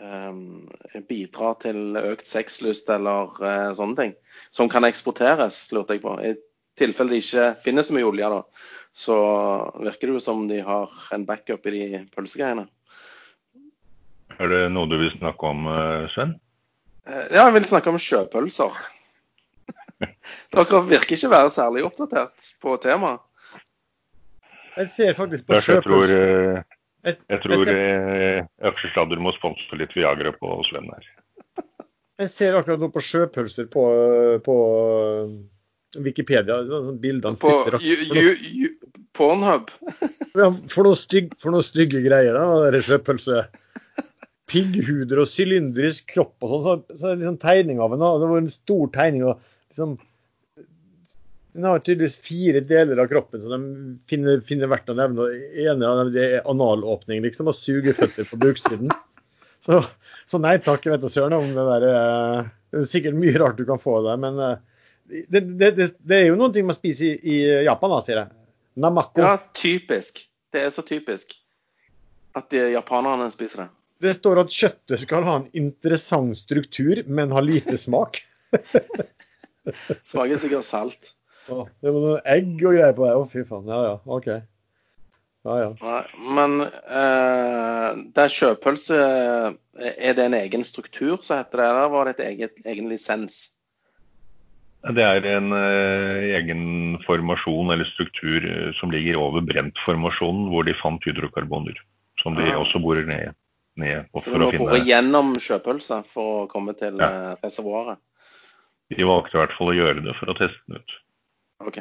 [0.04, 4.14] eh, bidrar til økt sexlyst eller eh, sånne ting,
[4.52, 6.18] som kan eksporteres, lurte jeg på.
[6.20, 6.36] I
[6.76, 8.42] tilfelle de ikke finner så mye olje, da,
[8.92, 9.16] så
[9.80, 12.68] virker det jo som de har en backup i de pølsegreiene.
[14.36, 16.36] Er det noe du vil snakke om, eh, Sven?
[17.06, 18.78] Eh, Ja, jeg vil snakke om sjøpølser.
[20.54, 23.22] Dere virker ikke å være særlig oppdatert på temaet.
[24.76, 25.76] Jeg ser faktisk på sjøpølser.
[25.76, 26.56] jeg tror, sjøpølse.
[26.56, 26.72] eh,
[27.06, 31.06] Jeg, jeg tror eh, må sponse litt Viagra på Sven her.
[32.18, 33.84] jeg ser akkurat nå på sjøpølser på,
[34.44, 34.56] på
[36.02, 36.58] Wikipedia.
[37.00, 37.52] Bildene På
[39.16, 39.70] Pornhub.
[40.36, 43.46] ja, for, noen stygg, noe stygge greier, da, sjøpølse.
[44.56, 46.66] Pigghuder og sylindrisk kropp og sånn.
[46.66, 48.12] Så, så er det liksom tegning av henne.
[48.22, 49.24] Det var en stor tegning.
[49.28, 49.96] og liksom
[51.56, 55.28] Den har tydeligvis fire deler av kroppen som de finner, finner verdt å nevne.
[55.28, 58.94] Den ene av dem det er analåpning, liksom, og sugeføtter på buksiden.
[59.66, 59.80] Så,
[60.30, 63.38] så nei takk, jeg vet da søren om det der er Det er sikkert mye
[63.40, 64.60] rart du kan få der, men eh,
[65.32, 68.30] det, det, det, det er jo noe man spiser i, i Japan, da, sier jeg.
[68.78, 69.24] Namako.
[69.24, 70.22] Ja, typisk.
[70.54, 71.34] Det er så typisk
[72.36, 73.68] at de japanerne spiser det.
[74.02, 78.20] Det står at kjøttet skal ha en interessant struktur, men ha lite smak.
[80.10, 81.14] Smaker sikkert salt.
[81.48, 83.14] Å, det var noe egg og greier på det.
[83.16, 83.70] Å, fy faen.
[83.70, 83.96] Ja, ja.
[84.04, 84.28] OK.
[85.46, 85.68] Ja, ja.
[85.78, 86.00] Nei,
[86.36, 92.08] men eh, det er sjøpølse Er det en egen struktur, så heter det, eller var
[92.08, 93.44] det et eget, egen lisens?
[94.86, 100.74] Det er en eh, egen formasjon eller struktur eh, som ligger over brentformasjonen, hvor de
[100.82, 101.78] fant hydrokarboner.
[102.22, 102.58] Som de ja.
[102.58, 103.34] også borer ned,
[103.76, 107.08] ned Så du må bore gjennom sjøpølsa for å komme til Ja.
[107.32, 107.98] eh, reservoaret?
[108.90, 110.96] De valgte i hvert fall å gjøre det for å teste den ut.
[111.66, 111.78] OK.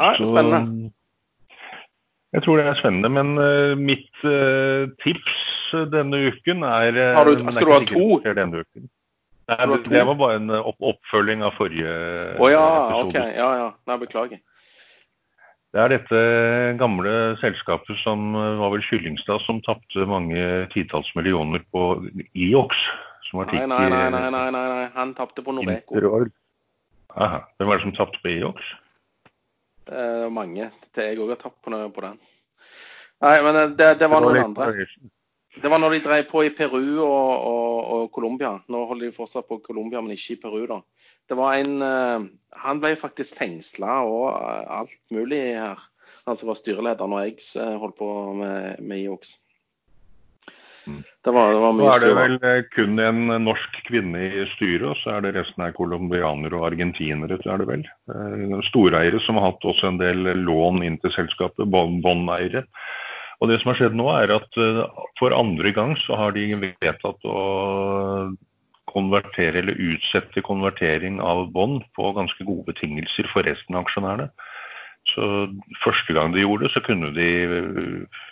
[0.00, 0.92] Ja, Så- spennende.
[2.34, 5.36] Jeg tror det er spennende, men uh, mitt uh, tips
[5.92, 8.34] denne uken er Har du- skal du ha to?
[8.34, 8.88] Denne uken.
[9.46, 11.90] Nei, det, det var bare en opp oppfølging av forrige
[12.40, 13.06] oh, ja, episode.
[13.06, 13.36] OK.
[13.36, 13.72] Ja, ja.
[13.86, 14.40] Nei, beklager.
[15.74, 16.18] Det er dette
[16.78, 20.38] gamle selskapet som eh, var vel Kyllingstad som tapte mange
[20.70, 21.88] titalls millioner på
[22.30, 22.78] IOX.
[23.26, 24.84] Som var Nei, nei, nei, nei, nei, nei, nei.
[24.94, 25.98] Han tapte på Noreco.
[27.14, 27.40] Aha.
[27.58, 28.70] Hvem var det som tapte på IOX?
[29.90, 30.70] Eh, mange.
[30.94, 32.22] Til jeg òg har tapt på, på den.
[33.26, 34.86] Nei, men eh, det, det var noen andre.
[35.54, 38.54] Det var når de drev på i Peru og, og, og Colombia.
[38.70, 40.80] Nå holder de fortsatt på Colombia, men ikke i Peru, da.
[41.28, 42.26] Det var en eh,
[42.64, 45.80] Han ble faktisk fengsla og eh, alt mulig her.
[46.28, 48.10] Han som var styreleder når jeg eh, holdt på
[48.40, 49.38] med, med IOX.
[50.84, 51.00] Mm.
[51.24, 54.98] Det var, det var Nå er det vel kun en norsk kvinne i styret, og
[55.00, 57.86] så er det resten er colombianere og argentinere, er det vel.
[58.68, 62.66] Storeiere som har hatt også en del lån inn til selskapet, bånd- båndeiere.
[63.40, 64.60] Og det som har skjedd nå, er at
[65.16, 67.40] for andre gang så har de vedtatt å
[68.90, 74.28] konvertere eller utsette konvertering av bånd på ganske gode betingelser for resten av aksjonærene.
[75.12, 75.24] Så
[75.82, 77.28] Første gang de gjorde det, så kunne de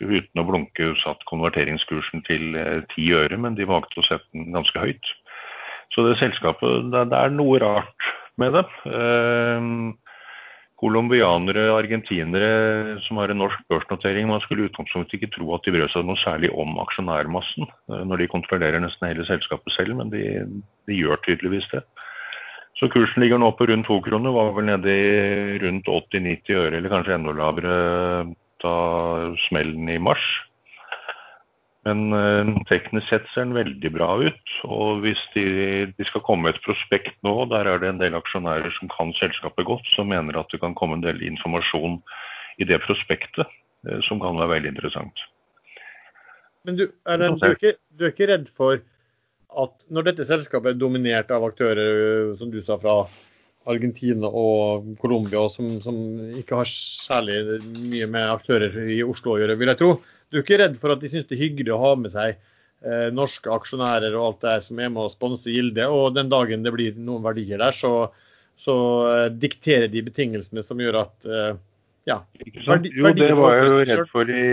[0.01, 2.57] uten å blunke satt konverteringskursen til
[2.95, 5.13] ti øre, men de valgte å sette den ganske høyt.
[5.93, 8.09] Så det selskapet, det, er noe rart
[8.41, 8.65] med det.
[10.83, 14.27] Colombianere, argentinere som har en norsk børsnotering.
[14.27, 18.03] Man skulle i utgangspunktet ikke tro at de brød seg noe særlig om aksjonærmassen eh,
[18.03, 20.25] når de kontrollerer nesten hele selskapet selv, men de,
[20.91, 21.85] de gjør tydeligvis det.
[22.81, 26.79] Så kursen ligger nå på rundt to kroner, var vel nede i rundt 80-90 øre,
[26.81, 27.77] eller kanskje enda lavere
[28.65, 28.75] da
[29.45, 30.25] smellen i mars.
[31.89, 34.53] Men eh, teknisk sett ser den veldig bra ut.
[34.69, 35.47] Og hvis de,
[35.91, 39.67] de, skal komme et prospekt nå, der er det en del aksjonærer som kan selskapet
[39.67, 41.99] godt, som mener at det kan komme en del informasjon
[42.63, 43.49] i det prospektet
[43.89, 45.27] eh, som kan være veldig interessant.
[46.63, 48.79] Men du, Erlend, du, er ikke, du er ikke redd for
[49.63, 53.03] at når dette selskapet er dominert av aktører, som du sa, fra
[53.69, 55.99] Argentina og Colombia, som, som
[56.39, 57.59] ikke har særlig
[57.91, 59.93] mye med aktører i Oslo å gjøre, vil jeg tro,
[60.33, 62.35] du er ikke redd for at de syns det er hyggelig å ha med seg
[62.35, 65.85] eh, norske aksjonærer og alt det som er med å sponse Gilde.
[65.93, 68.09] Og den dagen det blir noen verdier der, så,
[68.61, 68.77] så
[69.11, 71.53] eh, dikterer de betingelsene som gjør at eh,
[72.09, 72.17] ja,
[72.67, 74.47] verdi, jo, det var jeg jo redd for i,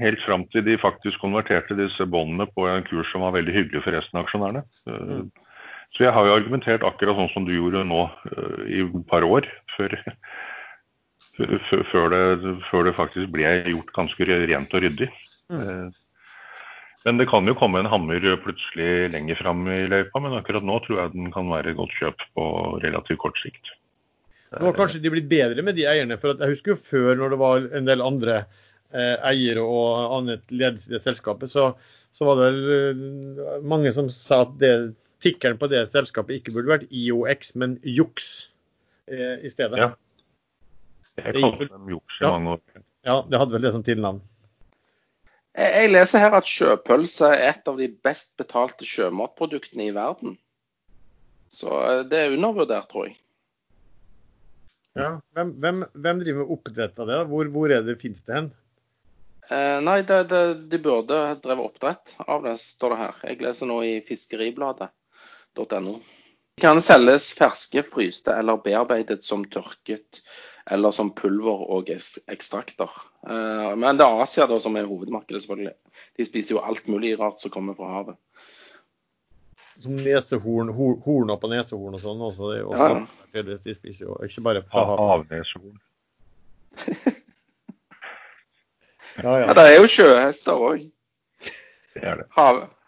[0.00, 3.82] helt fram til de faktisk konverterte disse båndene på en kurs som var veldig hyggelig
[3.84, 4.62] for resten av aksjonærene.
[4.88, 5.26] Mm.
[5.96, 9.24] Så jeg har jo argumentert akkurat sånn som du gjorde nå uh, i et par
[9.28, 9.44] år,
[9.76, 9.98] før,
[11.36, 15.08] før det, før det, faktisk ble gjort ganske rent og ryddig.
[15.52, 15.62] Mm.
[15.62, 16.02] Eh,
[17.06, 20.80] men det kan jo komme en hammer plutselig lenger fram i løypa, men akkurat nå
[20.82, 22.46] tror jeg den kan være et godt kjøp på
[22.82, 23.70] relativt kort sikt.
[24.56, 26.18] Nå har kanskje de blitt bedre med de eierne.
[26.18, 28.36] for Jeg husker jo før, når det var en del andre
[28.94, 31.72] eh, eiere og annet ledelse i det selskapet, så,
[32.16, 34.72] så var det eh, mange som sa at det,
[35.22, 38.48] tikkeren på det selskapet ikke burde vært IOX, men JUX
[39.10, 39.78] eh, i stedet.
[39.78, 39.92] Ja.
[41.16, 42.82] Jeg kalte dem juks i mange år.
[43.06, 44.20] Ja, det hadde vel det som tilnavn.
[45.56, 50.34] Jeg leser her at sjøpølse er et av de best betalte sjømatproduktene i verden.
[51.56, 53.16] Så eh, det er undervurdert, tror jeg.
[54.96, 57.22] Ja, Hvem, hvem, hvem driver med oppdrett av det?
[57.30, 58.50] Hvor, hvor er det, finnes det hen?
[59.48, 63.18] Eh, nei, det, det, de burde drevet oppdrett av det, står det her.
[63.30, 65.96] Jeg leser nå i fiskeribladet.no.
[66.56, 70.22] De kan selges ferske, fryste eller bearbeidet som tørket
[70.70, 72.90] eller som pulver og ekstrakter.
[73.28, 75.74] Eh, men det er Asia da, som er hovedmarkedet, selvfølgelig.
[76.18, 78.18] De spiser jo alt mulig rart som kommer fra havet.
[79.82, 82.52] Som nesehorn, horn horner på nesehorn og sånn også.
[82.54, 82.88] De, også
[83.36, 83.46] ja.
[83.62, 85.06] De spiser jo ikke bare fra havet.
[85.12, 85.78] Havneshorn.
[89.22, 89.44] ja, ja.
[89.46, 90.88] ja, det er jo sjøhester òg.
[91.96, 92.24] Er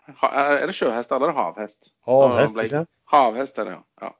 [0.08, 1.90] er det sjøhest eller er det havhest?
[2.08, 4.10] Havhest, ikke Havhest er det, ja.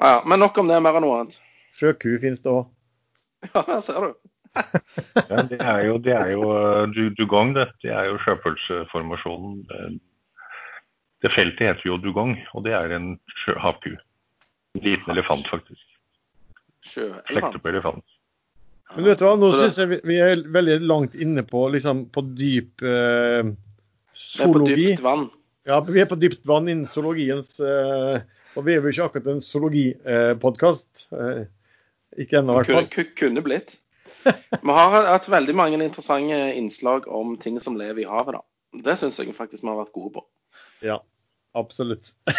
[0.00, 0.14] ja.
[0.26, 1.38] Men nok om det, mer enn noe annet.
[1.76, 2.66] Sjøku finnes det òg.
[3.54, 4.14] Ja, der ser du.
[5.30, 7.68] ja, det er jo, det er jo dugong, det.
[7.84, 10.00] Det er jo sjøpølseformasjonen.
[11.22, 13.12] Det feltet heter jo dugong, og det er en
[13.60, 13.92] havku.
[14.76, 15.84] En liten elefant, faktisk.
[16.86, 18.04] Slekter på elefant.
[18.94, 22.84] Men du hva, nå syns jeg vi er veldig langt inne på, liksom, på dyp
[22.86, 23.48] eh,
[24.14, 24.76] zoologi.
[24.76, 25.26] Vi er på dypt vann.
[25.66, 28.20] Ja, vi er på dypt vann innen zoologiens eh,
[28.54, 31.08] Og vi er jo ikke akkurat en zoologipodkast.
[31.10, 31.42] Eh,
[32.18, 33.12] ikke ennå, i hvert fall.
[33.18, 33.76] Kunne blitt.
[34.26, 38.38] Vi har hatt veldig mange interessante innslag om ting som lever i havet.
[38.38, 38.42] da.
[38.86, 40.26] Det syns jeg faktisk vi har vært gode på.
[40.84, 41.00] Ja,
[41.54, 42.12] absolutt.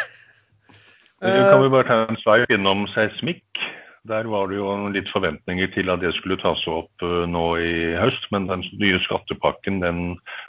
[1.24, 3.64] kan vi bare ta en sveip innom seismikk?
[4.08, 7.74] Der var det jo litt forventninger til at det skulle tas opp eh, nå i
[8.00, 8.30] høst.
[8.32, 10.02] Men den nye skattepakken den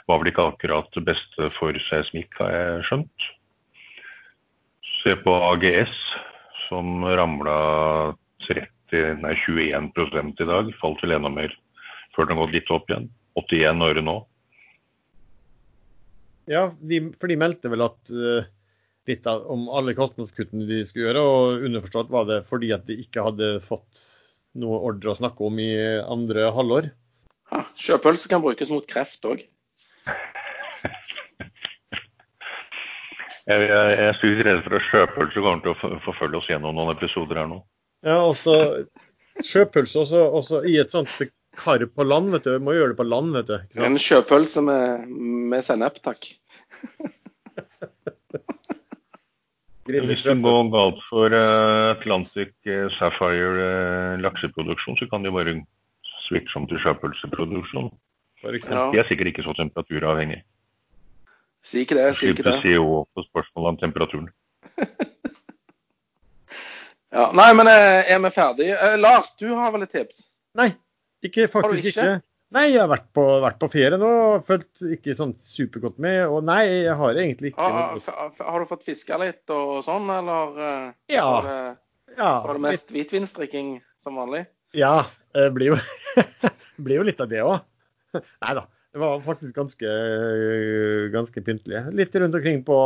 [0.07, 3.29] var vel ikke akkurat det beste for seismikk, har jeg skjønt.
[4.99, 5.95] Se på AGS,
[6.67, 7.59] som ramla
[8.47, 9.91] 30 til nei, 21
[10.43, 10.73] i dag.
[10.81, 11.55] Falt vel enda mer
[12.15, 13.09] før den har gått litt opp igjen.
[13.39, 14.15] 81 øre nå.
[16.49, 18.47] Ja, de, for de meldte vel at uh,
[19.09, 22.97] litt av, om alle kostnadskuttene de skulle gjøre, og underforstått var det fordi at de
[23.03, 24.01] ikke hadde fått
[24.59, 25.71] noe ordre å snakke om i
[26.01, 26.89] andre halvår.
[27.53, 29.45] Ha, sjøpølse kan brukes mot kreft òg.
[33.49, 36.77] jeg, jeg, jeg er sykt redd for at sjøpølse kommer til å forfølge oss gjennom
[36.77, 37.61] noen episoder her nå.
[38.05, 38.85] Ja, også
[39.43, 41.11] sjøpølse også, også i et sånt
[41.59, 42.53] kar på land, vet du.
[42.63, 43.57] Må gjøre det på land, vet du.
[43.83, 45.07] En sjøpølse med,
[45.51, 46.29] med sennep, takk.
[49.89, 55.55] Hvis det går galt for Atlantic uh, Sapphire uh, lakseproduksjon, så kan de bare
[56.27, 57.89] switche om til sjøpølseproduksjon.
[58.45, 58.83] Ja.
[58.93, 60.43] De er sikkert ikke så temperaturavhengig.
[61.65, 62.77] Si ikke det, si ikke Slippe det.
[62.77, 64.29] CO på spørsmålet om temperaturen.
[67.13, 68.75] Ja, nei, men eh, er vi ferdige?
[68.77, 70.27] Eh, Lars, du har vel et tips?
[70.59, 70.71] Nei,
[71.25, 72.03] ikke, faktisk ikke?
[72.05, 72.17] ikke?
[72.53, 74.11] Nei, jeg har vært på, vært på ferie nå.
[74.47, 76.23] Fulgt ikke sånn supergodt med.
[76.29, 77.99] Og nei, jeg har egentlig ikke noe
[78.39, 81.27] har, du fått fiska litt og sånn, eller eh, Ja.
[81.29, 84.47] var, det, Ja, var det mest hvitvinsdrikking som vanlig?
[84.77, 85.03] Ja,
[85.37, 85.79] det blir jo,
[86.85, 87.59] blir jo litt av det òg.
[88.45, 88.65] Nei da.
[88.89, 89.89] Det var faktisk ganske,
[91.13, 91.83] ganske pyntelig.
[91.93, 92.77] Litt rundt omkring på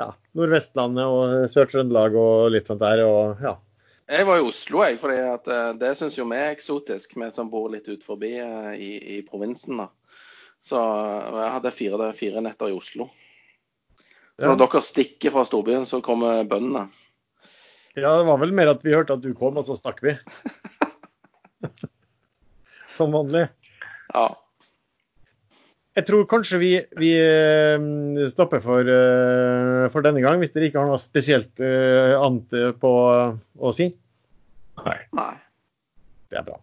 [0.00, 3.02] ja, Nordvestlandet og Sør-Trøndelag og litt sånt der.
[3.06, 3.54] Og ja.
[4.06, 7.48] Jeg var i Oslo, jeg, for eh, det syns jo vi er eksotisk, vi som
[7.50, 9.80] bor litt ut forbi eh, i, i provinsen.
[9.82, 9.88] da.
[10.66, 13.08] Så jeg hadde fire, fire netter i Oslo.
[14.36, 14.50] Så Ja.
[14.52, 16.90] når dere stikker fra storbyen, så kommer bøndene.
[17.96, 20.12] ja, det var vel mer at vi hørte at du kom, og så stakk vi.
[22.96, 23.46] Som vanlig.
[24.12, 24.26] Ja.
[25.96, 26.70] Jeg tror kanskje vi,
[27.00, 27.86] vi eh,
[28.28, 32.92] stopper for, eh, for denne gang, hvis dere ikke har noe spesielt eh, annet på
[32.92, 33.88] å si.
[34.82, 34.98] Nei.
[35.16, 35.32] Nei.
[36.28, 36.60] Det er bra.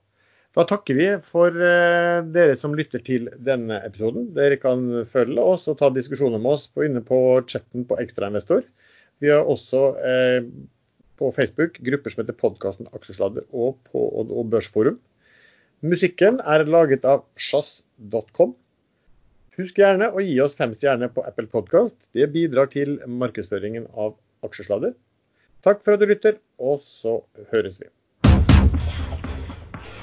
[0.53, 4.27] Da takker vi for dere som lytter til denne episoden.
[4.35, 7.17] Dere kan følge oss og ta diskusjoner med oss på, inne på
[7.49, 8.61] chatten på Ekstrainvestor.
[9.23, 10.45] Vi har også eh,
[11.17, 14.99] på Facebook grupper som heter Podkasten Aksjesladder og på og, og Børsforum.
[15.83, 18.53] Musikken er laget av sjazz.com.
[19.53, 21.97] Husk gjerne å gi oss fem stjerner på Apple Podcast.
[22.17, 24.15] Det bidrar til markedsføringen av
[24.45, 24.95] Aksjesladder.
[25.63, 27.19] Takk for at du lytter, og så
[27.51, 27.91] høres vi.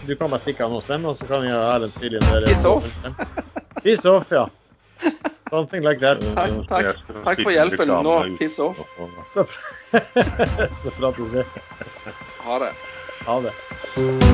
[0.07, 2.31] Du kan bare stikke av nå, Sven, og så kan jeg ha Erlend spille inn
[2.31, 2.47] der.
[2.47, 2.89] Piss off.
[3.85, 4.47] Piss off, ja.
[5.51, 6.23] Something like that.
[6.39, 7.03] Takk, takk.
[7.27, 7.91] Takk for hjelpen.
[8.07, 8.79] Nå, piss off.
[9.35, 9.47] Så,
[10.85, 11.47] så prates vi.
[12.47, 12.75] Ha det.
[13.27, 14.30] Ha det.